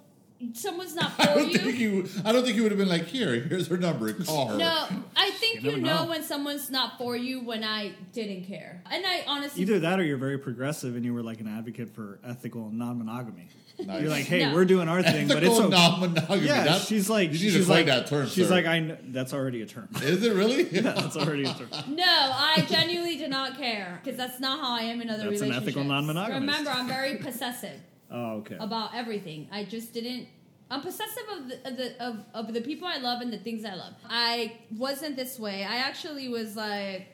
Someone's 0.53 0.93
not 1.01 1.13
I 1.19 1.25
for 1.25 1.39
don't 1.39 1.49
you. 1.51 1.57
think 1.59 1.79
you. 1.79 2.09
I 2.25 2.31
don't 2.31 2.43
think 2.43 2.55
you 2.57 2.63
would 2.63 2.71
have 2.71 2.77
been 2.79 2.89
like, 2.89 3.05
"Here, 3.05 3.33
here's 3.39 3.67
her 3.67 3.77
number. 3.77 4.11
Call 4.13 4.47
her." 4.49 4.57
No, 4.57 4.87
I 5.15 5.31
think 5.31 5.63
You 5.63 5.71
you, 5.71 5.77
know. 5.77 6.03
know. 6.03 6.09
when 6.09 6.23
someone's 6.23 6.69
not 6.69 6.97
for 6.97 7.15
you. 7.15 7.39
When 7.43 7.63
I 7.63 7.93
didn't 8.13 8.43
care, 8.45 8.83
and 8.91 9.05
I 9.05 9.23
honestly 9.25 9.61
Either 9.61 9.79
that 9.79 9.99
or 9.99 10.03
you're 10.03 10.17
very 10.17 10.37
progressive 10.37 10.95
and 10.95 11.03
you 11.05 11.13
were 11.13 11.23
like 11.23 11.39
an 11.41 11.47
advocate 11.47 11.89
for 11.95 12.19
ethical 12.25 12.69
non 12.71 12.97
monogamy. 12.99 13.47
Nice. 13.79 14.01
You're 14.01 14.09
like, 14.09 14.25
hey, 14.25 14.39
No. 14.45 14.55
we're 14.55 14.65
doing 14.65 14.89
our 14.89 15.03
thing, 15.03 15.27
but 15.27 15.43
it's 15.43 15.47
Ethical 15.55 15.65
okay. 15.67 15.75
non-monogamy. 15.75 16.47
Yeah, 16.47 16.63
That's- 16.63 16.87
she's 16.87 17.09
like, 17.09 17.27
you 17.27 17.33
need 17.33 17.39
she's 17.39 17.53
to 17.53 17.59
coin 17.65 17.69
like, 17.77 17.85
that 17.85 18.07
term. 18.07 18.27
she's 18.27 18.47
sir. 18.47 18.53
like, 18.55 18.65
I. 18.65 18.79
Kn- 18.79 18.97
that's 19.11 19.33
already 19.33 19.61
a 19.61 19.65
term. 19.67 19.87
Is 20.01 20.23
it 20.23 20.33
really? 20.33 20.63
yeah, 20.71 20.81
that's 20.93 21.15
already 21.15 21.43
a 21.43 21.53
term. 21.53 21.69
No, 21.89 22.03
I 22.05 22.65
genuinely 22.67 23.17
did 23.17 23.29
not 23.29 23.55
care 23.57 23.99
because 24.03 24.17
that's 24.17 24.39
not 24.39 24.59
how 24.59 24.75
I 24.75 24.81
am 24.81 24.99
in 25.01 25.09
other 25.09 25.29
That's 25.29 25.41
an 25.41 25.49
relationships. 25.49 25.63
ethical 25.63 25.83
non-monogamist. 25.83 26.39
Remember, 26.41 26.71
I'm 26.71 26.87
very 26.87 27.17
possessive 27.17 27.79
Oh, 28.11 28.37
okay. 28.37 28.57
about 28.59 28.95
everything. 28.95 29.47
I 29.51 29.63
just 29.63 29.93
didn't. 29.93 30.27
I'm 30.71 30.81
possessive 30.81 31.23
of 31.37 31.47
the, 31.47 31.67
of 31.69 31.77
the 31.77 32.03
of, 32.03 32.15
of 32.47 32.53
the 32.53 32.61
people 32.61 32.87
I 32.87 32.97
love 32.97 33.21
and 33.21 33.31
the 33.31 33.37
things 33.37 33.63
I 33.63 33.75
love. 33.75 33.93
I 34.09 34.53
wasn't 34.75 35.15
this 35.15 35.39
way. 35.39 35.63
I 35.63 35.77
actually 35.77 36.27
was 36.29 36.55
like, 36.57 37.07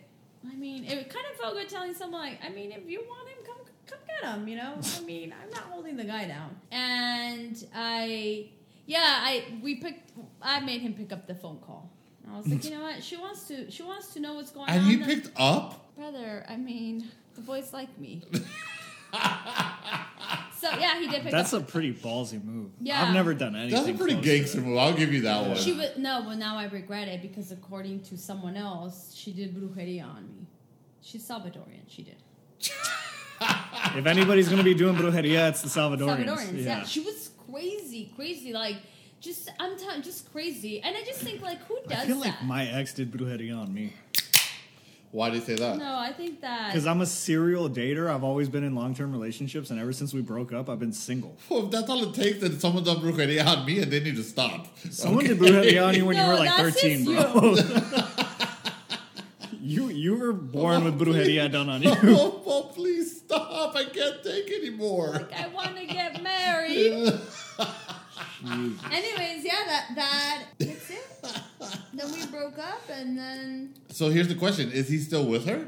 I 0.50 0.56
mean, 0.56 0.86
it 0.86 1.10
kind 1.10 1.26
of 1.32 1.38
felt 1.40 1.54
good 1.56 1.70
telling 1.70 1.94
someone 1.94 2.22
like, 2.22 2.40
I 2.44 2.50
mean, 2.50 2.72
if 2.72 2.90
you 2.90 3.04
want 3.08 3.30
him, 3.30 3.33
come 3.94 4.04
come 4.08 4.22
get 4.22 4.38
him. 4.38 4.48
You 4.48 4.58
know, 4.58 4.76
I 4.98 5.02
mean, 5.06 5.34
I'm 5.42 5.50
not 5.50 5.64
holding 5.64 5.98
the 5.98 6.04
guy 6.04 6.26
down. 6.26 6.56
And 6.72 7.64
I, 7.76 8.50
yeah, 8.86 9.20
I 9.22 9.46
we 9.62 9.76
picked. 9.76 10.12
I 10.42 10.60
made 10.60 10.82
him 10.82 10.94
pick 10.94 11.12
up 11.12 11.28
the 11.28 11.36
phone 11.36 11.60
call. 11.60 11.92
I 12.32 12.38
was 12.38 12.48
like, 12.48 12.64
you 12.70 12.72
know 12.72 12.82
what? 12.82 13.04
She 13.04 13.18
wants 13.18 13.48
to. 13.48 13.70
She 13.72 13.84
wants 13.84 14.14
to 14.14 14.20
know 14.20 14.36
what's 14.36 14.52
going 14.52 14.70
on. 14.70 14.76
And 14.76 14.86
on. 14.86 14.90
he 14.90 14.98
picked 14.98 15.32
up. 15.38 15.96
Brother, 15.96 16.46
I 16.50 16.58
mean, 16.58 17.10
the 17.36 17.42
boys 17.42 17.72
like 17.72 17.98
me. 18.00 18.24
so 18.34 18.40
yeah, 20.80 21.00
he 21.00 21.08
did 21.08 21.22
pick 21.22 21.32
That's 21.32 21.54
a 21.54 21.62
pretty 21.62 21.94
ballsy 21.94 22.44
move. 22.44 22.72
Yeah. 22.82 23.04
I've 23.04 23.14
never 23.14 23.36
done 23.36 23.56
anything. 23.56 23.86
That's 23.86 23.90
a 23.90 23.94
pretty 23.94 24.14
close 24.14 24.26
to 24.26 24.38
gangster 24.38 24.62
move. 24.62 24.80
I'll 24.80 24.96
give 24.96 25.14
you 25.14 25.22
that 25.22 25.46
one. 25.46 25.56
she 25.56 25.74
would 25.74 25.98
no, 25.98 26.24
but 26.26 26.38
now 26.38 26.58
I 26.58 26.66
regret 26.66 27.08
it 27.08 27.22
because 27.22 27.52
according 27.52 28.02
to 28.06 28.18
someone 28.18 28.58
else, 28.58 29.14
she 29.16 29.32
did 29.34 29.56
brujeria 29.56 30.04
on 30.04 30.28
me. 30.28 30.48
She's 31.02 31.28
Salvadorian. 31.28 31.84
She 31.88 32.02
did 32.02 32.16
If 33.96 34.06
anybody's 34.06 34.50
gonna 34.50 34.64
be 34.64 34.74
doing 34.74 34.96
brujeria, 34.96 35.50
it's 35.50 35.62
the 35.62 35.70
Salvadorians. 35.70 36.26
Salvadorians. 36.26 36.66
Yeah. 36.66 36.84
she 36.86 37.02
was 37.02 37.32
crazy, 37.52 38.12
crazy. 38.16 38.54
Like 38.54 38.78
just 39.20 39.50
I'm 39.60 39.78
telling, 39.78 40.02
just 40.02 40.32
crazy. 40.32 40.82
And 40.82 40.96
I 40.98 41.04
just 41.04 41.20
think 41.22 41.42
like, 41.42 41.60
who 41.68 41.78
does 41.88 42.00
I 42.00 42.06
feel 42.08 42.18
like 42.20 42.44
my 42.44 42.66
ex 42.68 42.94
did 42.94 43.12
brujeria 43.12 43.58
on 43.58 43.74
me 43.74 43.94
Why 45.12 45.30
do 45.30 45.36
you 45.38 45.42
say 45.44 45.56
that? 45.56 45.78
no, 45.78 45.96
I 45.96 46.12
think 46.12 46.42
that 46.42 46.72
because 46.72 46.88
I'm 46.88 47.02
a 47.02 47.06
serial 47.06 47.70
dater. 47.70 48.10
I've 48.10 48.24
always 48.24 48.50
been 48.50 48.64
in 48.64 48.74
long 48.74 48.96
term 48.96 49.12
relationships, 49.12 49.70
and 49.70 49.80
ever 49.80 49.94
since 49.94 50.12
we 50.14 50.22
broke 50.22 50.52
up, 50.52 50.70
I've 50.70 50.80
been 50.80 50.92
single. 50.92 51.38
Well, 51.50 51.66
if 51.66 51.72
that's 51.72 51.88
all 51.90 52.02
it 52.04 52.16
takes, 52.16 52.40
then 52.40 52.60
someone 52.60 52.84
done 52.84 52.98
brujeria 52.98 53.46
on 53.46 53.64
me, 53.66 53.80
and 53.80 53.92
they 53.92 54.00
need 54.00 54.16
to 54.16 54.24
stop. 54.24 54.76
Someone 54.90 55.24
Okay? 55.26 55.36
did 55.36 55.40
brujeria 55.40 55.88
on 55.88 55.94
you 55.94 56.06
when 56.08 56.18
you 56.18 56.24
No, 56.28 56.30
were 56.30 56.40
like 56.40 56.74
13, 56.74 57.06
just 57.06 57.34
bro. 57.34 57.56
you 60.04 60.14
you 60.14 60.20
were 60.20 60.34
born 60.34 60.84
with 60.84 61.00
brujeria 61.00 61.52
done 61.52 61.70
on 61.70 61.82
you. 61.82 61.92
Oh, 62.04 62.42
oh, 62.46 62.64
please 62.76 63.18
stop! 63.18 63.76
I 63.76 63.86
can't 63.86 64.22
take 64.24 64.52
anymore. 64.52 65.12
like, 65.14 65.34
I 65.34 65.48
want 65.48 65.78
to 65.78 65.86
get 65.86 66.22
married. 66.22 66.94
Anyways, 68.46 69.46
yeah, 69.46 69.64
that 69.66 69.86
that 69.96 70.44
that's 70.60 70.90
it. 70.90 71.42
then 71.94 72.12
we 72.12 72.26
broke 72.28 72.60
up, 72.60 72.82
and 72.92 73.18
then 73.18 73.74
so 73.90 74.10
here's 74.10 74.28
the 74.28 74.36
question: 74.36 74.72
Is 74.72 74.90
he 74.90 74.98
still 74.98 75.26
with 75.26 75.46
her? 75.48 75.68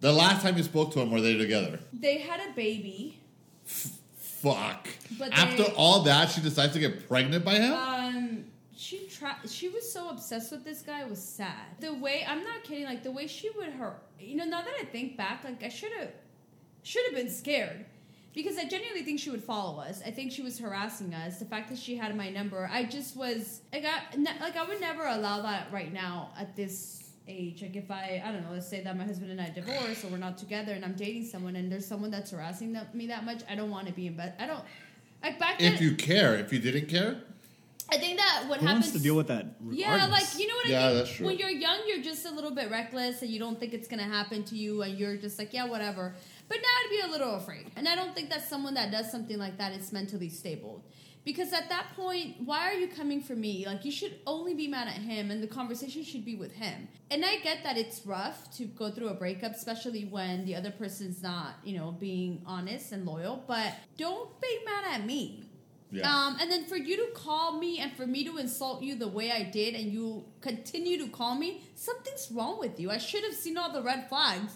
The 0.00 0.12
last 0.12 0.42
time 0.42 0.56
you 0.56 0.62
spoke 0.62 0.92
to 0.92 1.00
him, 1.00 1.10
were 1.10 1.20
they 1.20 1.36
together? 1.36 1.80
they 1.92 2.18
had 2.18 2.40
a 2.40 2.52
baby. 2.54 3.18
Fuck. 4.42 4.86
But 5.18 5.32
After 5.32 5.64
they- 5.64 5.72
all 5.76 6.02
that, 6.02 6.30
she 6.30 6.40
decides 6.40 6.72
to 6.74 6.78
get 6.78 7.08
pregnant 7.08 7.44
by 7.44 7.56
him. 7.56 7.72
Um, 7.72 7.97
she 8.78 9.06
tried. 9.08 9.36
She 9.48 9.68
was 9.68 9.90
so 9.90 10.08
obsessed 10.08 10.52
with 10.52 10.64
this 10.64 10.82
guy. 10.82 11.02
It 11.02 11.10
was 11.10 11.22
sad. 11.22 11.66
The 11.80 11.92
way 11.94 12.24
I'm 12.26 12.44
not 12.44 12.62
kidding. 12.62 12.84
Like 12.84 13.02
the 13.02 13.10
way 13.10 13.26
she 13.26 13.50
would 13.50 13.70
her. 13.70 13.96
You 14.20 14.36
know, 14.36 14.44
now 14.44 14.62
that 14.62 14.74
I 14.80 14.84
think 14.84 15.16
back, 15.16 15.42
like 15.44 15.62
I 15.64 15.68
should 15.68 15.92
have 15.98 16.10
should 16.84 17.04
have 17.06 17.14
been 17.14 17.30
scared. 17.30 17.84
Because 18.34 18.56
I 18.56 18.66
genuinely 18.66 19.02
think 19.02 19.18
she 19.18 19.30
would 19.30 19.42
follow 19.42 19.80
us. 19.80 20.00
I 20.06 20.12
think 20.12 20.30
she 20.30 20.42
was 20.42 20.60
harassing 20.60 21.12
us. 21.12 21.38
The 21.38 21.44
fact 21.44 21.70
that 21.70 21.78
she 21.78 21.96
had 21.96 22.14
my 22.16 22.30
number, 22.30 22.70
I 22.72 22.84
just 22.84 23.16
was 23.16 23.62
like, 23.72 23.84
I, 23.84 24.16
like 24.40 24.54
I 24.54 24.64
would 24.64 24.80
never 24.80 25.06
allow 25.06 25.42
that 25.42 25.72
right 25.72 25.92
now 25.92 26.30
at 26.38 26.54
this 26.54 27.10
age. 27.26 27.62
Like 27.62 27.74
if 27.74 27.90
I, 27.90 28.22
I 28.24 28.30
don't 28.30 28.44
know, 28.44 28.52
let's 28.52 28.68
say 28.68 28.80
that 28.82 28.96
my 28.96 29.04
husband 29.04 29.32
and 29.32 29.40
I 29.40 29.50
divorce 29.50 30.04
or 30.04 30.08
we're 30.08 30.18
not 30.18 30.38
together 30.38 30.72
and 30.72 30.84
I'm 30.84 30.94
dating 30.94 31.24
someone 31.24 31.56
and 31.56 31.72
there's 31.72 31.86
someone 31.86 32.12
that's 32.12 32.30
harassing 32.30 32.78
me 32.92 33.08
that 33.08 33.24
much, 33.24 33.42
I 33.50 33.56
don't 33.56 33.70
want 33.70 33.88
to 33.88 33.92
be 33.92 34.06
in 34.06 34.16
bed. 34.16 34.34
I 34.38 34.46
don't. 34.46 34.62
Like 35.20 35.40
back 35.40 35.58
then, 35.58 35.72
if 35.72 35.80
you 35.80 35.96
care, 35.96 36.36
if 36.36 36.52
you 36.52 36.60
didn't 36.60 36.86
care, 36.86 37.22
I 37.90 37.96
think 37.96 38.18
that 38.18 38.44
what 38.48 38.60
Who 38.60 38.66
happens 38.66 38.86
wants 38.86 38.98
to 38.98 39.02
deal 39.02 39.16
with 39.16 39.28
that? 39.28 39.56
yeah, 39.70 39.92
regardless? 39.94 40.34
like 40.34 40.40
you 40.40 40.46
know 40.48 40.54
what 40.56 40.66
I 40.66 40.70
Yeah, 40.70 40.86
mean. 40.88 40.96
that's 40.98 41.10
true. 41.10 41.26
When 41.26 41.38
you're 41.38 41.50
young, 41.50 41.78
you're 41.86 42.02
just 42.02 42.26
a 42.26 42.30
little 42.30 42.50
bit 42.50 42.70
reckless, 42.70 43.22
and 43.22 43.30
you 43.30 43.38
don't 43.38 43.58
think 43.58 43.72
it's 43.72 43.88
gonna 43.88 44.02
happen 44.04 44.44
to 44.44 44.56
you, 44.56 44.82
and 44.82 44.98
you're 44.98 45.16
just 45.16 45.38
like, 45.38 45.52
yeah, 45.54 45.64
whatever. 45.64 46.14
But 46.48 46.58
now 46.58 46.68
I'd 46.84 46.90
be 46.90 47.00
a 47.00 47.10
little 47.10 47.34
afraid, 47.36 47.70
and 47.76 47.88
I 47.88 47.94
don't 47.94 48.14
think 48.14 48.28
that 48.30 48.46
someone 48.46 48.74
that 48.74 48.90
does 48.90 49.10
something 49.10 49.38
like 49.38 49.56
that 49.58 49.72
is 49.72 49.92
mentally 49.92 50.28
stable, 50.28 50.84
Because 51.24 51.52
at 51.52 51.68
that 51.68 51.88
point, 51.94 52.36
why 52.44 52.70
are 52.70 52.74
you 52.74 52.88
coming 52.88 53.20
for 53.20 53.34
me? 53.36 53.66
Like, 53.66 53.84
you 53.84 53.90
should 53.90 54.14
only 54.26 54.54
be 54.54 54.66
mad 54.66 54.88
at 54.88 54.94
him, 55.02 55.30
and 55.30 55.42
the 55.42 55.46
conversation 55.46 56.02
should 56.02 56.24
be 56.24 56.36
with 56.36 56.52
him. 56.52 56.88
And 57.10 57.22
I 57.22 57.36
get 57.38 57.62
that 57.64 57.76
it's 57.76 58.06
rough 58.06 58.50
to 58.56 58.64
go 58.64 58.90
through 58.90 59.08
a 59.08 59.14
breakup, 59.14 59.52
especially 59.52 60.04
when 60.06 60.46
the 60.46 60.54
other 60.54 60.70
person's 60.70 61.22
not, 61.22 61.56
you 61.64 61.76
know, 61.76 61.90
being 61.92 62.40
honest 62.46 62.92
and 62.92 63.04
loyal. 63.04 63.44
But 63.46 63.74
don't 63.98 64.40
be 64.40 64.58
mad 64.64 64.84
at 64.94 65.04
me. 65.06 65.47
Yeah. 65.90 66.08
Um, 66.10 66.36
and 66.40 66.50
then 66.50 66.64
for 66.64 66.76
you 66.76 66.96
to 66.96 67.06
call 67.14 67.58
me 67.58 67.78
and 67.78 67.92
for 67.92 68.06
me 68.06 68.22
to 68.24 68.36
insult 68.38 68.82
you 68.82 68.94
the 68.94 69.08
way 69.08 69.30
I 69.32 69.42
did, 69.44 69.74
and 69.74 69.90
you 69.90 70.24
continue 70.42 70.98
to 70.98 71.08
call 71.08 71.34
me, 71.34 71.62
something's 71.74 72.30
wrong 72.30 72.58
with 72.58 72.78
you. 72.78 72.90
I 72.90 72.98
should 72.98 73.24
have 73.24 73.34
seen 73.34 73.56
all 73.56 73.72
the 73.72 73.82
red 73.82 74.08
flags. 74.08 74.52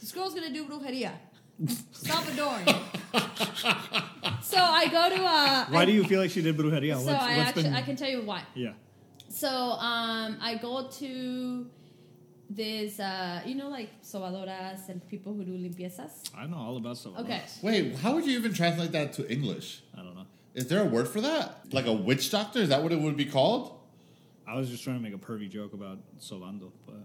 This 0.00 0.12
girl's 0.12 0.34
gonna 0.34 0.50
do 0.52 0.64
brujeria. 0.66 1.12
Salvadoran. 1.92 2.66
so 4.42 4.56
I 4.58 4.88
go 4.88 5.08
to 5.16 5.22
uh 5.22 5.66
Why 5.68 5.82
I- 5.82 5.84
do 5.84 5.92
you 5.92 6.04
feel 6.04 6.20
like 6.20 6.30
she 6.30 6.42
did 6.42 6.56
brujeria? 6.56 6.96
so 6.98 7.04
What's, 7.12 7.22
I 7.24 7.36
what's 7.36 7.48
actually 7.48 7.62
been? 7.64 7.74
I 7.74 7.82
can 7.82 7.96
tell 7.96 8.08
you 8.08 8.22
why. 8.22 8.42
yeah. 8.54 8.72
So 9.28 9.48
um 9.48 10.38
I 10.40 10.54
go 10.60 10.88
to 10.88 11.66
this 12.48 12.98
uh 12.98 13.42
you 13.44 13.54
know 13.54 13.68
like 13.68 13.90
sobadoras 14.02 14.88
and 14.88 15.06
people 15.08 15.34
who 15.34 15.44
do 15.44 15.52
limpiezas. 15.52 16.30
I 16.34 16.46
know 16.46 16.56
all 16.56 16.76
about 16.78 16.96
stuff. 16.96 17.18
Okay. 17.18 17.42
Wait, 17.62 17.96
how 17.98 18.14
would 18.14 18.24
you 18.26 18.38
even 18.38 18.52
translate 18.54 18.92
that 18.92 19.12
to 19.14 19.30
English? 19.30 19.82
I 19.94 19.98
don't 20.02 20.14
know. 20.14 20.26
Is 20.54 20.66
there 20.68 20.80
a 20.82 20.84
word 20.84 21.08
for 21.08 21.20
that? 21.20 21.72
Like 21.72 21.86
a 21.86 21.92
witch 21.92 22.30
doctor? 22.30 22.58
Is 22.60 22.68
that 22.70 22.82
what 22.82 22.92
it 22.92 23.00
would 23.00 23.16
be 23.16 23.24
called? 23.26 23.78
I 24.46 24.56
was 24.56 24.68
just 24.68 24.82
trying 24.82 24.96
to 24.96 25.02
make 25.02 25.14
a 25.14 25.18
pervy 25.18 25.48
joke 25.48 25.72
about 25.74 25.98
sobando, 26.18 26.72
but 26.86 26.96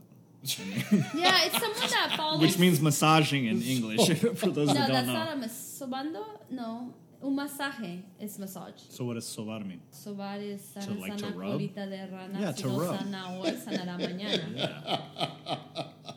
Yeah, 0.44 1.46
it's 1.46 1.60
someone 1.60 1.90
that 1.90 2.14
follows 2.18 2.42
which 2.42 2.58
means 2.60 2.80
massaging 2.82 3.46
in 3.46 3.62
English 3.62 4.08
for 4.36 4.50
those 4.50 4.68
No, 4.68 4.74
that 4.74 4.88
don't 4.88 4.90
know. 4.90 4.90
No, 4.90 4.92
that's 4.92 5.08
not 5.08 5.34
a 5.34 5.36
mas- 5.38 5.80
sobando. 5.82 6.24
No, 6.50 6.94
un 7.24 7.36
masaje 7.36 8.02
is 8.20 8.38
massage. 8.40 8.74
so 8.90 9.06
what 9.06 9.14
does 9.16 9.26
sobar 9.26 9.64
mean? 9.66 9.82
Sobar 9.92 10.38
is 10.42 10.62
To, 10.86 10.94
like, 10.94 11.18
to 11.18 11.28
rub? 11.28 11.60
colita 11.60 11.88
de 11.90 12.10
rana. 12.12 12.40
Yeah, 12.40 12.52
si 12.54 12.64
to 12.64 12.68
no 12.70 12.80
rub. 12.80 12.98
sana 13.00 13.18
hoy, 13.28 13.52
sanará 13.52 13.98
mañana. 14.00 14.46
Yeah. 14.56 16.15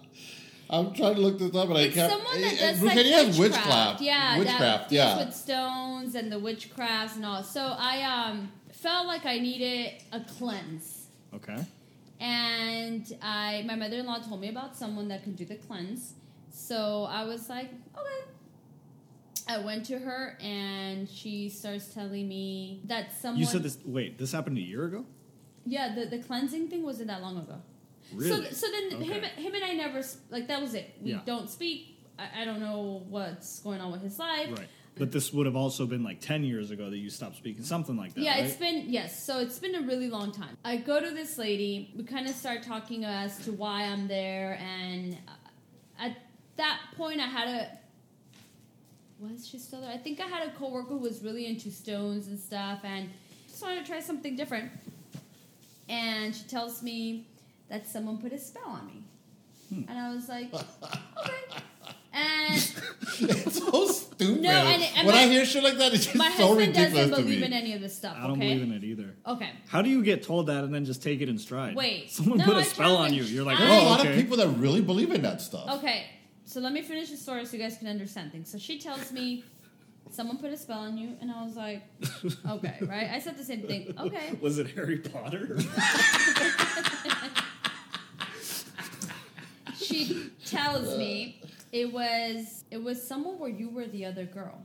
I'm 0.70 0.92
trying 0.92 1.14
to 1.14 1.20
look 1.20 1.38
this 1.38 1.54
up, 1.54 1.68
but 1.68 1.76
I 1.76 1.88
can't. 1.88 2.10
someone 2.12 2.40
that 2.42 2.58
does 2.58 2.82
like 2.82 2.96
witchcraft. 2.96 3.38
witchcraft. 3.38 4.00
Yeah, 4.02 4.38
witchcraft. 4.38 4.92
Yeah. 4.92 5.24
with 5.24 5.34
stones 5.34 6.14
and 6.14 6.30
the 6.30 6.36
witchcrafts 6.36 7.16
and 7.16 7.24
all. 7.24 7.42
So 7.42 7.74
I 7.78 8.02
um 8.02 8.52
felt 8.72 9.06
like 9.06 9.24
I 9.24 9.38
needed 9.38 10.02
a 10.12 10.20
cleanse, 10.20 11.06
Okay. 11.34 11.64
and 12.20 13.10
I 13.22 13.64
my 13.66 13.76
mother 13.76 13.96
in 13.96 14.06
law 14.06 14.18
told 14.18 14.40
me 14.40 14.48
about 14.48 14.76
someone 14.76 15.08
that 15.08 15.22
can 15.22 15.34
do 15.34 15.44
the 15.44 15.56
cleanse. 15.56 16.14
So 16.50 17.04
I 17.08 17.24
was 17.24 17.48
like, 17.48 17.70
okay. 17.96 18.30
I 19.50 19.58
went 19.64 19.86
to 19.86 19.98
her 19.98 20.36
and 20.42 21.08
she 21.08 21.48
starts 21.48 21.86
telling 21.94 22.28
me 22.28 22.82
that 22.84 23.18
someone. 23.18 23.40
You 23.40 23.46
said 23.46 23.62
this. 23.62 23.78
Wait, 23.84 24.18
this 24.18 24.32
happened 24.32 24.58
a 24.58 24.60
year 24.60 24.84
ago. 24.84 25.06
Yeah, 25.64 25.94
the, 25.94 26.04
the 26.06 26.18
cleansing 26.22 26.68
thing 26.68 26.82
wasn't 26.82 27.08
that 27.08 27.22
long 27.22 27.38
ago. 27.38 27.62
Really? 28.14 28.46
So, 28.46 28.50
so 28.52 28.66
then 28.70 29.00
him, 29.02 29.12
Okay. 29.24 29.42
him 29.42 29.54
and 29.54 29.64
I 29.64 29.72
never 29.74 30.02
like 30.30 30.48
that 30.48 30.60
was 30.60 30.74
it. 30.74 30.94
We 31.02 31.10
Yeah. 31.12 31.20
don't 31.26 31.48
speak. 31.50 31.98
I, 32.18 32.42
I 32.42 32.44
don't 32.44 32.60
know 32.60 33.04
what's 33.08 33.60
going 33.60 33.80
on 33.80 33.92
with 33.92 34.02
his 34.02 34.18
life. 34.18 34.50
Right. 34.58 34.68
But 34.96 35.12
this 35.12 35.32
would 35.32 35.46
have 35.46 35.54
also 35.54 35.86
been 35.86 36.02
like 36.02 36.20
ten 36.20 36.42
years 36.42 36.70
ago 36.72 36.90
that 36.90 36.96
you 36.98 37.08
stopped 37.10 37.36
speaking, 37.36 37.62
something 37.62 37.96
like 37.96 38.14
that. 38.14 38.20
Yeah, 38.20 38.32
right? 38.34 38.44
it's 38.44 38.56
been 38.56 38.86
yes. 38.88 39.22
So 39.24 39.38
it's 39.38 39.58
been 39.58 39.76
a 39.76 39.82
really 39.82 40.08
long 40.10 40.32
time. 40.32 40.56
I 40.64 40.76
go 40.78 41.00
to 41.00 41.10
this 41.14 41.38
lady. 41.38 41.92
We 41.96 42.02
kind 42.02 42.28
of 42.28 42.34
start 42.34 42.64
talking 42.64 43.04
as 43.04 43.38
to 43.44 43.52
why 43.52 43.84
I'm 43.84 44.08
there, 44.08 44.58
and 44.60 45.16
uh, 45.28 46.02
at 46.04 46.16
that 46.56 46.80
point, 46.96 47.20
I 47.20 47.26
had 47.26 47.48
a. 47.48 47.78
Was 49.20 49.46
she 49.46 49.58
still 49.58 49.80
there? 49.82 49.90
I 49.90 49.98
think 49.98 50.20
I 50.20 50.26
had 50.26 50.48
a 50.48 50.50
coworker 50.52 50.88
who 50.90 50.98
was 50.98 51.22
really 51.22 51.46
into 51.46 51.70
stones 51.70 52.26
and 52.26 52.38
stuff, 52.38 52.80
and 52.82 53.08
just 53.48 53.62
wanted 53.62 53.84
to 53.84 53.86
try 53.86 54.00
something 54.00 54.34
different. 54.34 54.70
And 55.88 56.34
she 56.34 56.44
tells 56.44 56.82
me 56.82 57.26
that 57.68 57.86
someone 57.86 58.18
put 58.18 58.32
a 58.32 58.38
spell 58.38 58.66
on 58.68 58.86
me, 58.86 59.04
Hmm. 59.68 59.82
and 59.88 59.98
I 59.98 60.14
was 60.14 60.28
like, 60.28 60.52
okay. 60.54 61.62
And 62.10 62.54
it's 63.20 63.58
so 63.58 63.86
stupid. 63.86 64.40
No, 64.40 64.50
and- 64.50 64.82
and 64.96 65.06
when 65.06 65.14
my- 65.14 65.22
I 65.22 65.26
hear 65.28 65.44
shit 65.44 65.62
like 65.62 65.76
that, 65.76 65.92
it's 65.94 66.04
just 66.06 66.16
my 66.16 66.30
so 66.30 66.48
husband 66.48 66.68
ridiculous 66.68 66.92
doesn't 66.94 67.10
to 67.10 67.22
believe 67.22 67.40
me. 67.40 67.46
in 67.46 67.52
any 67.52 67.74
of 67.74 67.80
this 67.82 67.94
stuff. 67.96 68.16
I 68.18 68.22
don't 68.22 68.38
okay. 68.38 68.54
believe 68.54 68.62
in 68.62 68.72
it 68.72 68.82
either. 68.82 69.14
Okay. 69.26 69.50
How 69.68 69.82
do 69.82 69.90
you 69.90 70.02
get 70.02 70.22
told 70.22 70.46
that 70.46 70.64
and 70.64 70.74
then 70.74 70.84
just 70.86 71.02
take 71.02 71.20
it 71.20 71.28
in 71.28 71.38
stride? 71.38 71.76
Wait. 71.76 72.10
someone 72.10 72.38
No, 72.38 72.44
put 72.46 72.54
a 72.56 72.60
I 72.60 72.62
spell 72.62 72.96
on 72.96 73.12
you. 73.12 73.22
You're 73.24 73.44
like, 73.44 73.60
I- 73.60 73.66
There's 73.66 73.82
a 73.82 73.86
oh, 73.86 73.88
lot 73.90 74.00
okay. 74.00 74.10
of 74.10 74.16
people 74.16 74.36
that 74.38 74.48
really 74.48 74.80
believe 74.80 75.10
in 75.12 75.20
that 75.22 75.40
stuff. 75.42 75.68
Okay, 75.78 76.06
so 76.44 76.60
let 76.60 76.72
me 76.72 76.80
finish 76.82 77.10
the 77.10 77.16
story 77.18 77.44
so 77.44 77.56
you 77.56 77.62
guys 77.62 77.76
can 77.76 77.86
understand 77.88 78.32
things. 78.32 78.50
So 78.50 78.56
she 78.58 78.78
tells 78.80 79.12
me 79.12 79.44
someone 80.10 80.38
put 80.38 80.50
a 80.50 80.56
spell 80.56 80.78
on 80.80 80.96
you, 80.96 81.10
and 81.20 81.30
I 81.30 81.44
was 81.44 81.56
like, 81.56 81.82
okay, 82.48 82.78
right? 82.80 83.10
I 83.12 83.18
said 83.20 83.36
the 83.36 83.44
same 83.44 83.62
thing. 83.62 83.94
Okay. 84.00 84.30
Was 84.40 84.58
it 84.58 84.68
Harry 84.70 84.98
Potter? 84.98 85.58
She 89.88 90.30
tells 90.46 90.96
me 90.98 91.40
it 91.72 91.92
was 91.92 92.64
it 92.70 92.82
was 92.82 93.02
someone 93.02 93.38
where 93.38 93.50
you 93.50 93.70
were 93.70 93.86
the 93.86 94.04
other 94.04 94.24
girl, 94.24 94.58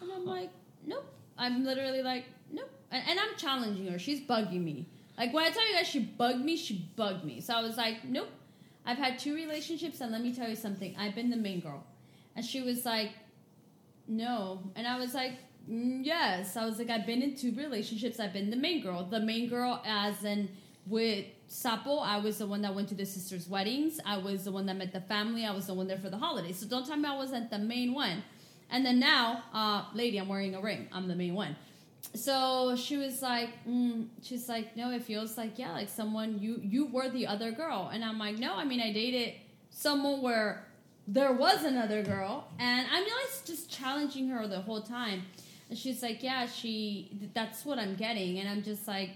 and 0.00 0.10
I'm 0.12 0.24
like, 0.24 0.50
nope. 0.86 1.04
I'm 1.38 1.64
literally 1.64 2.02
like, 2.02 2.24
nope. 2.50 2.70
And, 2.90 3.02
and 3.08 3.20
I'm 3.20 3.36
challenging 3.36 3.86
her. 3.88 3.98
She's 3.98 4.20
bugging 4.20 4.64
me. 4.64 4.88
Like 5.18 5.32
when 5.32 5.44
I 5.44 5.50
tell 5.50 5.66
you 5.68 5.74
guys 5.74 5.86
she 5.88 6.00
bugged 6.00 6.44
me, 6.44 6.56
she 6.56 6.88
bugged 6.96 7.24
me. 7.24 7.40
So 7.40 7.54
I 7.54 7.62
was 7.62 7.76
like, 7.76 8.04
nope. 8.04 8.28
I've 8.84 8.98
had 8.98 9.18
two 9.18 9.34
relationships, 9.34 10.00
and 10.00 10.12
let 10.12 10.22
me 10.22 10.32
tell 10.32 10.48
you 10.48 10.56
something. 10.56 10.94
I've 10.96 11.14
been 11.14 11.30
the 11.30 11.36
main 11.36 11.60
girl, 11.60 11.84
and 12.36 12.44
she 12.44 12.62
was 12.62 12.84
like, 12.84 13.10
no. 14.08 14.62
And 14.76 14.86
I 14.86 14.98
was 14.98 15.14
like, 15.14 15.32
"Mm, 15.68 16.04
yes. 16.04 16.56
I 16.56 16.64
was 16.64 16.78
like, 16.78 16.90
I've 16.90 17.06
been 17.06 17.22
in 17.22 17.34
two 17.34 17.52
relationships. 17.56 18.20
I've 18.20 18.32
been 18.32 18.50
the 18.50 18.56
main 18.56 18.82
girl. 18.82 19.04
The 19.04 19.20
main 19.20 19.48
girl, 19.48 19.82
as 19.84 20.22
in 20.24 20.48
with 20.86 21.26
Sapo, 21.48 22.02
I 22.04 22.18
was 22.18 22.38
the 22.38 22.46
one 22.46 22.62
that 22.62 22.74
went 22.74 22.88
to 22.88 22.94
the 22.94 23.06
sisters' 23.06 23.48
weddings. 23.48 24.00
I 24.04 24.18
was 24.18 24.44
the 24.44 24.52
one 24.52 24.66
that 24.66 24.76
met 24.76 24.92
the 24.92 25.00
family. 25.00 25.44
I 25.44 25.52
was 25.52 25.66
the 25.68 25.74
one 25.74 25.86
there 25.86 25.98
for 25.98 26.10
the 26.10 26.18
holidays. 26.18 26.58
So 26.58 26.66
don't 26.66 26.84
tell 26.86 26.96
me 26.96 27.08
I 27.08 27.16
wasn't 27.16 27.50
the 27.50 27.58
main 27.58 27.94
one. 27.94 28.24
And 28.70 28.84
then 28.84 28.98
now, 28.98 29.44
uh, 29.54 29.84
lady, 29.94 30.18
I'm 30.18 30.28
wearing 30.28 30.54
a 30.54 30.60
ring. 30.60 30.88
I'm 30.92 31.06
the 31.06 31.14
main 31.14 31.34
one. 31.34 31.54
So 32.14 32.76
she 32.76 32.96
was 32.96 33.22
like, 33.22 33.50
mm, 33.68 34.08
she's 34.22 34.48
like, 34.48 34.76
no, 34.76 34.90
it 34.90 35.02
feels 35.02 35.36
like 35.36 35.58
yeah, 35.58 35.72
like 35.72 35.88
someone 35.88 36.38
you 36.40 36.58
you 36.62 36.86
were 36.86 37.08
the 37.08 37.26
other 37.26 37.52
girl, 37.52 37.90
and 37.92 38.04
I'm 38.04 38.18
like, 38.18 38.38
no, 38.38 38.54
I 38.54 38.64
mean 38.64 38.80
I 38.80 38.92
dated 38.92 39.34
someone 39.70 40.22
where 40.22 40.66
there 41.08 41.32
was 41.32 41.64
another 41.64 42.02
girl, 42.02 42.48
and 42.58 42.86
I'm 42.90 43.02
always 43.02 43.42
just 43.44 43.70
challenging 43.70 44.28
her 44.28 44.46
the 44.46 44.60
whole 44.60 44.82
time, 44.82 45.22
and 45.68 45.78
she's 45.78 46.02
like, 46.02 46.22
yeah, 46.22 46.46
she 46.46 47.30
that's 47.34 47.64
what 47.64 47.78
I'm 47.78 47.96
getting, 47.96 48.38
and 48.38 48.48
I'm 48.48 48.62
just 48.62 48.86
like, 48.88 49.10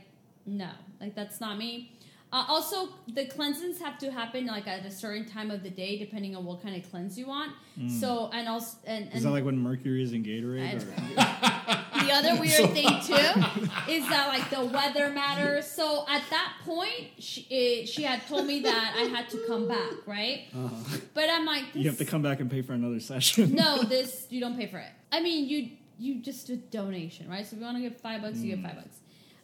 no, 0.44 0.70
like 1.00 1.14
that's 1.14 1.40
not 1.40 1.56
me. 1.58 1.92
Uh, 2.32 2.44
also, 2.48 2.90
the 3.08 3.26
cleansings 3.26 3.80
have 3.80 3.98
to 3.98 4.10
happen 4.12 4.46
like 4.46 4.68
at 4.68 4.86
a 4.86 4.90
certain 4.90 5.26
time 5.26 5.50
of 5.50 5.64
the 5.64 5.70
day, 5.70 5.98
depending 5.98 6.36
on 6.36 6.44
what 6.44 6.62
kind 6.62 6.76
of 6.76 6.88
cleanse 6.90 7.18
you 7.18 7.26
want. 7.26 7.52
So, 7.98 8.28
and 8.32 8.46
also, 8.46 8.76
and, 8.86 9.06
and 9.06 9.14
Is 9.14 9.22
that 9.22 9.30
like 9.30 9.44
when 9.44 9.58
Mercury 9.58 10.02
is 10.02 10.12
in 10.12 10.22
Gatorade? 10.22 10.82
Or? 10.82 12.04
the 12.04 12.12
other 12.12 12.34
weird 12.40 12.70
thing 12.72 12.88
too 13.00 13.90
is 13.90 14.06
that 14.08 14.28
like 14.28 14.50
the 14.50 14.64
weather 14.66 15.08
matters. 15.10 15.66
So 15.66 16.04
at 16.08 16.22
that 16.30 16.52
point, 16.64 17.08
she, 17.18 17.46
eh, 17.50 17.86
she 17.86 18.02
had 18.02 18.26
told 18.26 18.46
me 18.46 18.60
that 18.60 18.94
I 18.96 19.02
had 19.04 19.28
to 19.30 19.38
come 19.46 19.66
back, 19.66 20.06
right? 20.06 20.42
Uh-huh. 20.54 20.98
But 21.14 21.30
I'm 21.30 21.46
like, 21.46 21.64
You 21.74 21.88
have 21.88 21.98
to 21.98 22.04
come 22.04 22.22
back 22.22 22.40
and 22.40 22.50
pay 22.50 22.62
for 22.62 22.74
another 22.74 23.00
session. 23.00 23.54
No, 23.54 23.82
this 23.88 24.26
you 24.30 24.40
don't 24.40 24.56
pay 24.56 24.66
for 24.66 24.78
it. 24.78 24.90
I 25.10 25.20
mean, 25.20 25.48
you 25.48 25.70
you 25.98 26.20
just 26.20 26.46
do 26.46 26.56
donation, 26.56 27.28
right? 27.28 27.46
So 27.46 27.54
if 27.56 27.60
you 27.60 27.66
want 27.66 27.78
to 27.78 27.82
give 27.82 27.96
five 27.98 28.22
bucks, 28.22 28.38
you 28.38 28.54
give 28.54 28.64
five 28.64 28.76
bucks. 28.76 28.98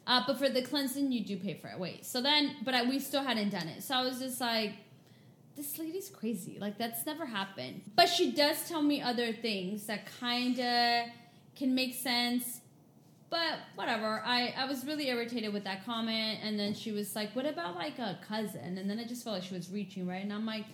Uh, 0.07 0.23
but 0.25 0.39
for 0.39 0.47
the 0.47 0.61
cleansing, 0.61 1.11
you 1.11 1.23
do 1.23 1.35
pay 1.35 1.53
for 1.53 1.67
it. 1.67 1.77
Wait, 1.77 2.05
so 2.05 2.21
then, 2.21 2.55
but 2.63 2.73
I, 2.73 2.83
we 2.83 2.97
still 2.97 3.21
hadn't 3.21 3.49
done 3.49 3.67
it. 3.67 3.83
So 3.83 3.93
I 3.93 4.03
was 4.03 4.19
just 4.19 4.39
like, 4.39 4.71
this 5.57 5.77
lady's 5.77 6.09
crazy. 6.09 6.57
Like 6.59 6.77
that's 6.77 7.05
never 7.05 7.25
happened. 7.25 7.81
But 7.95 8.07
she 8.07 8.31
does 8.31 8.69
tell 8.69 8.81
me 8.81 9.01
other 9.01 9.33
things 9.33 9.85
that 9.87 10.07
kind 10.19 10.57
of 10.59 11.09
can 11.57 11.75
make 11.75 11.95
sense. 11.95 12.61
But 13.29 13.59
whatever. 13.75 14.21
I, 14.23 14.53
I 14.55 14.65
was 14.65 14.85
really 14.85 15.09
irritated 15.09 15.51
with 15.51 15.65
that 15.65 15.85
comment. 15.85 16.39
And 16.41 16.57
then 16.57 16.73
she 16.73 16.93
was 16.93 17.13
like, 17.13 17.35
what 17.35 17.45
about 17.45 17.75
like 17.75 17.99
a 17.99 18.17
cousin? 18.25 18.77
And 18.77 18.89
then 18.89 18.99
I 18.99 19.05
just 19.05 19.25
felt 19.25 19.33
like 19.33 19.43
she 19.43 19.55
was 19.55 19.69
reaching, 19.69 20.07
right? 20.07 20.23
And 20.23 20.31
I'm 20.31 20.45
like, 20.45 20.65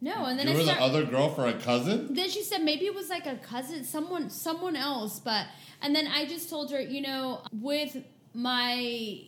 no. 0.00 0.24
And 0.24 0.38
then 0.38 0.46
you 0.46 0.54
I 0.54 0.56
were 0.56 0.62
start, 0.62 0.78
the 0.78 0.84
other 0.84 1.04
girl 1.04 1.28
for 1.34 1.46
a 1.46 1.52
cousin? 1.52 2.14
then 2.14 2.30
she 2.30 2.42
said 2.42 2.62
maybe 2.62 2.86
it 2.86 2.94
was 2.94 3.10
like 3.10 3.26
a 3.26 3.36
cousin, 3.36 3.84
someone, 3.84 4.30
someone 4.30 4.76
else. 4.76 5.20
But 5.20 5.48
and 5.82 5.94
then 5.94 6.06
I 6.06 6.24
just 6.24 6.48
told 6.48 6.70
her, 6.70 6.80
you 6.80 7.02
know, 7.02 7.42
with 7.52 7.98
my 8.34 9.22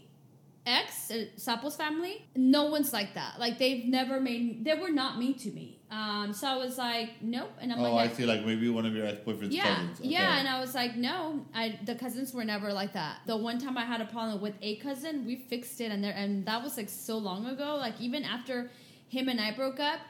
ex, 0.66 1.10
Sapo's 1.36 1.76
family, 1.76 2.26
no 2.36 2.66
one's 2.66 2.92
like 2.92 3.14
that. 3.14 3.38
Like 3.38 3.58
they've 3.58 3.84
never 3.84 4.20
made, 4.20 4.64
they 4.64 4.74
were 4.74 4.90
not 4.90 5.18
mean 5.18 5.34
to 5.38 5.50
me. 5.50 5.78
Um, 5.90 6.32
so 6.32 6.46
I 6.46 6.56
was 6.56 6.78
like, 6.78 7.20
nope. 7.20 7.50
And 7.60 7.70
I'm 7.70 7.78
like 7.78 7.92
Oh, 7.92 7.94
like, 7.96 8.10
I 8.10 8.14
see. 8.14 8.24
Like 8.24 8.46
maybe 8.46 8.68
one 8.70 8.86
of 8.86 8.94
your 8.94 9.06
ex 9.06 9.18
boyfriend's 9.20 9.54
yeah, 9.54 9.74
cousins. 9.74 10.00
Okay. 10.00 10.08
yeah, 10.08 10.38
and 10.38 10.48
I 10.48 10.58
was 10.58 10.74
like, 10.74 10.96
no, 10.96 11.44
I 11.54 11.78
the 11.84 11.94
cousins 11.94 12.32
were 12.32 12.44
never 12.44 12.72
like 12.72 12.94
that. 12.94 13.18
The 13.26 13.36
one 13.36 13.58
time 13.58 13.76
I 13.76 13.84
had 13.84 14.00
a 14.00 14.06
problem 14.06 14.40
with 14.40 14.54
a 14.62 14.76
cousin, 14.76 15.26
we 15.26 15.36
fixed 15.36 15.82
it, 15.82 15.92
and 15.92 16.02
there, 16.02 16.14
and 16.16 16.46
that 16.46 16.62
was 16.62 16.78
like 16.78 16.88
so 16.88 17.18
long 17.18 17.44
ago. 17.44 17.76
Like 17.76 18.00
even 18.00 18.24
after 18.24 18.70
him 19.08 19.28
and 19.28 19.38
I 19.38 19.52
broke 19.52 19.80
up, 19.80 20.00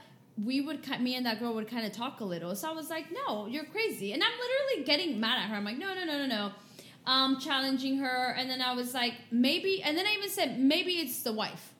we 0.42 0.60
would 0.60 0.84
cut 0.84 1.00
me 1.00 1.16
and 1.16 1.26
that 1.26 1.40
girl 1.40 1.52
would 1.54 1.68
kind 1.68 1.84
of 1.84 1.90
talk 1.90 2.20
a 2.20 2.24
little. 2.24 2.54
So 2.54 2.70
I 2.70 2.72
was 2.72 2.88
like, 2.88 3.06
no, 3.10 3.46
you're 3.46 3.64
crazy, 3.64 4.12
and 4.12 4.22
I'm 4.22 4.30
literally 4.30 4.84
getting 4.84 5.18
mad 5.18 5.42
at 5.42 5.48
her. 5.50 5.56
I'm 5.56 5.64
like, 5.64 5.78
no, 5.78 5.94
no, 5.94 6.04
no, 6.04 6.18
no, 6.18 6.26
no. 6.26 6.52
Um, 7.06 7.38
challenging 7.40 7.98
her, 7.98 8.34
and 8.36 8.48
then 8.50 8.60
I 8.62 8.74
was 8.74 8.94
like, 8.94 9.14
maybe, 9.30 9.82
and 9.82 9.96
then 9.96 10.06
I 10.06 10.14
even 10.14 10.30
said 10.30 10.58
maybe 10.58 10.92
it's 10.92 11.22
the 11.22 11.32
wife, 11.32 11.74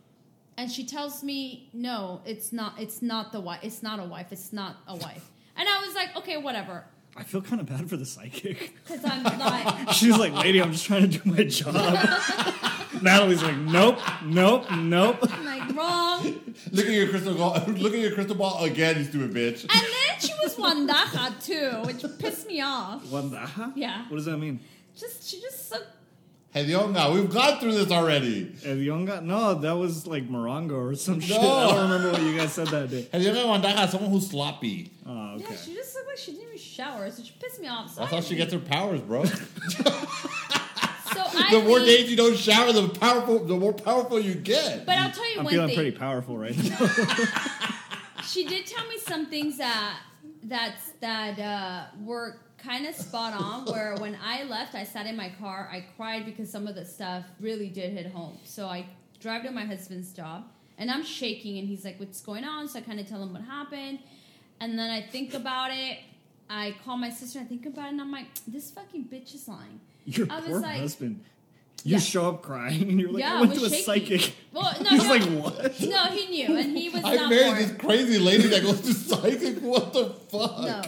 and 0.56 0.70
she 0.70 0.84
tells 0.84 1.22
me 1.22 1.68
no, 1.72 2.20
it's 2.24 2.52
not. 2.52 2.80
It's 2.80 3.02
not 3.02 3.32
the 3.32 3.40
wife. 3.40 3.60
It's 3.62 3.82
not 3.82 3.98
a 4.00 4.04
wife. 4.04 4.32
It's 4.32 4.52
not 4.52 4.76
a 4.86 4.96
wife. 4.96 5.30
And 5.56 5.68
I 5.68 5.84
was 5.86 5.94
like, 5.94 6.16
okay, 6.16 6.38
whatever, 6.38 6.84
I 7.14 7.24
feel 7.24 7.42
kind 7.42 7.60
of 7.60 7.66
bad 7.66 7.90
for 7.90 7.96
the 7.98 8.06
psychic. 8.06 8.74
because 8.84 9.04
I'm 9.04 9.22
like, 9.22 9.90
She's 9.92 10.16
like, 10.16 10.32
lady, 10.32 10.62
I'm 10.62 10.72
just 10.72 10.86
trying 10.86 11.10
to 11.10 11.18
do 11.18 11.30
my 11.30 11.44
job. 11.44 11.74
Natalie's 13.02 13.42
like, 13.42 13.56
nope, 13.56 13.98
nope, 14.24 14.70
nope. 14.70 15.18
I'm 15.30 15.44
like 15.44 15.76
wrong. 15.76 16.40
Look 16.70 16.86
at 16.86 16.92
your 16.92 17.08
crystal 17.08 17.34
ball. 17.34 17.62
Look 17.66 17.92
at 17.92 17.98
your 17.98 18.12
crystal 18.12 18.36
ball 18.36 18.64
again, 18.64 18.98
you 18.98 19.04
stupid 19.04 19.32
bitch. 19.32 19.62
And 19.62 19.70
then 19.70 20.20
she 20.20 20.32
was 20.42 20.56
wandaja 20.56 21.44
too, 21.44 21.86
which 21.86 22.18
pissed 22.18 22.46
me 22.46 22.62
off. 22.62 23.04
Wandaja? 23.06 23.72
Yeah. 23.74 24.08
What 24.08 24.16
does 24.16 24.24
that 24.26 24.38
mean? 24.38 24.60
Just 24.98 25.28
she 25.28 25.40
just 25.40 25.68
so 25.68 25.78
Hedionga, 26.54 27.14
we've 27.14 27.30
gone 27.30 27.58
through 27.60 27.72
this 27.72 27.90
already. 27.90 28.44
Elionga? 28.62 29.22
No, 29.22 29.54
that 29.54 29.72
was 29.72 30.06
like 30.06 30.28
Morongo 30.28 30.90
or 30.90 30.94
some 30.94 31.18
shit. 31.18 31.38
I 31.38 31.42
don't 31.70 31.90
remember 31.90 32.12
what 32.12 32.20
you 32.20 32.36
guys 32.36 32.52
said 32.52 32.68
that 32.68 32.90
day. 32.90 33.08
Hedionga 33.12 33.44
Wandaga, 33.46 33.88
someone 33.88 34.10
who's 34.10 34.28
sloppy. 34.28 34.92
Oh, 35.06 35.36
okay. 35.36 35.46
yeah. 35.48 35.56
She 35.56 35.74
just 35.74 35.94
looked 35.94 36.08
like 36.08 36.18
she 36.18 36.32
didn't 36.32 36.48
even 36.48 36.58
shower, 36.58 37.10
so 37.10 37.22
she 37.22 37.32
pissed 37.40 37.58
me 37.58 37.68
off. 37.68 37.90
So 37.94 38.00
That's 38.02 38.12
I 38.12 38.16
how 38.16 38.20
she 38.20 38.36
gets 38.36 38.52
her 38.52 38.58
powers, 38.58 39.00
bro. 39.00 39.24
So 41.14 41.20
I 41.20 41.48
the 41.52 41.62
more 41.68 41.78
leave. 41.78 41.86
days 41.86 42.10
you 42.10 42.16
don't 42.16 42.36
shower, 42.36 42.72
the 42.72 42.88
powerful, 42.88 43.38
the 43.44 43.56
more 43.56 43.74
powerful 43.74 44.18
you 44.18 44.34
get. 44.34 44.86
But 44.86 44.96
I'll 44.96 45.10
tell 45.10 45.30
you 45.30 45.38
I'm 45.38 45.44
one 45.44 45.52
feeling 45.52 45.68
thing. 45.68 45.76
pretty 45.76 45.90
powerful 45.90 46.38
right 46.38 46.56
now. 46.56 46.86
She 48.24 48.46
did 48.46 48.64
tell 48.66 48.86
me 48.86 48.98
some 48.98 49.26
things 49.26 49.58
that 49.58 49.98
that's 50.44 50.92
that 51.00 51.38
uh, 51.38 51.84
were 52.02 52.38
kind 52.64 52.86
of 52.86 52.94
spot 52.94 53.34
on. 53.34 53.64
Where 53.72 53.94
when 53.96 54.16
I 54.24 54.44
left, 54.44 54.74
I 54.74 54.84
sat 54.84 55.06
in 55.06 55.16
my 55.16 55.30
car, 55.40 55.68
I 55.72 55.84
cried 55.96 56.24
because 56.24 56.50
some 56.50 56.66
of 56.66 56.74
the 56.74 56.84
stuff 56.84 57.24
really 57.40 57.68
did 57.68 57.92
hit 57.92 58.06
home. 58.06 58.38
So 58.44 58.66
I 58.66 58.86
drive 59.20 59.42
to 59.44 59.50
my 59.50 59.64
husband's 59.64 60.12
job, 60.12 60.44
and 60.78 60.90
I'm 60.90 61.04
shaking, 61.04 61.58
and 61.58 61.68
he's 61.68 61.84
like, 61.84 61.98
"What's 62.00 62.20
going 62.20 62.44
on?" 62.44 62.68
So 62.68 62.78
I 62.78 62.82
kind 62.82 63.00
of 63.00 63.06
tell 63.08 63.22
him 63.22 63.32
what 63.32 63.42
happened, 63.42 63.98
and 64.60 64.78
then 64.78 64.90
I 64.90 65.02
think 65.02 65.34
about 65.34 65.70
it. 65.72 65.98
I 66.50 66.74
call 66.84 66.96
my 66.96 67.10
sister. 67.10 67.38
I 67.40 67.44
think 67.44 67.66
about 67.66 67.86
it, 67.86 67.92
and 67.92 68.00
I'm 68.00 68.10
like, 68.12 68.26
"This 68.46 68.70
fucking 68.70 69.04
bitch 69.12 69.34
is 69.34 69.48
lying." 69.48 69.80
Your 70.04 70.26
I 70.30 70.36
was 70.40 70.46
poor 70.48 70.60
like- 70.60 70.80
husband. 70.80 71.24
You 71.84 71.94
Yeah. 71.94 71.98
show 71.98 72.28
up 72.28 72.42
crying 72.42 72.82
and 72.90 73.00
you're 73.00 73.10
like, 73.10 73.22
Yeah, 73.24 73.32
I 73.34 73.36
I 73.38 73.40
went 73.40 73.54
to 73.54 73.58
a 73.60 73.62
was 73.62 73.72
shaking. 73.84 74.18
psychic. 74.20 74.34
Well, 74.52 74.72
no, 74.82 74.90
He's 74.90 75.02
no. 75.02 75.10
like, 75.10 75.22
what? 75.22 75.80
No, 75.80 76.04
he 76.04 76.26
knew, 76.28 76.56
and 76.56 76.76
he 76.78 76.88
was 76.90 77.02
I 77.02 77.16
not 77.16 77.28
married 77.30 77.56
for 77.56 77.62
this 77.72 77.76
crazy 77.76 78.18
lady 78.20 78.46
that 78.48 78.62
goes 78.62 78.80
to 78.82 78.94
psychic. 79.08 79.58
What 79.58 79.92
the 79.92 80.10
fuck? 80.10 80.60
No. 80.60 80.82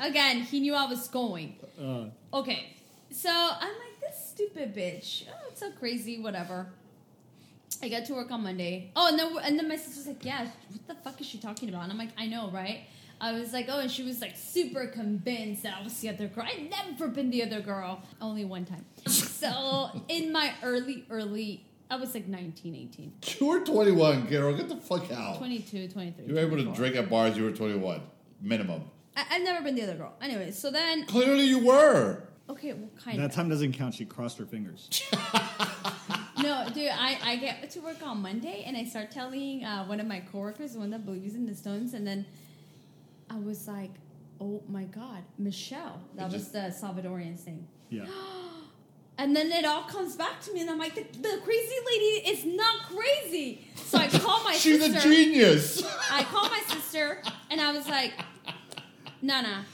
Again, 0.00 0.40
he 0.42 0.60
knew 0.60 0.74
I 0.74 0.86
was 0.86 1.08
going. 1.08 1.56
Uh, 1.80 2.06
Okay. 2.36 2.74
So 3.10 3.30
I'm 3.30 3.68
like, 3.68 4.00
this 4.00 4.28
stupid 4.28 4.74
bitch. 4.74 5.24
Oh, 5.30 5.48
it's 5.50 5.60
so 5.60 5.70
crazy, 5.72 6.18
whatever. 6.18 6.66
I 7.82 7.88
got 7.88 8.04
to 8.06 8.14
work 8.14 8.30
on 8.30 8.42
Monday. 8.42 8.90
Oh, 8.96 9.08
and 9.08 9.18
then, 9.18 9.36
and 9.42 9.58
then 9.58 9.68
my 9.68 9.76
sister's 9.76 10.06
like, 10.06 10.24
yeah, 10.24 10.46
what 10.70 10.86
the 10.88 10.94
fuck 10.96 11.20
is 11.20 11.26
she 11.26 11.38
talking 11.38 11.68
about? 11.68 11.84
And 11.84 11.92
I'm 11.92 11.98
like, 11.98 12.10
I 12.18 12.26
know, 12.26 12.50
right? 12.50 12.80
I 13.20 13.32
was 13.32 13.52
like, 13.52 13.66
oh, 13.68 13.80
and 13.80 13.90
she 13.90 14.02
was 14.02 14.20
like 14.20 14.36
super 14.36 14.86
convinced 14.86 15.62
that 15.64 15.74
I 15.80 15.82
was 15.82 15.98
the 16.00 16.08
other 16.10 16.28
girl. 16.28 16.44
I'd 16.46 16.70
never 16.70 17.08
been 17.08 17.30
the 17.30 17.42
other 17.44 17.60
girl. 17.60 18.02
Only 18.20 18.44
one 18.44 18.64
time. 18.64 18.84
So 19.38 20.02
in 20.08 20.32
my 20.32 20.52
early, 20.64 21.04
early, 21.10 21.64
I 21.88 21.96
was 21.96 22.12
like 22.12 22.26
19, 22.26 22.74
18, 22.74 23.12
You 23.40 23.46
were 23.46 23.60
21, 23.60 24.26
Carol. 24.26 24.54
Get 24.56 24.68
the 24.68 24.76
fuck 24.76 25.10
out. 25.12 25.38
22, 25.38 25.88
23. 25.88 26.24
You 26.26 26.34
were 26.34 26.40
able 26.40 26.56
to 26.56 26.64
drink 26.74 26.96
at 26.96 27.08
bars. 27.08 27.36
You 27.36 27.44
were 27.44 27.52
21, 27.52 28.00
minimum. 28.42 28.82
I, 29.18 29.24
I've 29.36 29.42
never 29.42 29.62
been 29.64 29.74
the 29.74 29.82
other 29.82 29.94
girl. 29.94 30.14
Anyway, 30.22 30.50
so 30.52 30.70
then, 30.70 31.04
Clearly, 31.06 31.44
you 31.44 31.58
were. 31.66 32.22
okay, 32.48 32.72
well, 32.74 32.88
kind 33.02 33.18
of. 33.18 33.28
that 33.28 33.34
time 33.34 33.48
doesn't 33.48 33.72
count. 33.72 33.94
She 33.94 34.04
crossed 34.04 34.38
her 34.38 34.46
fingers. 34.46 34.88
No, 36.40 36.68
dude, 36.72 36.88
I, 36.92 37.18
I 37.24 37.36
get 37.36 37.68
to 37.70 37.80
work 37.80 37.96
on 38.00 38.22
Monday 38.22 38.62
and 38.64 38.76
I 38.76 38.84
start 38.84 39.10
telling 39.10 39.64
uh, 39.64 39.84
one 39.86 39.98
of 39.98 40.06
my 40.06 40.20
coworkers, 40.20 40.74
the 40.74 40.78
one 40.78 40.90
that 40.90 41.04
believes 41.04 41.34
in 41.34 41.46
the 41.46 41.54
stones, 41.54 41.94
and 41.94 42.06
then 42.06 42.24
I 43.28 43.36
was 43.40 43.66
like, 43.66 43.90
oh 44.40 44.62
my 44.68 44.84
god, 44.84 45.24
Michelle. 45.36 46.00
That 46.14 46.28
It 46.28 46.34
was 46.34 46.48
the 46.52 46.72
Salvadorian 46.72 47.36
thing. 47.38 47.66
Yeah. 47.90 48.06
And 49.20 49.34
then 49.34 49.50
it 49.50 49.64
all 49.64 49.82
comes 49.82 50.14
back 50.14 50.40
to 50.42 50.52
me, 50.52 50.60
and 50.60 50.70
I'm 50.70 50.78
like, 50.78 50.94
the, 50.94 51.02
the 51.20 51.40
crazy 51.42 51.74
lady 51.90 52.30
is 52.30 52.44
not 52.44 52.82
crazy. 52.82 53.66
So 53.74 53.98
I 53.98 54.06
call 54.06 54.44
my 54.44 54.52
She's 54.56 54.78
sister. 54.80 54.96
a 54.96 55.02
genius. 55.02 55.82
I 56.12 56.22
call 56.22 56.48
my 56.48 56.62
sister 56.68 57.20
and 57.50 57.60
I 57.60 57.72
was 57.72 57.88
like, 57.88 58.12
Nana. 59.22 59.64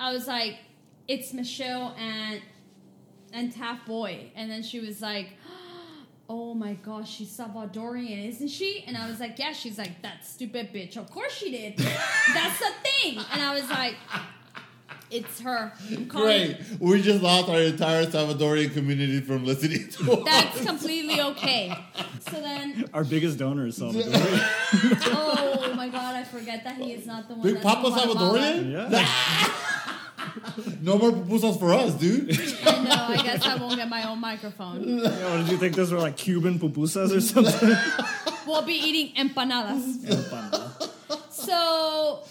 I 0.00 0.12
was 0.12 0.26
like, 0.26 0.58
it's 1.06 1.32
Michelle 1.32 1.94
and 1.98 2.40
and 3.32 3.52
TAF 3.52 3.84
Boy. 3.86 4.30
And 4.34 4.50
then 4.50 4.62
she 4.62 4.80
was 4.80 5.02
like, 5.02 5.30
Oh 6.30 6.52
my 6.54 6.74
gosh, 6.74 7.10
she's 7.10 7.36
Salvadorian, 7.36 8.28
isn't 8.28 8.48
she? 8.48 8.84
And 8.86 8.96
I 8.96 9.08
was 9.08 9.20
like, 9.20 9.38
Yeah, 9.38 9.52
she's 9.52 9.78
like, 9.78 10.02
that 10.02 10.24
stupid 10.24 10.72
bitch. 10.72 10.96
Of 10.96 11.10
course 11.10 11.32
she 11.32 11.50
did. 11.50 11.76
That's 12.34 12.58
the 12.58 12.72
thing. 12.82 13.18
And 13.32 13.42
I 13.42 13.54
was 13.54 13.68
like, 13.70 13.94
It's 15.10 15.40
her. 15.40 15.72
I'm 15.90 16.06
calling- 16.06 16.52
Great. 16.52 16.80
We 16.80 17.00
just 17.02 17.22
lost 17.22 17.48
our 17.48 17.60
entire 17.60 18.04
Salvadorian 18.06 18.72
community 18.74 19.20
from 19.20 19.44
listening 19.46 19.88
to 19.90 20.12
us. 20.12 20.24
That's 20.24 20.64
completely 20.64 21.20
okay. 21.20 21.72
So 22.30 22.40
then, 22.40 22.88
Our 22.92 23.04
biggest 23.04 23.38
donor 23.38 23.66
is 23.66 23.76
Salvador. 23.76 24.12
oh 24.12 25.72
my 25.76 25.88
god, 25.88 26.14
I 26.14 26.24
forget 26.24 26.62
that 26.64 26.76
he 26.76 26.92
is 26.92 27.06
not 27.06 27.26
the 27.28 27.34
one. 27.34 27.42
Big 27.42 27.54
that's 27.54 27.64
Papa. 27.64 27.88
Salvadorian? 27.90 28.70
yeah. 28.72 29.54
No 30.82 30.98
more 30.98 31.10
pupusas 31.10 31.58
for 31.58 31.72
us, 31.72 31.94
dude. 31.94 32.30
I 32.66 32.84
know. 32.84 33.06
I 33.08 33.22
guess 33.22 33.46
I 33.46 33.54
won't 33.56 33.76
get 33.76 33.88
my 33.88 34.08
own 34.08 34.20
microphone. 34.20 34.98
yeah. 34.98 35.30
What 35.30 35.38
did 35.38 35.48
you 35.50 35.56
think? 35.56 35.74
Those 35.74 35.90
were 35.90 35.98
like 35.98 36.16
Cuban 36.16 36.58
pupusas 36.58 37.16
or 37.16 37.20
something? 37.20 37.76
We'll 38.46 38.62
be 38.62 38.74
eating 38.74 39.14
empanadas. 39.28 40.90
So, 41.30 42.22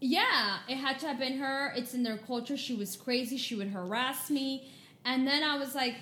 yeah, 0.00 0.58
it 0.68 0.76
had 0.76 0.98
to 1.00 1.06
have 1.08 1.18
been 1.18 1.38
her. 1.38 1.72
It's 1.76 1.94
in 1.94 2.02
their 2.02 2.18
culture. 2.18 2.56
She 2.56 2.74
was 2.74 2.96
crazy. 2.96 3.36
She 3.36 3.54
would 3.54 3.68
harass 3.68 4.30
me. 4.30 4.68
And 5.04 5.26
then 5.26 5.42
I 5.42 5.58
was 5.58 5.74
like, 5.74 5.94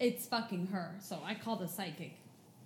it's 0.00 0.26
fucking 0.26 0.68
her. 0.68 0.94
So 1.00 1.18
I 1.24 1.34
called 1.34 1.60
the 1.60 1.68
psychic. 1.68 2.12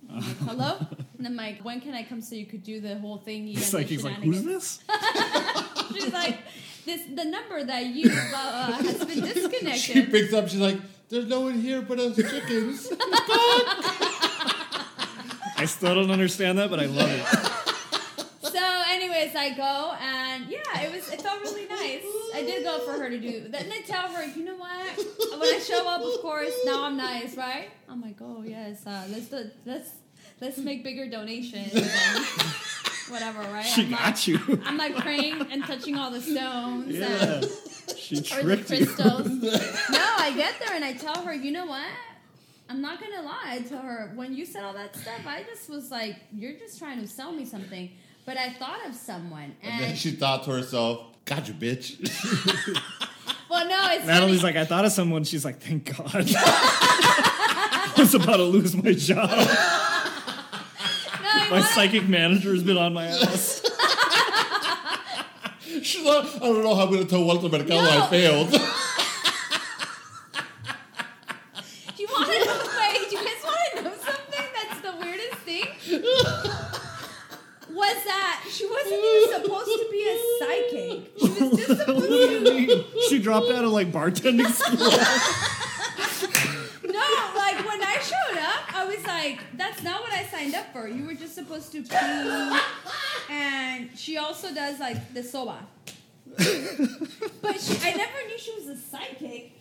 Like, 0.09 0.23
Hello? 0.45 0.77
And 1.17 1.27
I'm 1.27 1.35
like, 1.35 1.61
when 1.63 1.81
can 1.81 1.93
I 1.93 2.03
come 2.03 2.21
so 2.21 2.35
you 2.35 2.45
could 2.45 2.63
do 2.63 2.79
the 2.79 2.97
whole 2.99 3.17
thing? 3.17 3.47
You 3.47 3.57
It's 3.57 3.65
and 3.73 3.81
like 3.81 3.87
the 3.87 3.95
he's 3.95 4.03
like, 4.03 4.15
who's 4.15 4.37
shenanigans?" 4.37 4.79
this? 4.87 5.93
She's 6.03 6.13
like, 6.13 6.37
this 6.85 7.01
the 7.15 7.25
number 7.25 7.63
that 7.63 7.85
you 7.87 8.09
uh, 8.11 8.71
has 8.73 8.99
been 9.05 9.23
She 9.25 9.33
disconnected. 9.33 10.11
picks 10.11 10.33
up. 10.33 10.47
She's 10.47 10.59
like, 10.59 10.77
"There's 11.09 11.25
no 11.25 11.41
one 11.41 11.59
here 11.59 11.81
but 11.81 11.99
us 11.99 12.15
chickens." 12.15 12.87
I 15.57 15.65
still 15.65 15.95
don't 15.95 16.11
understand 16.11 16.57
that, 16.59 16.69
but 16.69 16.79
I 16.79 16.85
love 16.85 17.09
it. 17.11 17.48
Anyways, 19.35 19.53
I 19.53 19.57
go 19.57 19.93
and 20.01 20.45
yeah, 20.49 20.81
it 20.81 20.91
was 20.93 21.11
it 21.11 21.21
felt 21.21 21.41
really 21.41 21.67
nice. 21.67 22.03
I 22.33 22.41
did 22.43 22.63
go 22.63 22.79
for 22.79 22.93
her 22.93 23.09
to 23.09 23.17
do. 23.19 23.47
Then 23.49 23.71
I 23.71 23.81
tell 23.81 24.07
her, 24.09 24.23
you 24.25 24.43
know 24.43 24.55
what? 24.55 24.97
When 25.39 25.55
I 25.55 25.59
show 25.59 25.87
up, 25.87 26.01
of 26.01 26.21
course, 26.21 26.53
now 26.65 26.83
I'm 26.83 26.97
nice, 26.97 27.35
right? 27.37 27.69
I'm 27.87 28.01
like, 28.01 28.17
oh 28.21 28.43
yes, 28.43 28.85
uh, 28.85 29.05
let's 29.09 29.27
do, 29.27 29.49
let's 29.65 29.89
let's 30.41 30.57
make 30.57 30.83
bigger 30.83 31.09
donations, 31.09 31.73
whatever, 33.09 33.41
right? 33.53 33.65
She 33.65 33.83
I'm 33.85 33.91
like, 33.91 33.99
got 34.01 34.27
you. 34.27 34.61
I'm 34.65 34.77
like 34.77 34.95
praying 34.95 35.41
and 35.51 35.63
touching 35.65 35.95
all 35.97 36.11
the 36.11 36.21
stones 36.21 36.95
Yeah. 36.95 37.35
and 37.35 37.45
She 37.97 38.17
or 38.17 38.43
the 38.43 38.57
tricked 38.57 38.69
you. 38.71 38.85
crystals. 38.85 39.27
no, 39.27 40.05
I 40.17 40.33
get 40.35 40.55
there 40.59 40.75
and 40.75 40.83
I 40.85 40.93
tell 40.93 41.21
her, 41.23 41.33
you 41.33 41.51
know 41.51 41.65
what? 41.65 41.87
I'm 42.69 42.81
not 42.81 43.01
gonna 43.01 43.23
lie. 43.23 43.41
I 43.45 43.59
tell 43.61 43.81
her 43.81 44.11
when 44.15 44.35
you 44.35 44.45
said 44.45 44.63
all 44.63 44.73
that 44.73 44.95
stuff, 44.95 45.21
I 45.25 45.41
just 45.43 45.69
was 45.69 45.89
like, 45.89 46.17
you're 46.33 46.53
just 46.53 46.77
trying 46.77 47.01
to 47.01 47.07
sell 47.07 47.31
me 47.31 47.43
something. 47.45 47.89
But 48.29 48.37
I 48.37 48.51
thought 48.51 48.85
of 48.87 48.93
someone, 48.93 49.55
And 49.63 49.81
then 49.81 49.95
she 49.95 50.11
thought 50.11 50.43
to 50.43 50.51
herself, 50.51 51.01
"Got 51.25 51.47
you, 51.47 51.55
bitch." 51.55 51.97
well, 53.49 53.67
no, 53.67 53.87
it's 53.93 54.05
Natalie's 54.05 54.41
funny. 54.41 54.53
like, 54.53 54.61
I 54.61 54.65
thought 54.65 54.85
of 54.85 54.91
someone. 54.91 55.23
She's 55.23 55.43
like, 55.43 55.59
thank 55.59 55.97
God. 55.97 56.11
I 56.13 57.93
was 57.97 58.13
about 58.13 58.37
to 58.37 58.43
lose 58.43 58.75
my 58.75 58.93
job. 58.93 59.27
no, 61.23 61.49
My 61.49 61.61
psychic 61.73 62.07
manager 62.07 62.53
has 62.53 62.61
been 62.61 62.77
on 62.77 62.93
my 62.93 63.07
ass. 63.07 63.63
She's 65.81 66.05
like, 66.05 66.25
"I 66.35 66.39
don't 66.39 66.63
know 66.63 66.75
how 66.75 66.83
I'm 66.85 66.91
gonna 66.93 67.05
tell 67.05 67.23
Walter 67.23 67.49
Mercado 67.49 67.81
No. 67.81 68.03
I 68.03 68.07
failed." 68.11 68.51
Do 68.51 68.57
you 71.97 72.07
want 72.11 72.27
to 72.31 72.45
know? 72.45 72.61
Wait, 72.77 73.09
do 73.09 73.15
you 73.17 73.23
guys 73.23 73.43
want 73.43 73.57
to 73.75 73.81
know 73.81 73.95
something? 74.05 74.45
That's 74.53 74.81
the 74.81 74.93
weirdest 75.01 75.39
thing. 75.39 75.65
Was 77.71 78.03
that 78.03 78.43
she 78.51 78.65
wasn't 78.65 78.93
even 78.93 79.43
supposed 79.43 79.67
to 79.67 79.87
be 79.89 80.01
a 80.03 80.17
psychic? 80.39 80.97
She 81.17 81.27
was 81.29 81.49
just 81.67 81.79
supposed 81.79 82.09
to. 82.09 82.85
she 83.07 83.18
dropped 83.29 83.51
out 83.51 83.63
of 83.63 83.71
like 83.71 83.91
bartending 83.91 84.49
school. 84.49 84.91
No, 86.81 87.05
like 87.35 87.59
when 87.67 87.81
I 87.83 87.97
showed 88.01 88.39
up, 88.39 88.75
I 88.75 88.83
was 88.85 89.05
like, 89.05 89.39
"That's 89.55 89.83
not 89.83 90.01
what 90.01 90.11
I 90.11 90.23
signed 90.25 90.55
up 90.55 90.73
for. 90.73 90.87
You 90.87 91.05
were 91.05 91.13
just 91.13 91.35
supposed 91.35 91.71
to 91.73 91.83
clean." 91.83 92.59
And 93.29 93.89
she 93.95 94.17
also 94.17 94.51
does 94.53 94.79
like 94.79 95.13
the 95.13 95.23
soba. 95.23 95.59
but 96.35 96.41
she, 97.61 97.77
I 97.83 97.93
never 97.95 98.17
knew 98.27 98.37
she 98.39 98.53
was 98.55 98.67
a 98.67 98.75
psychic. 98.75 99.53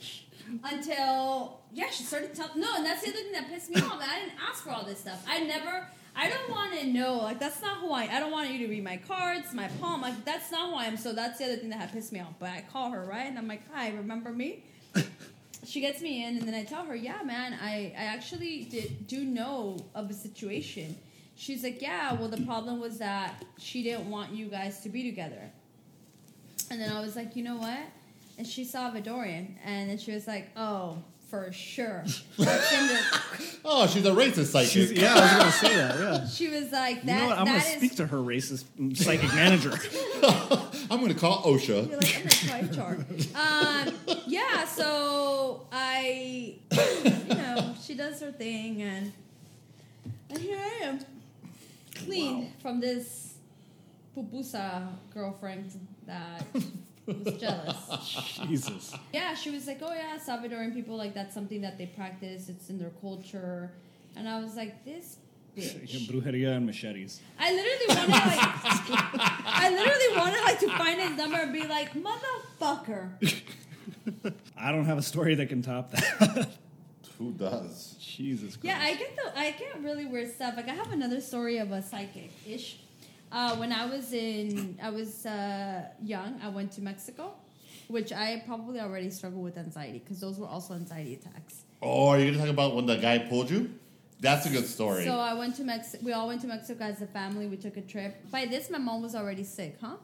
until 0.64 1.60
yeah, 1.72 1.90
she 1.90 2.02
started 2.04 2.34
telling. 2.34 2.58
No, 2.60 2.68
and 2.76 2.86
that's 2.86 3.02
the 3.02 3.10
other 3.10 3.18
thing 3.18 3.32
that 3.32 3.48
pissed 3.50 3.70
me 3.70 3.80
off. 3.82 4.00
I 4.00 4.20
didn't 4.20 4.38
ask 4.48 4.64
for 4.64 4.70
all 4.70 4.84
this 4.84 5.00
stuff. 5.00 5.22
I 5.28 5.40
never. 5.40 5.86
I 6.20 6.28
don't 6.28 6.50
want 6.50 6.72
to 6.80 6.86
know. 6.88 7.18
Like 7.18 7.38
that's 7.38 7.62
not 7.62 7.78
who 7.78 7.92
I. 7.92 8.08
I 8.10 8.18
don't 8.18 8.32
want 8.32 8.50
you 8.50 8.58
to 8.58 8.66
read 8.66 8.82
my 8.82 8.96
cards, 8.96 9.54
my 9.54 9.68
palm. 9.80 10.00
Like 10.02 10.24
that's 10.24 10.50
not 10.50 10.70
who 10.70 10.76
I 10.76 10.86
am. 10.86 10.96
So 10.96 11.12
that's 11.12 11.38
the 11.38 11.44
other 11.44 11.56
thing 11.56 11.70
that 11.70 11.78
had 11.78 11.92
pissed 11.92 12.12
me 12.12 12.18
off. 12.18 12.34
But 12.40 12.50
I 12.50 12.64
call 12.72 12.90
her 12.90 13.04
right, 13.04 13.26
and 13.26 13.38
I'm 13.38 13.46
like, 13.46 13.62
"Hi, 13.72 13.90
remember 13.90 14.30
me?" 14.30 14.64
she 15.64 15.80
gets 15.80 16.02
me 16.02 16.24
in, 16.24 16.36
and 16.36 16.48
then 16.48 16.54
I 16.56 16.64
tell 16.64 16.84
her, 16.86 16.96
"Yeah, 16.96 17.22
man, 17.22 17.56
I 17.62 17.94
I 17.96 18.04
actually 18.06 18.64
did 18.64 19.06
do 19.06 19.24
know 19.24 19.78
of 19.94 20.10
a 20.10 20.12
situation." 20.12 20.96
She's 21.36 21.62
like, 21.62 21.80
"Yeah, 21.80 22.14
well, 22.14 22.28
the 22.28 22.44
problem 22.44 22.80
was 22.80 22.98
that 22.98 23.44
she 23.56 23.84
didn't 23.84 24.10
want 24.10 24.32
you 24.32 24.46
guys 24.46 24.80
to 24.80 24.88
be 24.88 25.04
together." 25.04 25.52
And 26.68 26.80
then 26.80 26.90
I 26.90 27.00
was 27.00 27.14
like, 27.14 27.36
"You 27.36 27.44
know 27.44 27.58
what?" 27.58 27.78
And 28.38 28.44
she 28.44 28.64
saw 28.64 28.90
Vidorian, 28.90 29.54
and 29.64 29.88
then 29.88 29.98
she 29.98 30.10
was 30.10 30.26
like, 30.26 30.50
"Oh." 30.56 30.98
For 31.28 31.52
sure. 31.52 32.04
The- 32.36 33.58
Oh, 33.70 33.86
she's 33.86 34.06
a 34.06 34.10
racist 34.10 34.46
psychic. 34.46 34.70
She's, 34.70 34.92
yeah, 34.92 35.12
I 35.14 35.20
was 35.20 35.30
gonna 35.32 35.52
say 35.52 35.76
that. 35.76 35.98
Yeah. 36.00 36.26
she 36.28 36.48
was 36.48 36.72
like, 36.72 37.04
You 37.04 37.12
know 37.12 37.26
what? 37.26 37.38
I'm 37.38 37.44
gonna 37.44 37.58
that 37.58 37.68
is 37.68 37.74
speak 37.76 37.96
to 37.96 38.06
her 38.06 38.16
racist 38.16 38.64
psychic 38.96 39.28
manager. 39.34 39.72
I'm 40.90 41.00
going 41.00 41.12
to 41.12 41.18
call 41.18 41.42
OSHA. 41.42 41.88
You're 41.90 41.98
like, 41.98 42.50
I'm 42.50 42.68
gonna. 42.68 43.88
Um, 43.88 43.94
yeah, 44.26 44.64
so 44.64 45.66
I, 45.70 46.54
you 47.04 47.34
know, 47.34 47.74
she 47.82 47.94
does 47.94 48.20
her 48.22 48.32
thing, 48.32 48.80
and 48.80 49.12
and 50.30 50.38
here 50.38 50.56
I 50.58 50.84
am, 50.86 51.00
clean 51.94 52.52
from 52.62 52.80
this 52.80 53.34
pupusa 54.16 54.88
girlfriend 55.12 55.78
that 56.06 56.42
was 57.08 57.40
jealous. 57.40 58.40
Jesus. 58.46 58.94
Yeah, 59.12 59.34
she 59.34 59.50
was 59.50 59.66
like, 59.66 59.80
oh 59.82 59.92
yeah, 59.92 60.18
Salvadoran 60.18 60.74
people 60.74 60.96
like 60.96 61.14
that's 61.14 61.34
something 61.34 61.60
that 61.62 61.78
they 61.78 61.86
practice. 61.86 62.48
It's 62.48 62.70
in 62.70 62.78
their 62.78 62.92
culture, 63.00 63.72
and 64.16 64.28
I 64.28 64.40
was 64.40 64.56
like, 64.56 64.84
this 64.84 65.16
bitch. 65.56 66.08
Brujeria 66.10 66.56
and 66.56 66.66
machetes. 66.66 67.20
I 67.38 67.52
literally 67.52 67.86
wanted 67.88 68.10
like, 68.10 68.38
I 69.44 69.70
literally 69.70 70.18
wanted 70.18 70.40
like 70.44 70.60
to 70.60 70.68
find 70.78 71.00
his 71.00 71.16
number 71.16 71.38
and 71.38 71.52
be 71.52 71.66
like, 71.66 71.92
motherfucker. 71.94 73.10
I 74.56 74.72
don't 74.72 74.86
have 74.86 74.98
a 74.98 75.02
story 75.02 75.34
that 75.34 75.48
can 75.48 75.62
top 75.62 75.90
that. 75.92 76.48
Who 77.18 77.32
does? 77.32 77.96
Jesus 77.98 78.56
Christ. 78.56 78.64
Yeah, 78.64 78.78
I 78.80 78.94
get 78.94 79.16
the 79.16 79.38
I 79.38 79.50
get 79.52 79.82
really 79.82 80.06
weird 80.06 80.32
stuff. 80.32 80.54
Like 80.56 80.68
I 80.68 80.74
have 80.74 80.92
another 80.92 81.20
story 81.20 81.58
of 81.58 81.72
a 81.72 81.82
psychic 81.82 82.30
ish. 82.46 82.78
Uh, 83.30 83.56
when 83.56 83.72
I 83.72 83.86
was 83.86 84.12
in, 84.12 84.78
I 84.82 84.90
was 84.90 85.26
uh, 85.26 85.84
young. 86.02 86.40
I 86.42 86.48
went 86.48 86.72
to 86.72 86.80
Mexico, 86.80 87.32
which 87.88 88.12
I 88.12 88.42
probably 88.46 88.80
already 88.80 89.10
struggled 89.10 89.44
with 89.44 89.58
anxiety 89.58 89.98
because 89.98 90.20
those 90.20 90.38
were 90.38 90.46
also 90.46 90.74
anxiety 90.74 91.14
attacks. 91.14 91.64
Oh, 91.82 92.08
are 92.08 92.18
you 92.18 92.24
going 92.24 92.34
to 92.34 92.40
talk 92.40 92.48
about 92.48 92.74
when 92.74 92.86
the 92.86 92.96
guy 92.96 93.18
pulled 93.18 93.50
you? 93.50 93.74
That's 94.20 94.46
a 94.46 94.50
good 94.50 94.66
story. 94.66 95.04
So 95.04 95.18
I 95.18 95.34
went 95.34 95.56
to 95.56 95.64
Mexico. 95.64 96.04
We 96.04 96.12
all 96.12 96.26
went 96.26 96.40
to 96.40 96.48
Mexico 96.48 96.84
as 96.84 97.00
a 97.02 97.06
family. 97.06 97.46
We 97.46 97.56
took 97.56 97.76
a 97.76 97.82
trip. 97.82 98.30
By 98.30 98.46
this, 98.46 98.68
my 98.70 98.78
mom 98.78 99.02
was 99.02 99.14
already 99.14 99.44
sick, 99.44 99.78
huh? 99.80 99.96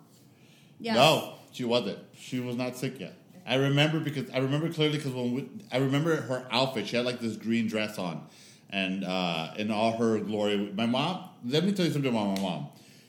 Yeah. 0.78 0.94
No, 0.94 1.34
she 1.52 1.64
wasn't. 1.64 1.98
She 2.16 2.40
was 2.40 2.56
not 2.56 2.76
sick 2.76 3.00
yet. 3.00 3.14
I 3.46 3.56
remember 3.56 4.00
because 4.00 4.30
I 4.30 4.38
remember 4.38 4.72
clearly 4.72 4.98
because 4.98 5.12
when 5.12 5.34
we, 5.34 5.48
I 5.72 5.78
remember 5.78 6.14
her 6.16 6.46
outfit, 6.50 6.86
she 6.86 6.96
had 6.96 7.04
like 7.04 7.20
this 7.20 7.36
green 7.36 7.66
dress 7.66 7.98
on, 7.98 8.26
and 8.70 9.04
uh, 9.04 9.52
in 9.56 9.70
all 9.70 9.96
her 9.96 10.18
glory. 10.20 10.72
My 10.74 10.86
mom. 10.86 11.28
Let 11.44 11.64
me 11.64 11.72
tell 11.72 11.84
you 11.84 11.92
something 11.92 12.10
about 12.10 12.36
my 12.36 12.40
mom. 12.40 12.68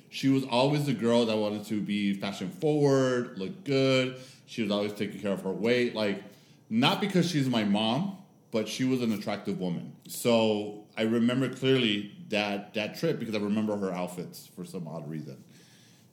She 0.09 0.29
was 0.29 0.43
always 0.45 0.85
the 0.85 0.93
girl 0.93 1.25
that 1.25 1.37
wanted 1.37 1.65
to 1.65 1.81
be 1.81 2.13
fashion 2.13 2.49
forward, 2.49 3.37
look 3.37 3.63
good. 3.63 4.17
She 4.45 4.61
was 4.61 4.71
always 4.71 4.93
taking 4.93 5.19
care 5.19 5.33
of 5.33 5.41
her 5.41 5.51
weight, 5.51 5.95
like 5.95 6.23
not 6.69 7.01
because 7.01 7.29
she's 7.29 7.49
my 7.49 7.63
mom, 7.63 8.17
but 8.51 8.67
she 8.67 8.85
was 8.85 9.01
an 9.01 9.11
attractive 9.11 9.59
woman. 9.59 9.93
So 10.07 10.85
I 10.97 11.03
remember 11.03 11.49
clearly 11.49 12.11
that 12.29 12.73
that 12.75 12.97
trip 12.97 13.19
because 13.19 13.35
I 13.35 13.39
remember 13.39 13.75
her 13.77 13.91
outfits 13.91 14.47
for 14.47 14.65
some 14.65 14.87
odd 14.87 15.09
reason. 15.09 15.43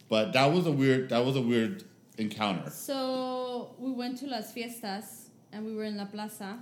But 0.09 0.33
that 0.33 0.47
was 0.53 0.67
a 0.67 0.73
weird. 0.73 1.11
That 1.11 1.25
was 1.25 1.37
a 1.37 1.41
weird 1.41 1.85
encounter. 2.19 2.71
So 2.71 3.75
we 3.79 3.93
went 3.93 4.19
to 4.19 4.27
Las 4.27 4.53
Fiestas 4.53 5.31
and 5.53 5.65
we 5.65 5.75
were 5.75 5.85
in 5.85 5.97
La 5.97 6.07
Plaza. 6.07 6.59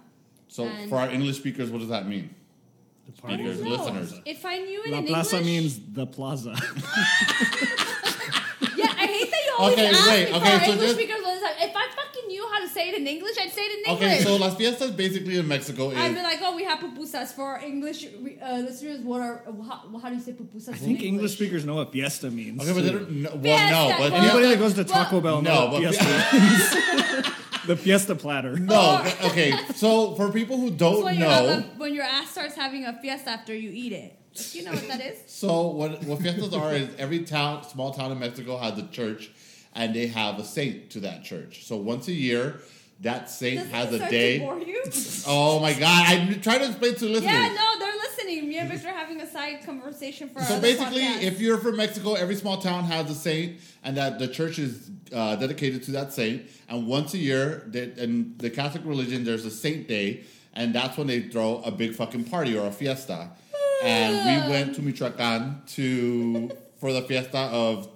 So 0.49 0.69
for 0.89 0.99
our 0.99 1.11
English 1.11 1.37
speakers, 1.37 1.71
what 1.71 1.79
does 1.79 1.89
that 1.89 2.07
mean? 2.07 2.35
The 3.11 3.23
party 3.23 3.37
Speakers, 3.37 3.59
don't 3.59 3.67
is- 3.67 3.79
know. 3.79 3.85
listeners. 3.85 4.21
If 4.25 4.45
I 4.45 4.59
knew 4.59 4.83
it 4.85 4.91
La 4.91 4.99
in 4.99 5.07
Plaza 5.07 5.37
English, 5.39 5.53
means 5.53 5.81
the 5.93 6.07
plaza. 6.07 6.55
Yeah, 8.77 8.87
I 8.87 9.07
hate 9.07 9.31
that 9.31 9.43
you 9.47 9.53
always 9.59 9.75
Okay, 9.75 9.87
ask 9.89 10.09
wait, 10.09 10.31
me 10.31 10.37
okay, 10.37 10.59
for 10.59 10.65
so 10.65 10.71
English 10.73 10.87
just- 10.89 10.99
speakers 11.01 11.23
all 11.27 11.35
the 11.35 11.41
time. 11.41 11.57
If 11.69 11.75
I 11.77 11.87
fucking 11.99 12.27
knew 12.29 12.49
how 12.53 12.61
to 12.61 12.69
say 12.69 12.89
it 12.91 12.95
in 13.01 13.07
English, 13.07 13.37
I'd 13.39 13.51
say 13.53 13.63
it 13.63 13.73
in 13.79 13.93
English. 13.93 14.13
Okay, 14.13 14.23
so 14.25 14.37
Las 14.37 14.55
Fiestas 14.57 14.91
basically 14.93 15.37
in 15.39 15.49
Mexico 15.49 15.91
I'd 15.91 16.11
is 16.13 16.17
be 16.17 16.23
like, 16.23 16.39
oh, 16.43 16.55
we 16.57 16.65
have 16.65 16.79
pupusas 16.79 17.33
for 17.35 17.45
our 17.45 17.61
English 17.61 18.07
uh, 18.07 18.57
listeners. 18.59 19.01
What 19.01 19.21
are 19.21 19.43
how, 19.69 19.99
how 20.01 20.09
do 20.09 20.15
you 20.15 20.21
say 20.23 20.33
pupusas? 20.33 20.69
I 20.71 20.73
in 20.73 20.79
think 20.79 21.03
English 21.03 21.33
speakers 21.35 21.65
know 21.67 21.75
what 21.75 21.93
fiesta 21.93 22.31
means. 22.31 22.61
okay, 22.63 22.73
but 22.73 22.83
they 22.85 22.91
too. 22.91 22.99
don't. 23.01 23.11
No, 23.11 23.31
well, 23.31 23.43
Fiesta, 23.43 23.71
no, 23.75 23.99
but 23.99 24.13
Anybody 24.13 24.45
yeah, 24.45 24.51
that 24.55 24.59
goes 24.59 24.75
to 24.75 24.85
Taco 24.85 25.19
Well- 25.21 25.21
Bell 25.21 25.43
No, 25.43 25.51
knows 25.51 25.71
but- 25.73 25.83
what 25.83 25.95
fiesta 25.95 27.15
means. 27.17 27.27
the 27.67 27.77
fiesta 27.77 28.15
platter. 28.15 28.57
no. 28.57 29.01
but- 29.03 29.25
Okay, 29.31 29.53
so 29.75 30.15
for 30.15 30.31
people 30.31 30.57
who 30.59 30.69
It's 30.69 30.77
don't 30.77 31.05
when, 31.05 31.19
your 31.19 31.29
know, 31.29 31.65
when 31.77 31.95
your 31.95 32.05
ass 32.05 32.31
starts 32.31 32.55
having 32.55 32.85
a 32.87 32.93
fiesta 33.01 33.31
after 33.31 33.55
you 33.55 33.71
eat 33.73 33.93
it. 33.93 34.17
Do 34.35 34.59
you 34.59 34.65
know 34.65 34.73
what 34.73 34.87
that 34.89 35.01
is? 35.01 35.19
so 35.27 35.69
what 35.69 36.05
what 36.05 36.21
fiestas 36.23 36.55
are 36.55 36.73
is 36.75 36.89
every 36.99 37.25
town, 37.25 37.65
small 37.65 37.93
town 37.93 38.13
in 38.13 38.19
Mexico 38.21 38.57
has 38.59 38.79
a 38.79 38.87
church, 38.89 39.31
and 39.75 39.93
they 39.95 40.07
have 40.07 40.39
a 40.39 40.45
saint 40.45 40.91
to 40.91 41.01
that 41.01 41.25
church. 41.25 41.65
So 41.67 41.77
once 41.77 42.07
a 42.07 42.13
year, 42.13 42.61
that 43.01 43.29
saint 43.29 43.57
Doesn't 43.59 43.73
has 43.75 43.93
a 43.93 43.97
start 43.97 44.11
day. 44.13 44.39
To 44.39 44.45
bore 44.45 44.61
you? 44.61 44.83
Oh 45.27 45.59
my 45.59 45.73
god! 45.73 46.05
I'm 46.07 46.41
trying 46.41 46.61
to 46.61 46.67
explain 46.67 46.95
to 46.95 47.07
listeners. 47.07 47.25
yeah, 47.33 47.49
no, 47.57 47.79
they're 47.81 47.90
listening. 48.31 48.49
Me 48.49 48.59
and 48.59 48.71
Victor 48.71 48.89
are 48.89 48.93
having 48.93 49.21
a 49.21 49.27
side 49.27 49.65
conversation 49.65 50.29
for 50.29 50.41
So 50.43 50.61
basically, 50.61 51.03
podcast. 51.03 51.23
if 51.23 51.41
you're 51.41 51.59
from 51.59 51.77
Mexico, 51.77 52.15
every 52.15 52.35
small 52.37 52.59
town 52.59 52.85
has 52.85 53.11
a 53.11 53.15
saint, 53.15 53.61
and 53.85 53.97
that 53.97 54.19
the 54.19 54.29
church 54.29 54.59
is 54.59 54.91
uh, 55.13 55.37
dedicated 55.37 55.83
to 55.85 55.91
that 55.93 56.13
saint. 56.13 56.43
And 56.69 56.87
once 56.87 57.15
a 57.15 57.19
year, 57.19 57.65
that 57.69 57.99
in 57.99 58.35
the 58.39 58.51
Catholic 58.51 58.85
religion, 58.85 59.25
there's 59.25 59.45
a 59.45 59.51
saint 59.51 59.89
day, 59.89 60.25
and 60.55 60.75
that's 60.75 60.97
when 60.97 61.07
they 61.07 61.21
throw 61.23 61.63
a 61.63 61.71
big 61.71 61.95
fucking 61.95 62.25
party 62.25 62.57
or 62.57 62.67
a 62.67 62.73
fiesta. 62.73 63.31
And 63.83 64.45
we 64.45 64.51
went 64.51 64.75
to 64.75 64.83
Michoacan 64.83 65.63
to 65.69 66.51
for 66.79 66.93
the 66.93 67.03
fiesta 67.03 67.39
of 67.39 67.89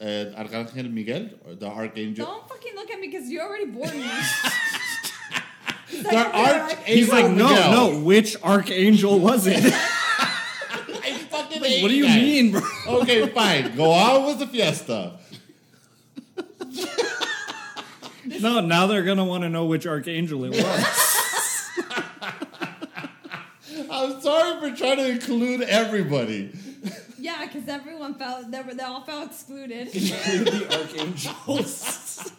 uh, 0.00 0.04
Arcángel 0.04 0.92
Miguel, 0.92 1.30
or 1.46 1.54
the 1.54 1.68
archangel. 1.68 2.26
Don't 2.26 2.48
fucking 2.48 2.74
look 2.74 2.90
at 2.90 2.98
me 2.98 3.06
because 3.08 3.28
you 3.28 3.40
already 3.40 3.66
bored 3.66 3.94
me. 3.94 4.04
The 5.92 6.16
archangel. 6.16 6.84
He's 6.84 7.08
like, 7.10 7.30
no, 7.30 7.48
Miguel. 7.48 7.70
no. 7.92 7.98
Which 8.00 8.36
archangel 8.42 9.18
was 9.20 9.46
it? 9.46 9.62
I 9.64 11.12
fucking 11.30 11.60
Like, 11.60 11.70
hate 11.70 11.82
what 11.82 11.88
do 11.88 11.94
you 11.94 12.04
guys. 12.06 12.16
mean, 12.16 12.52
bro? 12.52 12.62
Okay, 13.00 13.26
fine. 13.34 13.76
Go 13.76 13.90
on 13.90 14.26
with 14.26 14.38
the 14.38 14.46
fiesta. 14.46 15.18
No, 18.40 18.60
now 18.60 18.86
they're 18.86 19.02
gonna 19.02 19.24
want 19.24 19.42
to 19.42 19.48
know 19.48 19.66
which 19.66 19.86
archangel 19.86 20.44
it 20.44 20.50
was. 20.50 21.70
I'm 23.90 24.20
sorry 24.20 24.60
for 24.70 24.76
trying 24.76 24.96
to 24.96 25.08
include 25.10 25.62
everybody. 25.62 26.50
yeah, 27.18 27.44
because 27.46 27.68
everyone 27.68 28.14
felt 28.14 28.50
they, 28.50 28.60
were, 28.62 28.74
they 28.74 28.82
all 28.82 29.02
felt 29.04 29.30
excluded. 29.30 29.88
the 29.92 30.66
archangels. 30.80 32.32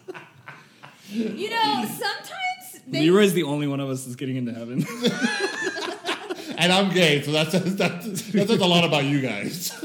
You 1.10 1.50
know, 1.50 1.84
sometimes 1.86 2.53
they 2.86 3.08
Leroy's 3.08 3.32
the 3.32 3.44
only 3.44 3.66
one 3.66 3.80
of 3.80 3.88
us 3.88 4.04
that's 4.04 4.16
getting 4.16 4.36
into 4.36 4.52
heaven. 4.52 4.86
And 6.56 6.72
I'm 6.72 6.94
gay, 6.94 7.20
so 7.20 7.32
that's 7.32 7.52
that's, 7.52 8.22
that 8.30 8.48
says 8.48 8.60
a 8.60 8.66
lot 8.66 8.84
about 8.84 9.04
you 9.04 9.20
guys. 9.20 9.72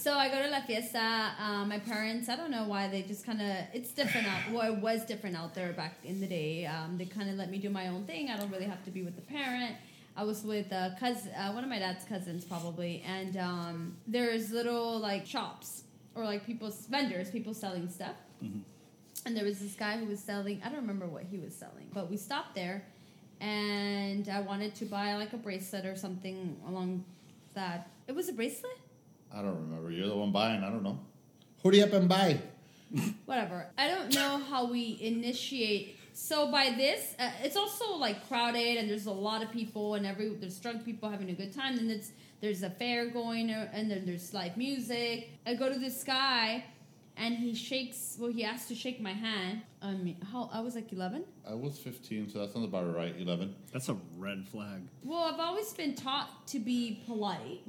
So 0.00 0.14
I 0.14 0.30
go 0.30 0.42
to 0.42 0.48
La 0.48 0.62
Fiesta. 0.62 1.32
Um, 1.38 1.68
my 1.68 1.78
parents, 1.78 2.30
I 2.30 2.36
don't 2.36 2.50
know 2.50 2.64
why 2.64 2.88
they 2.88 3.02
just 3.02 3.26
kind 3.26 3.42
of, 3.42 3.48
it's 3.74 3.92
different 3.92 4.26
out, 4.26 4.50
well, 4.50 4.72
it 4.72 4.78
was 4.78 5.04
different 5.04 5.36
out 5.36 5.54
there 5.54 5.74
back 5.74 5.98
in 6.04 6.22
the 6.22 6.26
day. 6.26 6.64
Um, 6.64 6.96
they 6.96 7.04
kind 7.04 7.28
of 7.28 7.36
let 7.36 7.50
me 7.50 7.58
do 7.58 7.68
my 7.68 7.88
own 7.88 8.06
thing. 8.06 8.30
I 8.30 8.38
don't 8.38 8.50
really 8.50 8.64
have 8.64 8.82
to 8.84 8.90
be 8.90 9.02
with 9.02 9.14
the 9.14 9.20
parent. 9.20 9.76
I 10.16 10.24
was 10.24 10.42
with 10.42 10.72
a 10.72 10.96
cousin, 10.98 11.32
uh, 11.34 11.52
one 11.52 11.64
of 11.64 11.68
my 11.68 11.78
dad's 11.78 12.06
cousins 12.06 12.46
probably, 12.46 13.04
and 13.06 13.36
um, 13.36 13.96
there's 14.06 14.50
little 14.50 14.98
like 14.98 15.26
shops 15.26 15.82
or 16.14 16.24
like 16.24 16.46
people, 16.46 16.72
vendors, 16.88 17.30
people 17.30 17.52
selling 17.52 17.90
stuff. 17.90 18.14
And 19.26 19.36
there 19.36 19.44
was 19.44 19.58
this 19.58 19.74
guy 19.74 19.98
who 19.98 20.06
was 20.06 20.20
selling, 20.20 20.60
I 20.64 20.68
don't 20.68 20.80
remember 20.80 21.06
what 21.06 21.24
he 21.24 21.38
was 21.38 21.54
selling, 21.54 21.88
but 21.92 22.10
we 22.10 22.16
stopped 22.16 22.54
there 22.54 22.84
and 23.40 24.28
I 24.28 24.40
wanted 24.40 24.74
to 24.76 24.84
buy 24.84 25.14
like 25.16 25.32
a 25.32 25.36
bracelet 25.36 25.86
or 25.86 25.96
something 25.96 26.56
along 26.66 27.04
that. 27.54 27.90
It 28.06 28.14
was 28.14 28.28
a 28.28 28.32
bracelet? 28.32 28.78
I 29.32 29.42
don't 29.42 29.56
remember. 29.56 29.90
You're 29.90 30.08
the 30.08 30.16
one 30.16 30.32
buying. 30.32 30.62
I 30.62 30.68
don't 30.68 30.82
know. 30.82 30.98
Hurry 31.62 31.82
up 31.82 31.92
and 31.92 32.08
buy. 32.08 32.40
whatever. 33.24 33.66
I 33.78 33.88
don't 33.88 34.14
know 34.14 34.38
how 34.38 34.70
we 34.70 34.98
initiate. 35.00 35.96
So 36.12 36.50
by 36.50 36.74
this, 36.76 37.14
uh, 37.18 37.30
it's 37.42 37.56
also 37.56 37.94
like 37.94 38.26
crowded, 38.28 38.76
and 38.78 38.90
there's 38.90 39.06
a 39.06 39.12
lot 39.12 39.42
of 39.42 39.50
people, 39.52 39.94
and 39.94 40.04
every 40.04 40.28
there's 40.34 40.58
drunk 40.58 40.84
people 40.84 41.08
having 41.08 41.30
a 41.30 41.34
good 41.34 41.54
time. 41.54 41.78
And 41.78 41.90
it's 41.90 42.12
there's 42.40 42.62
a 42.62 42.70
fair 42.70 43.08
going, 43.08 43.50
uh, 43.50 43.70
and 43.72 43.90
then 43.90 44.04
there's 44.04 44.34
live 44.34 44.56
music. 44.56 45.30
I 45.46 45.54
go 45.54 45.72
to 45.72 45.78
this 45.78 46.02
guy, 46.02 46.64
and 47.16 47.36
he 47.36 47.54
shakes. 47.54 48.16
Well, 48.18 48.30
he 48.30 48.44
asked 48.44 48.68
to 48.68 48.74
shake 48.74 49.00
my 49.00 49.12
hand. 49.12 49.62
I 49.82 49.92
mean, 49.92 50.16
how 50.32 50.48
I 50.52 50.60
was 50.60 50.74
like 50.74 50.92
eleven. 50.92 51.24
I 51.48 51.54
was 51.54 51.78
15, 51.78 52.28
so 52.30 52.38
that's 52.38 52.52
that 52.52 52.54
sounds 52.54 52.66
about 52.66 52.94
right. 52.94 53.14
11. 53.18 53.54
That's 53.72 53.88
a 53.88 53.96
red 54.16 54.46
flag. 54.46 54.82
Well, 55.02 55.24
I've 55.24 55.40
always 55.40 55.72
been 55.72 55.94
taught 55.94 56.46
to 56.48 56.58
be 56.58 57.02
polite, 57.06 57.60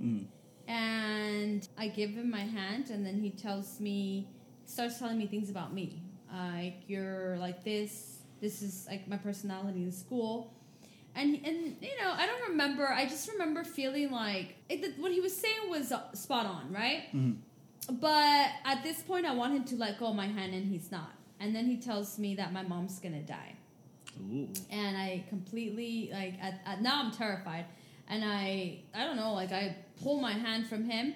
and 0.67 1.67
I 1.77 1.87
give 1.87 2.11
him 2.11 2.29
my 2.29 2.41
hand, 2.41 2.89
and 2.89 3.05
then 3.05 3.19
he 3.19 3.31
tells 3.31 3.79
me, 3.79 4.27
starts 4.65 4.99
telling 4.99 5.17
me 5.17 5.27
things 5.27 5.49
about 5.49 5.73
me, 5.73 6.01
like 6.33 6.83
you're 6.87 7.37
like 7.39 7.63
this. 7.63 8.19
This 8.41 8.61
is 8.61 8.87
like 8.89 9.07
my 9.07 9.17
personality 9.17 9.83
in 9.83 9.91
school, 9.91 10.53
and 11.15 11.35
and 11.45 11.75
you 11.81 11.95
know 12.01 12.11
I 12.11 12.25
don't 12.25 12.49
remember. 12.49 12.87
I 12.87 13.05
just 13.05 13.29
remember 13.31 13.63
feeling 13.63 14.11
like 14.11 14.55
it, 14.69 14.97
what 14.99 15.11
he 15.11 15.19
was 15.19 15.35
saying 15.35 15.69
was 15.69 15.91
uh, 15.91 16.11
spot 16.13 16.45
on, 16.45 16.71
right? 16.71 17.03
But 17.89 18.51
at 18.65 18.83
this 18.83 19.01
point, 19.01 19.25
I 19.25 19.33
want 19.33 19.53
him 19.53 19.63
to 19.65 19.75
let 19.75 19.99
go 19.99 20.07
of 20.07 20.15
my 20.15 20.27
hand, 20.27 20.53
and 20.53 20.65
he's 20.65 20.91
not. 20.91 21.13
And 21.39 21.55
then 21.55 21.65
he 21.65 21.77
tells 21.77 22.19
me 22.19 22.35
that 22.35 22.53
my 22.53 22.61
mom's 22.61 22.99
gonna 22.99 23.23
die 23.23 23.55
Ooh. 24.31 24.47
and 24.69 24.97
I 24.97 25.23
completely 25.29 26.09
like 26.13 26.35
at, 26.41 26.61
at, 26.65 26.81
now 26.81 27.01
I'm 27.03 27.11
terrified, 27.11 27.65
and 28.07 28.23
I 28.23 28.79
I 28.93 29.03
don't 29.05 29.15
know 29.15 29.33
like 29.33 29.51
I 29.51 29.75
pull 30.03 30.21
my 30.21 30.33
hand 30.33 30.67
from 30.67 30.85
him, 30.85 31.15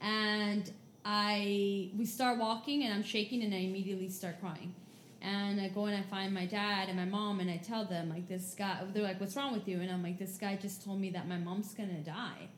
and 0.00 0.70
I 1.04 1.90
we 1.96 2.06
start 2.06 2.38
walking 2.38 2.84
and 2.84 2.94
I'm 2.94 3.02
shaking 3.02 3.42
and 3.42 3.52
I 3.54 3.58
immediately 3.58 4.08
start 4.08 4.40
crying, 4.40 4.74
and 5.20 5.60
I 5.60 5.68
go 5.68 5.86
and 5.86 5.96
I 5.96 6.02
find 6.02 6.32
my 6.32 6.46
dad 6.46 6.88
and 6.88 6.96
my 6.96 7.04
mom 7.04 7.40
and 7.40 7.50
I 7.50 7.58
tell 7.58 7.84
them 7.84 8.08
like 8.08 8.28
this 8.28 8.54
guy 8.56 8.82
they're 8.92 9.02
like 9.02 9.20
what's 9.20 9.36
wrong 9.36 9.52
with 9.52 9.68
you 9.68 9.80
and 9.80 9.90
I'm 9.90 10.02
like 10.02 10.18
this 10.18 10.38
guy 10.38 10.56
just 10.56 10.84
told 10.84 11.00
me 11.00 11.10
that 11.10 11.28
my 11.28 11.36
mom's 11.38 11.74
gonna 11.74 12.00
die. 12.00 12.48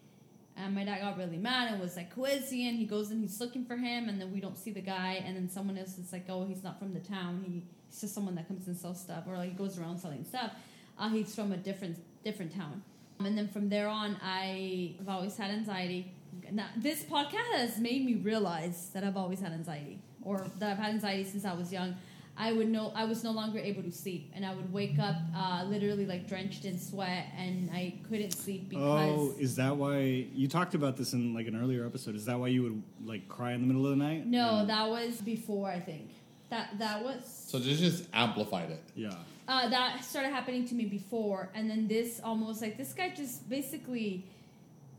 And 0.59 0.74
my 0.74 0.84
dad 0.84 1.00
got 1.00 1.16
really 1.16 1.36
mad 1.36 1.72
and 1.72 1.80
was 1.80 1.96
like, 1.96 2.12
Who 2.14 2.24
is 2.24 2.50
he? 2.50 2.68
And 2.68 2.76
he 2.76 2.84
goes 2.84 3.11
and 3.11 3.20
he's 3.20 3.40
looking 3.40 3.64
for 3.64 3.76
him, 3.76 4.09
and 4.09 4.20
then 4.20 4.32
we 4.32 4.40
don't 4.40 4.59
see 4.59 4.72
the 4.72 4.80
guy. 4.80 5.22
And 5.24 5.36
then 5.36 5.48
someone 5.48 5.78
else 5.78 5.98
is 5.98 6.12
like, 6.12 6.26
Oh, 6.28 6.44
he's 6.44 6.62
not 6.62 6.78
from 6.78 6.92
the 6.92 7.00
town. 7.00 7.44
He, 7.46 7.62
he's 7.88 8.00
just 8.00 8.14
someone 8.14 8.34
that 8.34 8.48
comes 8.48 8.66
and 8.66 8.76
sells 8.76 9.00
stuff, 9.00 9.24
or 9.28 9.36
like 9.36 9.56
goes 9.56 9.78
around 9.78 9.98
selling 9.98 10.24
stuff. 10.24 10.52
Uh, 10.98 11.09
he's 11.11 11.34
from 11.34 11.52
a 11.52 11.56
different 11.56 11.98
different 12.24 12.54
town. 12.54 12.82
And 13.24 13.36
then 13.36 13.48
from 13.48 13.68
there 13.68 13.88
on, 13.88 14.16
I've 14.22 15.09
always 15.09 15.36
had 15.36 15.50
anxiety. 15.50 16.12
Now, 16.52 16.66
this 16.76 17.02
podcast 17.02 17.52
has 17.56 17.78
made 17.78 18.04
me 18.04 18.14
realize 18.14 18.90
that 18.94 19.02
I've 19.02 19.16
always 19.16 19.40
had 19.40 19.52
anxiety, 19.52 19.98
or 20.22 20.46
that 20.59 20.72
I've 20.72 20.78
had 20.78 20.90
anxiety 20.94 21.24
since 21.24 21.44
I 21.44 21.54
was 21.54 21.72
young. 21.72 21.96
I 22.41 22.53
would 22.53 22.68
no, 22.68 22.93
I 22.95 23.05
was 23.05 23.24
no 23.24 23.32
longer 23.32 23.59
able 23.59 23.82
to 23.82 23.91
sleep, 23.91 24.30
and 24.34 24.47
I 24.47 24.55
would 24.55 24.72
wake 24.72 24.99
up 25.01 25.16
uh, 25.36 25.64
literally 25.66 26.07
like 26.07 26.28
drenched 26.28 26.64
in 26.64 26.78
sweat, 26.78 27.26
and 27.36 27.68
I 27.72 27.95
couldn't 28.09 28.30
sleep 28.30 28.68
because. 28.68 28.82
Oh, 29.18 29.34
is 29.41 29.57
that 29.57 29.76
why 29.76 29.99
you 30.32 30.47
talked 30.47 30.74
about 30.76 30.97
this 30.97 31.12
in 31.14 31.34
like 31.34 31.49
an 31.49 31.61
earlier 31.61 31.84
episode? 31.84 32.14
Is 32.14 32.26
that 32.26 32.39
why 32.39 32.47
you 32.49 32.62
would 32.62 32.82
like 33.05 33.28
cry 33.28 33.53
in 33.53 33.61
the 33.61 33.66
middle 33.66 33.84
of 33.86 33.91
the 33.99 34.05
night? 34.05 34.24
No, 34.26 34.61
And- 34.61 34.70
that 34.70 34.89
was 34.89 35.20
before 35.20 35.68
I 35.68 35.80
think. 35.80 36.11
That 36.51 36.78
that 36.78 37.03
was 37.05 37.24
So 37.49 37.59
this 37.59 37.78
just 37.80 38.05
amplified 38.12 38.70
it. 38.70 38.82
yeah. 38.95 39.14
uh, 39.49 39.68
that 39.68 40.03
started 40.05 40.30
happening 40.30 40.66
to 40.68 40.74
me 40.74 40.84
before, 40.86 41.51
and 41.55 41.68
then 41.68 41.89
this 41.89 42.20
almost 42.24 42.62
like 42.62 42.78
this 42.78 42.93
guy 42.95 43.12
just 43.14 43.49
basically, 43.51 44.24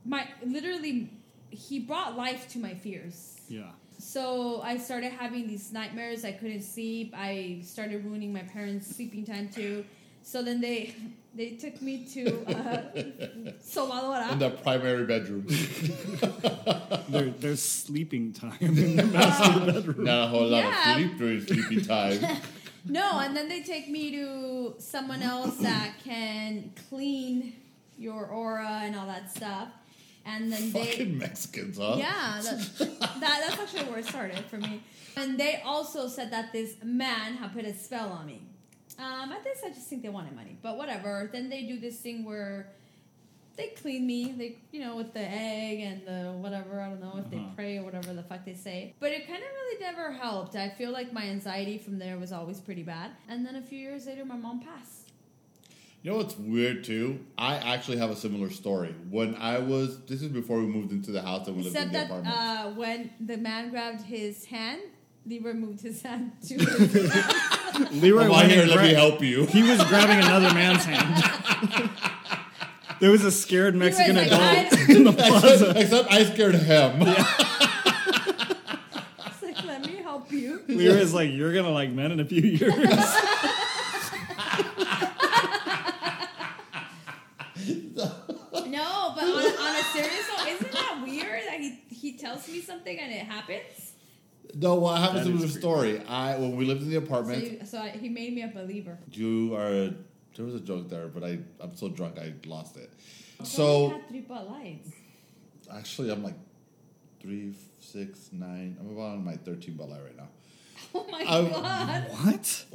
my 0.05 0.27
literally, 0.45 1.09
he 1.49 1.79
brought 1.79 2.15
life 2.17 2.47
to 2.49 2.59
my 2.59 2.73
fears. 2.75 3.39
Yeah. 3.47 3.71
So 3.99 4.61
I 4.63 4.77
started 4.77 5.11
having 5.11 5.45
these 5.47 5.71
nightmares. 5.73 6.23
I 6.23 6.31
couldn't 6.31 6.61
sleep. 6.63 7.13
I 7.15 7.59
started 7.63 8.03
ruining 8.05 8.31
my 8.31 8.43
parents' 8.43 8.87
sleeping 8.95 9.25
time 9.25 9.49
too. 9.49 9.83
So 10.23 10.41
then 10.41 10.61
they 10.61 10.95
they 11.35 11.51
took 11.51 11.81
me 11.81 12.05
to 12.13 12.25
uh, 12.47 12.81
sobadora. 13.61 14.31
In 14.31 14.39
the 14.39 14.49
primary 14.51 15.05
bedroom. 15.05 15.45
There, 17.09 17.31
there's 17.31 17.61
sleeping 17.63 18.33
time 18.33 18.55
in 18.61 18.75
the 18.95 19.03
master 19.13 19.65
bedroom. 19.71 20.03
Not 20.05 20.25
a 20.25 20.27
whole 20.27 20.47
lot 20.47 20.63
Yeah. 20.63 20.89
of 20.91 20.95
sleep 20.95 21.17
during 21.17 21.41
sleepy 21.45 21.81
time. 21.83 22.19
No, 22.85 23.19
and 23.19 23.35
then 23.35 23.49
they 23.49 23.61
take 23.63 23.89
me 23.89 24.11
to 24.11 24.75
someone 24.77 25.23
else 25.23 25.57
that 25.57 25.93
can 26.03 26.71
clean 26.89 27.53
your 27.97 28.27
aura 28.27 28.81
and 28.83 28.95
all 28.95 29.07
that 29.07 29.35
stuff. 29.35 29.69
And 30.31 30.51
then 30.53 30.71
they 30.71 30.85
Fucking 30.85 31.17
Mexicans, 31.17 31.77
huh? 31.77 31.95
Yeah, 31.97 32.39
that, 32.43 32.57
that, 32.79 33.19
that's 33.21 33.59
actually 33.63 33.85
where 33.89 33.99
it 33.99 34.05
started 34.05 34.43
for 34.51 34.57
me. 34.57 34.73
And 35.17 35.39
they 35.39 35.53
also 35.65 36.07
said 36.07 36.31
that 36.31 36.51
this 36.53 36.75
man 36.83 37.33
had 37.41 37.49
put 37.53 37.65
a 37.65 37.73
spell 37.73 38.09
on 38.19 38.25
me. 38.25 38.39
Um, 38.97 39.31
at 39.31 39.43
this, 39.43 39.59
I 39.65 39.69
just 39.69 39.87
think 39.89 40.01
they 40.03 40.09
wanted 40.09 40.35
money, 40.35 40.57
but 40.61 40.77
whatever. 40.77 41.29
Then 41.31 41.49
they 41.49 41.63
do 41.63 41.79
this 41.79 41.97
thing 42.05 42.25
where 42.25 42.67
they 43.57 43.67
clean 43.81 44.05
me, 44.07 44.19
they 44.37 44.57
you 44.71 44.79
know 44.85 44.95
with 44.95 45.11
the 45.13 45.25
egg 45.49 45.79
and 45.81 46.05
the 46.05 46.31
whatever. 46.43 46.79
I 46.79 46.87
don't 46.89 47.01
know 47.01 47.15
if 47.17 47.29
they 47.29 47.37
Uh-huh. 47.37 47.55
pray 47.55 47.77
or 47.79 47.83
whatever 47.83 48.13
the 48.13 48.23
fuck 48.23 48.45
they 48.45 48.53
say. 48.53 48.93
But 48.99 49.11
it 49.11 49.21
kind 49.27 49.41
of 49.47 49.49
really 49.59 49.79
never 49.81 50.11
helped. 50.13 50.55
I 50.55 50.69
feel 50.69 50.91
like 50.91 51.11
my 51.11 51.23
anxiety 51.35 51.77
from 51.77 51.97
there 51.99 52.17
was 52.17 52.31
always 52.31 52.59
pretty 52.59 52.83
bad. 52.83 53.11
And 53.29 53.45
then 53.45 53.55
a 53.55 53.61
few 53.61 53.79
years 53.79 54.05
later, 54.05 54.23
my 54.25 54.35
mom 54.37 54.59
passed. 54.61 54.98
You 56.01 56.11
know 56.11 56.17
what's 56.17 56.37
weird 56.37 56.85
too? 56.85 57.19
I 57.37 57.55
actually 57.57 57.97
have 57.97 58.09
a 58.09 58.15
similar 58.15 58.49
story. 58.49 58.95
When 59.09 59.35
I 59.35 59.59
was, 59.59 59.99
this 60.05 60.21
is 60.21 60.29
before 60.29 60.59
we 60.59 60.65
moved 60.65 60.93
into 60.93 61.11
the 61.11 61.21
house 61.21 61.45
and 61.47 61.57
we 61.57 61.63
lived 61.63 61.75
in 61.75 61.89
Except 61.89 61.91
the 61.91 61.97
that 61.97 62.05
apartment. 62.21 62.35
uh, 62.37 62.69
when 62.79 63.11
the 63.19 63.35
man 63.37 63.69
grabbed 63.69 64.01
his 64.03 64.45
hand, 64.45 64.79
Leroy 65.25 65.53
moved 65.53 65.81
his 65.81 66.01
hand 66.01 66.31
to 66.47 66.53
his 66.57 68.01
Leroy 68.01 68.21
Come 68.23 68.31
on 68.31 68.37
went 68.37 68.51
here, 68.51 68.65
let 68.65 68.81
me 68.81 68.93
help 68.93 69.21
you. 69.21 69.45
He 69.47 69.61
was 69.61 69.83
grabbing 69.85 70.19
another 70.19 70.53
man's 70.53 70.85
hand. 70.85 71.89
there 73.01 73.11
was 73.11 73.25
a 73.25 73.31
scared 73.31 73.75
Mexican 73.75 74.15
like, 74.15 74.27
adult 74.27 74.89
in 74.89 75.03
the 75.03 75.11
plaza. 75.11 75.73
except 75.75 76.09
I 76.11 76.23
scared 76.23 76.55
him. 76.55 77.01
It's 79.17 79.43
like, 79.43 79.65
let 79.65 79.85
me 79.85 79.97
help 79.97 80.31
you. 80.31 80.61
Leroy's 80.69 81.13
like, 81.13 81.29
"You're 81.31 81.53
gonna 81.53 81.71
like 81.71 81.91
men 81.91 82.13
in 82.13 82.21
a 82.21 82.25
few 82.25 82.41
years." 82.41 82.73
No, 88.67 89.13
but 89.15 89.23
on, 89.23 89.29
on 89.29 89.75
a 89.75 89.83
serious 89.93 90.27
note, 90.37 90.47
isn't 90.47 90.71
that 90.71 91.01
weird 91.03 91.41
that 91.47 91.59
he, 91.59 91.81
he 91.89 92.08
tells 92.19 92.47
me 92.47 92.61
something 92.61 92.97
and 92.99 93.11
it 93.11 93.25
happens? 93.25 93.93
no, 94.55 94.75
well, 94.75 94.93
I 94.93 94.99
have 95.01 95.11
a 95.15 95.19
That 95.19 95.25
similar 95.25 95.47
story. 95.47 96.01
I 96.07 96.37
when 96.37 96.55
we 96.55 96.65
lived 96.65 96.81
in 96.81 96.89
the 96.89 96.95
So, 96.95 97.03
apartment, 97.03 97.43
you, 97.43 97.65
so 97.65 97.77
I, 97.79 97.89
he 97.89 98.09
made 98.09 98.33
me 98.33 98.41
a 98.43 98.47
believer. 98.47 98.97
you 99.11 99.55
are. 99.55 99.91
There 100.35 100.45
was 100.45 100.55
a 100.55 100.59
joke 100.59 100.89
there, 100.89 101.07
but 101.07 101.23
I 101.23 101.39
I'm 101.59 101.75
so 101.75 101.89
drunk 101.89 102.17
I 102.17 102.33
lost 102.47 102.77
it. 102.77 102.89
I 103.39 103.43
So 103.43 103.89
had 103.89 104.07
three 104.09 104.21
Bud 104.21 104.47
Lights. 104.49 104.89
actually, 105.71 106.11
I'm 106.11 106.23
like 106.23 106.35
three, 107.21 107.53
six, 107.79 108.29
nine. 108.31 108.77
I'm 108.79 108.89
about 108.91 109.13
on 109.17 109.25
my 109.25 109.35
13 109.35 109.75
Bud 109.75 109.89
Light 109.89 110.01
right 110.03 110.17
now. 110.17 110.27
Oh 110.95 111.05
my 111.11 111.19
I- 111.27 111.41
god. 111.49 112.03
what? 112.25 112.65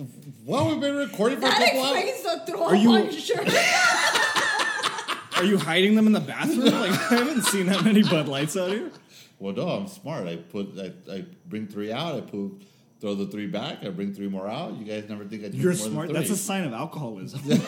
Well, 0.44 0.68
we've 0.68 0.80
been 0.80 0.94
recording 0.96 1.40
for 1.40 1.46
a 1.46 1.50
That 1.50 1.58
couple 1.72 1.82
hours. 1.82 2.22
the 2.22 2.52
throw 2.52 2.64
Are 2.66 2.76
you- 2.76 2.90
on 2.92 3.04
your 3.04 3.12
shirt. 3.12 3.48
Are 5.36 5.44
you 5.44 5.58
hiding 5.58 5.96
them 5.96 6.06
in 6.06 6.12
the 6.12 6.20
bathroom? 6.20 6.60
Like 6.66 6.90
I 7.10 7.16
haven't 7.16 7.42
seen 7.42 7.66
that 7.66 7.82
many 7.84 8.02
Bud 8.02 8.28
Lights 8.28 8.56
out 8.56 8.68
here. 8.70 8.90
Well, 9.38 9.52
no, 9.54 9.68
I'm 9.68 9.88
smart. 9.88 10.26
I 10.26 10.36
put 10.36 10.78
I, 10.78 10.92
I 11.12 11.24
bring 11.46 11.66
three 11.66 11.92
out. 11.92 12.14
I 12.14 12.20
put 12.20 12.62
throw 13.00 13.14
the 13.14 13.26
three 13.26 13.46
back. 13.46 13.84
I 13.84 13.90
bring 13.90 14.14
three 14.14 14.28
more 14.28 14.48
out. 14.48 14.76
You 14.76 14.84
guys 14.84 15.08
never 15.08 15.24
think 15.24 15.42
I 15.44 15.48
drink 15.48 15.62
You're 15.62 15.74
more 15.74 15.88
smart. 15.88 16.06
Than 16.08 16.16
That's 16.16 16.30
a 16.30 16.36
sign 16.36 16.64
of 16.64 16.72
alcoholism. 16.72 17.40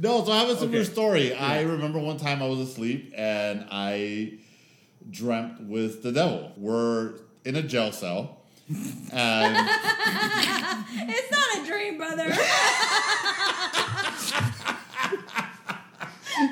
No, 0.00 0.24
so 0.24 0.30
I 0.30 0.38
have 0.40 0.48
a 0.50 0.56
similar 0.56 0.78
Okay. 0.80 0.88
story. 0.92 1.34
I 1.34 1.62
remember 1.62 1.98
one 1.98 2.18
time 2.18 2.40
I 2.40 2.46
was 2.46 2.60
asleep 2.60 3.12
and 3.16 3.66
I 3.68 4.34
dreamt 5.10 5.62
with 5.62 6.04
the 6.04 6.12
devil. 6.12 6.52
We're 6.56 7.14
in 7.44 7.56
a 7.56 7.62
jail 7.62 7.90
cell. 7.90 8.42
And 8.68 9.56
it's 10.92 11.30
not 11.32 11.58
a 11.58 11.66
dream, 11.66 11.96
brother. 11.96 12.32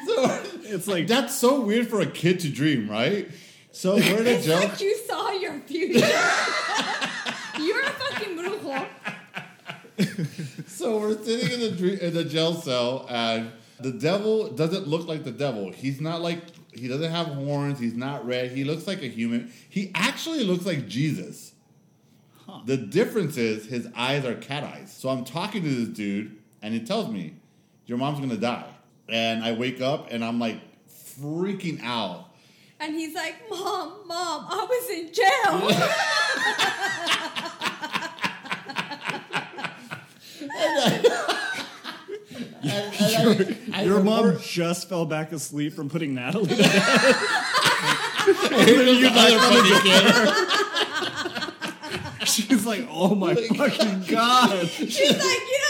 so 0.06 0.55
it's 0.68 0.86
like 0.88 1.06
that's 1.06 1.34
so 1.34 1.60
weird 1.60 1.88
for 1.88 2.00
a 2.00 2.06
kid 2.06 2.40
to 2.40 2.48
dream, 2.50 2.88
right? 2.90 3.28
So 3.72 3.96
we're 3.96 4.20
in 4.20 4.26
a 4.26 4.30
It's 4.30 4.46
jail. 4.46 4.58
like 4.58 4.80
you 4.80 4.96
saw 5.06 5.32
your 5.32 5.60
future. 5.60 5.98
You're 7.58 7.82
a 7.82 7.90
fucking 7.90 8.36
brujo. 8.36 8.86
So 10.66 10.98
we're 10.98 11.22
sitting 11.22 11.52
in 11.52 11.60
the 11.60 11.70
dre- 11.70 12.00
in 12.00 12.14
the 12.14 12.24
jail 12.24 12.54
cell, 12.54 13.06
and 13.08 13.50
the 13.80 13.92
devil 13.92 14.50
doesn't 14.50 14.86
look 14.86 15.06
like 15.06 15.24
the 15.24 15.30
devil. 15.30 15.70
He's 15.72 16.00
not 16.00 16.20
like 16.20 16.40
he 16.74 16.86
doesn't 16.88 17.10
have 17.10 17.28
horns. 17.28 17.78
He's 17.78 17.94
not 17.94 18.26
red. 18.26 18.50
He 18.52 18.64
looks 18.64 18.86
like 18.86 19.02
a 19.02 19.08
human. 19.08 19.50
He 19.68 19.90
actually 19.94 20.44
looks 20.44 20.66
like 20.66 20.86
Jesus. 20.86 21.52
Huh. 22.46 22.60
The 22.66 22.76
difference 22.76 23.36
is 23.38 23.66
his 23.66 23.88
eyes 23.96 24.24
are 24.24 24.34
cat 24.34 24.62
eyes. 24.64 24.94
So 24.96 25.08
I'm 25.08 25.24
talking 25.24 25.62
to 25.62 25.68
this 25.68 25.88
dude, 25.88 26.36
and 26.62 26.74
he 26.74 26.80
tells 26.80 27.08
me, 27.10 27.34
"Your 27.86 27.96
mom's 27.98 28.20
gonna 28.20 28.36
die," 28.36 28.66
and 29.08 29.42
I 29.44 29.52
wake 29.52 29.80
up 29.80 30.08
and 30.10 30.24
I'm 30.24 30.38
like 30.38 30.60
freaking 31.20 31.82
out. 31.82 32.24
And 32.78 32.94
he's 32.94 33.14
like, 33.14 33.36
Mom, 33.48 34.06
Mom, 34.06 34.46
I 34.48 34.66
was 34.68 34.90
in 34.90 35.10
jail. 35.12 35.70
And, 40.58 41.06
and 42.62 42.94
I- 43.72 43.72
I 43.72 43.82
your 43.84 44.02
mom 44.02 44.38
just 44.40 44.88
fell 44.88 45.04
back 45.06 45.30
asleep 45.32 45.74
from 45.74 45.88
putting 45.88 46.14
Natalie 46.14 46.48
to 46.48 46.56
bed. 46.56 46.66
Here's 48.66 49.00
the 49.00 49.10
other 49.12 49.38
funny 49.38 49.80
kid. 49.82 50.28
She's 52.28 52.66
like, 52.66 52.86
oh 52.90 53.14
my 53.14 53.34
fucking 53.56 54.02
god. 54.08 54.66
She's 54.68 55.10
like, 55.10 55.22
you 55.22 55.60
know 55.60 55.65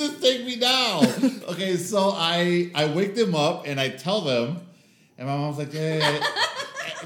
Jesus, 0.00 0.20
take 0.20 0.44
me 0.46 0.56
now. 0.56 1.02
Okay, 1.50 1.76
so 1.76 2.12
I 2.14 2.70
I 2.76 2.86
wake 2.86 3.14
them 3.16 3.34
up 3.34 3.66
and 3.66 3.80
I 3.80 3.88
tell 3.88 4.20
them, 4.20 4.60
and 5.18 5.26
my 5.26 5.36
mom's 5.36 5.58
like, 5.58 5.74
yeah, 5.74 5.96
yeah, 5.98 6.12
yeah. 6.12 6.24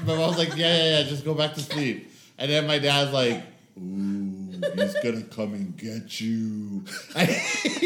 my 0.05 0.15
mom's 0.15 0.37
like, 0.37 0.49
yeah, 0.55 0.77
yeah, 0.77 0.99
yeah, 0.99 1.03
just 1.03 1.25
go 1.25 1.33
back 1.33 1.55
to 1.55 1.61
sleep. 1.61 2.11
And 2.37 2.51
then 2.51 2.67
my 2.67 2.77
dad's 2.77 3.11
like, 3.11 3.41
ooh, 3.77 4.61
he's 4.75 4.93
gonna 5.01 5.23
come 5.23 5.55
and 5.55 5.75
get 5.75 6.21
you. 6.21 6.83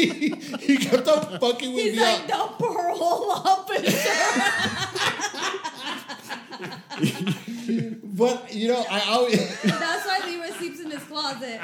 He, 0.00 0.28
he 0.60 0.76
kept 0.78 1.06
on 1.08 1.38
fucking 1.40 1.74
with 1.74 1.82
He's 1.84 1.94
me. 1.94 2.00
like, 2.00 2.20
up. 2.22 2.28
don't 2.28 2.58
pour 2.58 2.88
a 2.88 2.94
hole 2.94 3.32
up 3.32 3.70
in 3.70 3.84
But 8.16 8.54
you 8.54 8.68
know, 8.68 8.84
I 8.90 9.00
always. 9.08 9.62
That's 9.62 10.06
why 10.06 10.20
Leroy 10.26 10.50
sleeps 10.58 10.80
in 10.80 10.90
his 10.90 11.02
closet. 11.04 11.60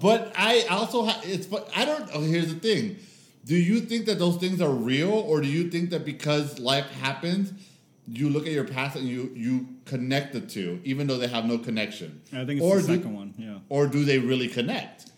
But 0.00 0.32
I 0.36 0.66
also 0.70 1.04
ha- 1.04 1.20
it's 1.24 1.46
but 1.46 1.68
I 1.74 1.84
don't. 1.84 2.08
Oh, 2.12 2.20
here's 2.20 2.52
the 2.52 2.60
thing: 2.60 2.96
Do 3.44 3.56
you 3.56 3.80
think 3.80 4.06
that 4.06 4.18
those 4.18 4.36
things 4.36 4.60
are 4.60 4.70
real, 4.70 5.12
or 5.12 5.40
do 5.40 5.48
you 5.48 5.70
think 5.70 5.90
that 5.90 6.04
because 6.04 6.58
life 6.58 6.86
happens, 7.00 7.52
you 8.06 8.28
look 8.28 8.46
at 8.46 8.52
your 8.52 8.64
past 8.64 8.96
and 8.96 9.08
you 9.08 9.30
you 9.34 9.68
connect 9.84 10.32
the 10.32 10.40
two, 10.40 10.80
even 10.84 11.06
though 11.06 11.18
they 11.18 11.28
have 11.28 11.44
no 11.44 11.58
connection? 11.58 12.20
I 12.32 12.44
think 12.44 12.60
it's 12.60 12.62
or 12.62 12.76
the 12.80 12.86
do, 12.86 12.96
second 12.96 13.14
one. 13.14 13.34
Yeah. 13.38 13.58
Or 13.68 13.86
do 13.86 14.04
they 14.04 14.18
really 14.18 14.48
connect? 14.48 15.10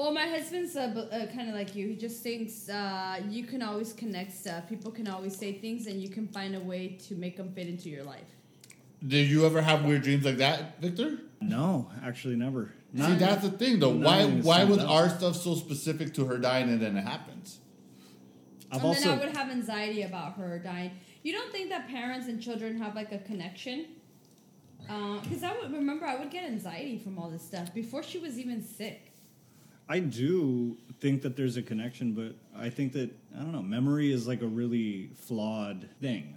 Well, 0.00 0.12
my 0.12 0.26
husband's 0.26 0.76
uh, 0.76 1.06
uh, 1.12 1.26
kind 1.34 1.50
of 1.50 1.54
like 1.54 1.74
you. 1.74 1.88
He 1.88 1.96
just 1.96 2.22
thinks 2.22 2.70
uh, 2.70 3.20
you 3.28 3.44
can 3.44 3.60
always 3.60 3.92
connect 3.92 4.32
stuff. 4.32 4.66
People 4.66 4.90
can 4.90 5.08
always 5.08 5.36
say 5.36 5.52
things, 5.52 5.86
and 5.88 6.00
you 6.00 6.08
can 6.08 6.26
find 6.28 6.56
a 6.56 6.60
way 6.60 6.96
to 7.08 7.14
make 7.16 7.36
them 7.36 7.52
fit 7.52 7.66
into 7.66 7.90
your 7.90 8.04
life. 8.04 8.30
Did 9.06 9.28
you 9.28 9.44
ever 9.44 9.60
have 9.60 9.84
weird 9.84 10.02
dreams 10.02 10.24
like 10.24 10.38
that, 10.38 10.80
Victor? 10.80 11.18
No, 11.42 11.90
actually, 12.02 12.36
never. 12.36 12.72
See, 12.94 13.14
that's 13.14 13.42
the 13.42 13.50
thing, 13.50 13.78
though. 13.78 13.90
Why 13.90 14.26
why 14.26 14.56
stand 14.56 14.70
was 14.70 14.78
our 14.80 15.08
stuff 15.08 15.36
so 15.36 15.54
specific 15.54 16.12
to 16.14 16.24
her 16.26 16.38
dying 16.38 16.68
and 16.68 16.80
then 16.80 16.96
it 16.96 17.04
happens? 17.04 17.58
I've 18.72 18.78
and 18.78 18.86
also. 18.86 19.08
then 19.08 19.18
I 19.18 19.24
would 19.24 19.36
have 19.36 19.50
anxiety 19.50 20.02
about 20.02 20.34
her 20.34 20.58
dying. 20.58 20.92
You 21.22 21.32
don't 21.32 21.52
think 21.52 21.70
that 21.70 21.88
parents 21.88 22.26
and 22.26 22.42
children 22.42 22.78
have 22.78 22.94
like 22.94 23.12
a 23.12 23.18
connection? 23.18 23.86
Uh, 24.88 25.20
because 25.20 25.42
I 25.44 25.52
would 25.52 25.72
remember 25.72 26.06
I 26.06 26.16
would 26.16 26.30
get 26.30 26.44
anxiety 26.44 26.98
from 26.98 27.18
all 27.18 27.30
this 27.30 27.42
stuff 27.42 27.72
before 27.72 28.02
she 28.02 28.18
was 28.18 28.38
even 28.38 28.62
sick. 28.62 29.12
I 29.88 29.98
do 29.98 30.76
think 31.00 31.22
that 31.22 31.36
there's 31.36 31.56
a 31.56 31.62
connection, 31.62 32.12
but 32.12 32.36
I 32.56 32.70
think 32.70 32.92
that 32.92 33.10
I 33.36 33.40
don't 33.40 33.52
know. 33.52 33.62
Memory 33.62 34.12
is 34.12 34.26
like 34.26 34.42
a 34.42 34.46
really 34.46 35.10
flawed 35.16 35.88
thing. 36.00 36.36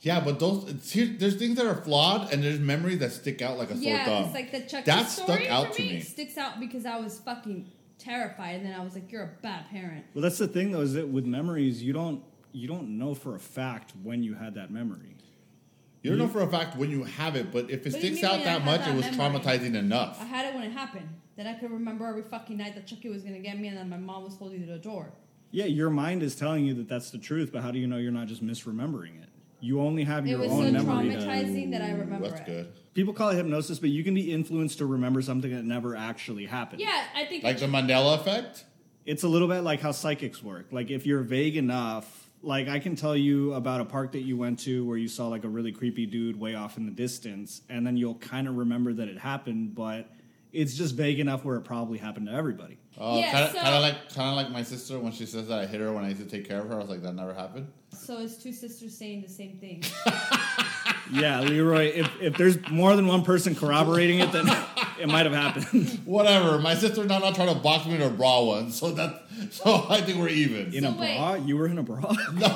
Yeah, 0.00 0.20
but 0.20 0.38
those 0.38 0.92
here, 0.92 1.06
there's 1.18 1.34
things 1.36 1.56
that 1.56 1.66
are 1.66 1.74
flawed 1.74 2.32
and 2.32 2.42
there's 2.42 2.60
memories 2.60 2.98
that 3.00 3.10
stick 3.12 3.42
out 3.42 3.58
like 3.58 3.70
a 3.70 3.74
sore 3.74 3.82
Yeah, 3.82 4.04
thumb. 4.04 4.24
it's 4.26 4.34
like 4.34 4.52
the 4.52 4.60
Chucky 4.60 4.84
That 4.86 5.08
story 5.08 5.44
stuck 5.46 5.50
out 5.50 5.66
for 5.68 5.74
to 5.74 5.82
me, 5.82 5.92
me. 5.94 6.00
sticks 6.00 6.38
out 6.38 6.60
because 6.60 6.86
I 6.86 6.98
was 7.00 7.18
fucking 7.18 7.66
terrified, 7.98 8.56
and 8.56 8.66
then 8.66 8.78
I 8.78 8.84
was 8.84 8.94
like, 8.94 9.10
"You're 9.10 9.24
a 9.24 9.30
bad 9.42 9.68
parent." 9.70 10.04
Well, 10.14 10.22
that's 10.22 10.38
the 10.38 10.46
thing, 10.46 10.70
though, 10.70 10.82
is 10.82 10.92
that 10.94 11.08
with 11.08 11.26
memories, 11.26 11.82
you 11.82 11.92
don't 11.92 12.22
you 12.52 12.68
don't 12.68 12.96
know 12.96 13.12
for 13.14 13.34
a 13.34 13.40
fact 13.40 13.92
when 14.02 14.22
you 14.22 14.34
had 14.34 14.54
that 14.54 14.70
memory. 14.70 15.16
You 16.02 16.10
don't 16.10 16.18
know 16.20 16.28
for 16.28 16.42
a 16.42 16.48
fact 16.50 16.76
when 16.76 16.90
you 16.90 17.02
have 17.04 17.34
it, 17.36 17.50
but 17.52 17.68
if 17.70 17.84
it 17.86 17.92
What 17.92 18.00
do 18.00 18.06
you 18.08 18.14
sticks 18.14 18.22
mean 18.22 18.24
out 18.24 18.30
when 18.38 18.40
I 18.40 18.44
that 18.44 18.50
have 18.52 18.64
much, 18.64 18.80
that 18.82 18.90
it 18.92 18.96
was 18.96 19.16
memory? 19.16 19.40
traumatizing 19.40 19.74
enough. 19.74 20.18
I 20.20 20.24
had 20.24 20.46
it 20.46 20.54
when 20.54 20.62
it 20.62 20.70
happened. 20.72 21.08
Then 21.36 21.46
I 21.48 21.54
could 21.54 21.70
remember 21.72 22.06
every 22.06 22.22
fucking 22.22 22.56
night 22.56 22.74
that 22.76 22.86
Chucky 22.86 23.08
was 23.08 23.22
gonna 23.24 23.40
get 23.40 23.58
me, 23.58 23.66
and 23.68 23.76
then 23.76 23.88
my 23.90 23.96
mom 23.98 24.22
was 24.24 24.36
holding 24.36 24.64
the 24.66 24.78
door. 24.78 25.12
Yeah, 25.50 25.64
your 25.66 25.90
mind 25.90 26.22
is 26.22 26.36
telling 26.36 26.64
you 26.64 26.74
that 26.74 26.88
that's 26.88 27.10
the 27.10 27.18
truth, 27.18 27.50
but 27.52 27.62
how 27.62 27.70
do 27.72 27.78
you 27.80 27.86
know 27.88 27.96
you're 27.96 28.12
not 28.12 28.28
just 28.28 28.44
misremembering 28.46 29.20
it? 29.22 29.27
You 29.60 29.80
only 29.80 30.04
have 30.04 30.26
It 30.26 30.30
your 30.30 30.38
was 30.40 30.50
own 30.52 30.66
so 30.66 30.84
memory. 30.84 31.10
to- 31.10 31.16
traumatizing 31.16 31.70
that 31.72 31.82
I 31.82 31.90
remember 31.92 32.28
That's 32.28 32.40
it. 32.40 32.46
good. 32.46 32.72
People 32.94 33.12
call 33.14 33.30
it 33.30 33.36
hypnosis, 33.36 33.78
but 33.78 33.90
you 33.90 34.02
can 34.04 34.14
be 34.14 34.32
influenced 34.32 34.78
to 34.78 34.86
remember 34.86 35.22
something 35.22 35.50
that 35.54 35.64
never 35.64 35.94
actually 35.96 36.46
happened. 36.46 36.80
Yeah, 36.80 37.04
I 37.14 37.24
think 37.26 37.44
Like 37.44 37.58
the 37.58 37.66
Mandela 37.66 38.14
effect. 38.18 38.64
It's 39.06 39.22
a 39.22 39.28
little 39.28 39.48
bit 39.48 39.60
like 39.60 39.80
how 39.80 39.92
psychics 39.92 40.42
work. 40.42 40.66
Like 40.70 40.90
if 40.90 41.06
you're 41.06 41.22
vague 41.22 41.56
enough, 41.56 42.28
like 42.42 42.68
I 42.68 42.78
can 42.78 42.94
tell 42.94 43.16
you 43.16 43.54
about 43.54 43.80
a 43.80 43.84
park 43.84 44.12
that 44.12 44.20
you 44.22 44.36
went 44.36 44.60
to 44.60 44.84
where 44.84 44.96
you 44.98 45.08
saw 45.08 45.28
like 45.28 45.44
a 45.44 45.48
really 45.48 45.72
creepy 45.72 46.06
dude 46.06 46.38
way 46.38 46.54
off 46.54 46.76
in 46.76 46.84
the 46.86 46.92
distance, 46.92 47.62
and 47.68 47.86
then 47.86 47.96
you'll 47.96 48.16
kind 48.16 48.46
of 48.48 48.56
remember 48.56 48.92
that 48.94 49.08
it 49.08 49.18
happened, 49.18 49.74
but 49.74 50.08
it's 50.52 50.74
just 50.74 50.94
vague 50.94 51.20
enough 51.20 51.44
where 51.44 51.56
it 51.56 51.62
probably 51.62 51.98
happened 51.98 52.26
to 52.26 52.32
everybody. 52.32 52.78
Oh, 53.00 53.18
Yeah, 53.18 53.30
kind 53.30 53.44
of, 53.44 53.50
so- 53.52 53.58
kind 53.60 53.74
of 53.74 53.82
like, 53.82 54.12
kind 54.14 54.28
of 54.30 54.36
like 54.36 54.50
my 54.50 54.62
sister 54.62 54.98
when 54.98 55.12
she 55.12 55.24
says 55.26 55.46
that 55.48 55.58
I 55.60 55.66
hit 55.66 55.80
her 55.80 55.92
when 55.92 56.04
I 56.04 56.08
used 56.08 56.20
to 56.20 56.26
take 56.26 56.48
care 56.48 56.60
of 56.60 56.68
her. 56.68 56.74
I 56.74 56.78
was 56.78 56.88
like, 56.88 57.02
that 57.02 57.14
never 57.14 57.32
happened. 57.32 57.68
so. 57.92 58.18
It's 58.18 58.36
two 58.36 58.52
sisters 58.52 58.96
saying 58.96 59.22
the 59.22 59.28
same 59.28 59.58
thing. 59.58 59.82
Yeah, 61.10 61.40
Leroy. 61.40 61.86
If 61.94 62.10
if 62.20 62.36
there's 62.36 62.58
more 62.70 62.94
than 62.94 63.06
one 63.06 63.24
person 63.24 63.54
corroborating 63.54 64.18
it, 64.18 64.30
then 64.30 64.46
it 65.00 65.08
might 65.08 65.24
have 65.24 65.32
happened 65.32 65.88
Whatever. 66.04 66.58
My 66.58 66.74
sister 66.74 67.02
now 67.02 67.18
not 67.18 67.34
trying 67.34 67.48
to 67.48 67.58
box 67.58 67.86
me 67.86 67.94
in 67.94 68.02
a 68.02 68.10
bra 68.10 68.42
once, 68.44 68.78
so 68.78 68.90
that, 68.90 69.22
so 69.50 69.86
I 69.88 70.02
think 70.02 70.18
we're 70.18 70.28
even. 70.28 70.74
in 70.74 70.84
a 70.84 70.92
So 70.92 71.00
wait. 71.00 71.16
bra. 71.16 71.34
You 71.36 71.56
were 71.56 71.66
in 71.66 71.78
a 71.78 71.82
bra. 71.82 72.00
No. 72.00 72.46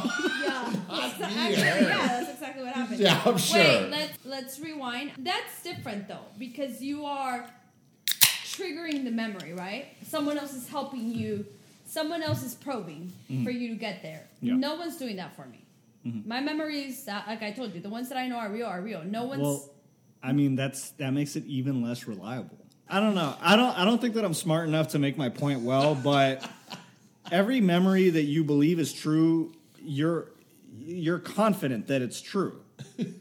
yeah, 0.45 0.71
that's 0.87 1.19
me, 1.19 1.25
actually, 1.25 1.63
yeah, 1.63 2.09
that's 2.09 2.31
exactly 2.35 2.65
what 2.65 2.75
happened. 2.75 3.01
Yeah, 3.01 3.23
I'm 3.25 3.39
sure. 3.39 3.57
Wait, 3.59 3.89
let's 3.91 4.19
let's 4.27 4.61
rewind. 4.61 5.13
That's 5.17 5.63
different 5.63 6.09
though 6.09 6.27
because 6.39 6.83
you 6.83 7.07
are 7.07 7.47
triggering 8.07 9.05
the 9.05 9.11
memory, 9.13 9.55
right? 9.55 9.87
Someone 10.13 10.37
else 10.37 10.53
is 10.53 10.69
helping 10.69 11.15
you. 11.15 11.47
Someone 11.87 12.23
else 12.23 12.43
is 12.43 12.55
probing 12.55 13.11
for 13.45 13.51
you 13.51 13.71
to 13.71 13.77
get 13.77 14.03
there. 14.03 14.25
Yeah. 14.43 14.57
No 14.57 14.75
one's 14.75 14.99
doing 14.99 15.17
that 15.17 15.35
for 15.35 15.47
me. 15.47 15.65
My 16.27 16.41
memories, 16.41 17.09
uh, 17.09 17.23
like 17.27 17.43
I 17.43 17.51
told 17.53 17.75
you, 17.75 17.81
the 17.81 17.89
ones 17.89 18.11
that 18.11 18.19
I 18.19 18.29
know 18.29 18.37
are 18.37 18.51
real 18.51 18.67
are 18.67 18.83
real. 18.83 19.03
No 19.05 19.25
one's. 19.25 19.43
Well, 19.43 19.71
I 20.23 20.33
mean 20.33 20.55
that's 20.55 20.91
that 20.93 21.13
makes 21.13 21.35
it 21.37 21.47
even 21.47 21.83
less 21.83 22.07
reliable. 22.07 22.59
I 22.91 23.01
don't 23.01 23.15
know. 23.15 23.35
I 23.41 23.57
don't 23.57 23.79
I 23.79 23.87
don't 23.87 24.01
think 24.01 24.15
that 24.15 24.25
I'm 24.25 24.35
smart 24.35 24.69
enough 24.69 24.89
to 24.89 24.99
make 24.99 25.17
my 25.17 25.31
point 25.31 25.61
well, 25.61 25.95
but 25.95 26.47
every 27.33 27.61
memory 27.63 28.11
that 28.11 28.25
you 28.25 28.45
believe 28.45 28.81
is 28.81 28.93
true, 28.93 29.55
you're 29.81 30.29
you're 30.77 31.21
confident 31.21 31.87
that 31.87 32.03
it's 32.03 32.21
true. 32.21 32.61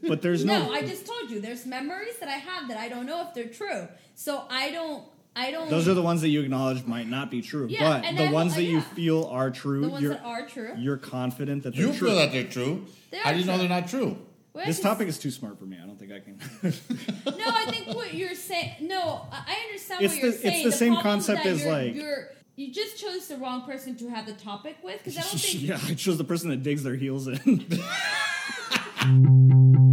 But 0.06 0.20
there's 0.20 0.44
no, 0.52 0.66
no, 0.66 0.72
I 0.72 0.82
just 0.82 1.06
told 1.06 1.30
you. 1.30 1.40
There's 1.40 1.64
memories 1.64 2.18
that 2.18 2.28
I 2.28 2.38
have 2.50 2.68
that 2.68 2.76
I 2.76 2.88
don't 2.88 3.06
know 3.06 3.26
if 3.26 3.32
they're 3.32 3.46
true. 3.46 3.88
So 4.14 4.44
I 4.50 4.70
don't. 4.70 5.04
I 5.34 5.50
don't. 5.50 5.70
those 5.70 5.88
are 5.88 5.94
the 5.94 6.02
ones 6.02 6.20
that 6.20 6.28
you 6.28 6.40
acknowledge 6.42 6.84
might 6.84 7.08
not 7.08 7.30
be 7.30 7.40
true. 7.42 7.66
Yeah, 7.70 7.88
but 8.00 8.04
and 8.04 8.18
the 8.18 8.24
I 8.24 8.26
will- 8.26 8.34
ones 8.34 8.54
that 8.54 8.60
uh, 8.60 8.64
you 8.64 8.76
yeah. 8.78 8.94
feel 8.94 9.24
are 9.26 9.50
true, 9.50 9.80
the 9.82 9.88
ones 9.88 10.02
you're 10.02 10.14
that 10.14 10.24
are 10.24 10.46
true. 10.46 10.74
you're 10.76 10.96
confident 10.98 11.62
that 11.62 11.74
they're 11.74 11.84
true. 11.84 11.92
You 11.92 11.98
true. 11.98 12.08
feel 12.08 12.16
that 12.18 12.32
they're 12.32 12.44
true. 12.44 12.86
They 13.10 13.18
How 13.18 13.32
do 13.32 13.38
you 13.38 13.44
know 13.44 13.52
true. 13.52 13.60
they're 13.66 13.80
not 13.80 13.88
true? 13.88 14.18
Well, 14.52 14.66
this 14.66 14.80
topic 14.80 15.08
is 15.08 15.18
too 15.18 15.30
smart 15.30 15.58
for 15.58 15.64
me. 15.64 15.78
I 15.82 15.86
don't 15.86 15.98
think 15.98 16.12
I 16.12 16.20
can. 16.20 16.38
No, 17.38 17.48
I 17.48 17.64
think 17.70 17.96
what 17.96 18.12
you're 18.12 18.34
saying. 18.34 18.72
No, 18.82 19.26
I 19.32 19.42
I 19.48 19.66
understand 19.66 20.02
It's 20.04 20.12
what 20.14 20.22
you're 20.22 20.30
the- 20.32 20.36
it's 20.36 20.42
saying. 20.42 20.64
the 20.66 20.72
same 20.72 20.92
problem 20.94 21.18
is 21.20 21.26
concept 21.26 21.44
that 21.44 21.50
as, 21.54 21.62
you're, 21.64 21.72
like- 21.72 21.94
you're 21.94 22.28
you 22.54 22.70
just 22.72 22.98
chose 22.98 23.28
the 23.28 23.38
wrong 23.38 23.62
person 23.64 23.96
to 23.96 24.08
have 24.10 24.26
the 24.26 24.34
topic 24.34 24.76
with 24.84 24.98
because 24.98 25.16
I 25.16 25.22
don't 25.22 25.30
think 25.40 25.62
yeah, 25.62 25.78
I 25.88 25.94
chose 25.94 26.18
the 26.18 26.24
person 26.24 26.50
that 26.50 26.62
digs 26.62 26.82
their 26.82 26.96
heels 26.96 27.26
in. 27.28 27.66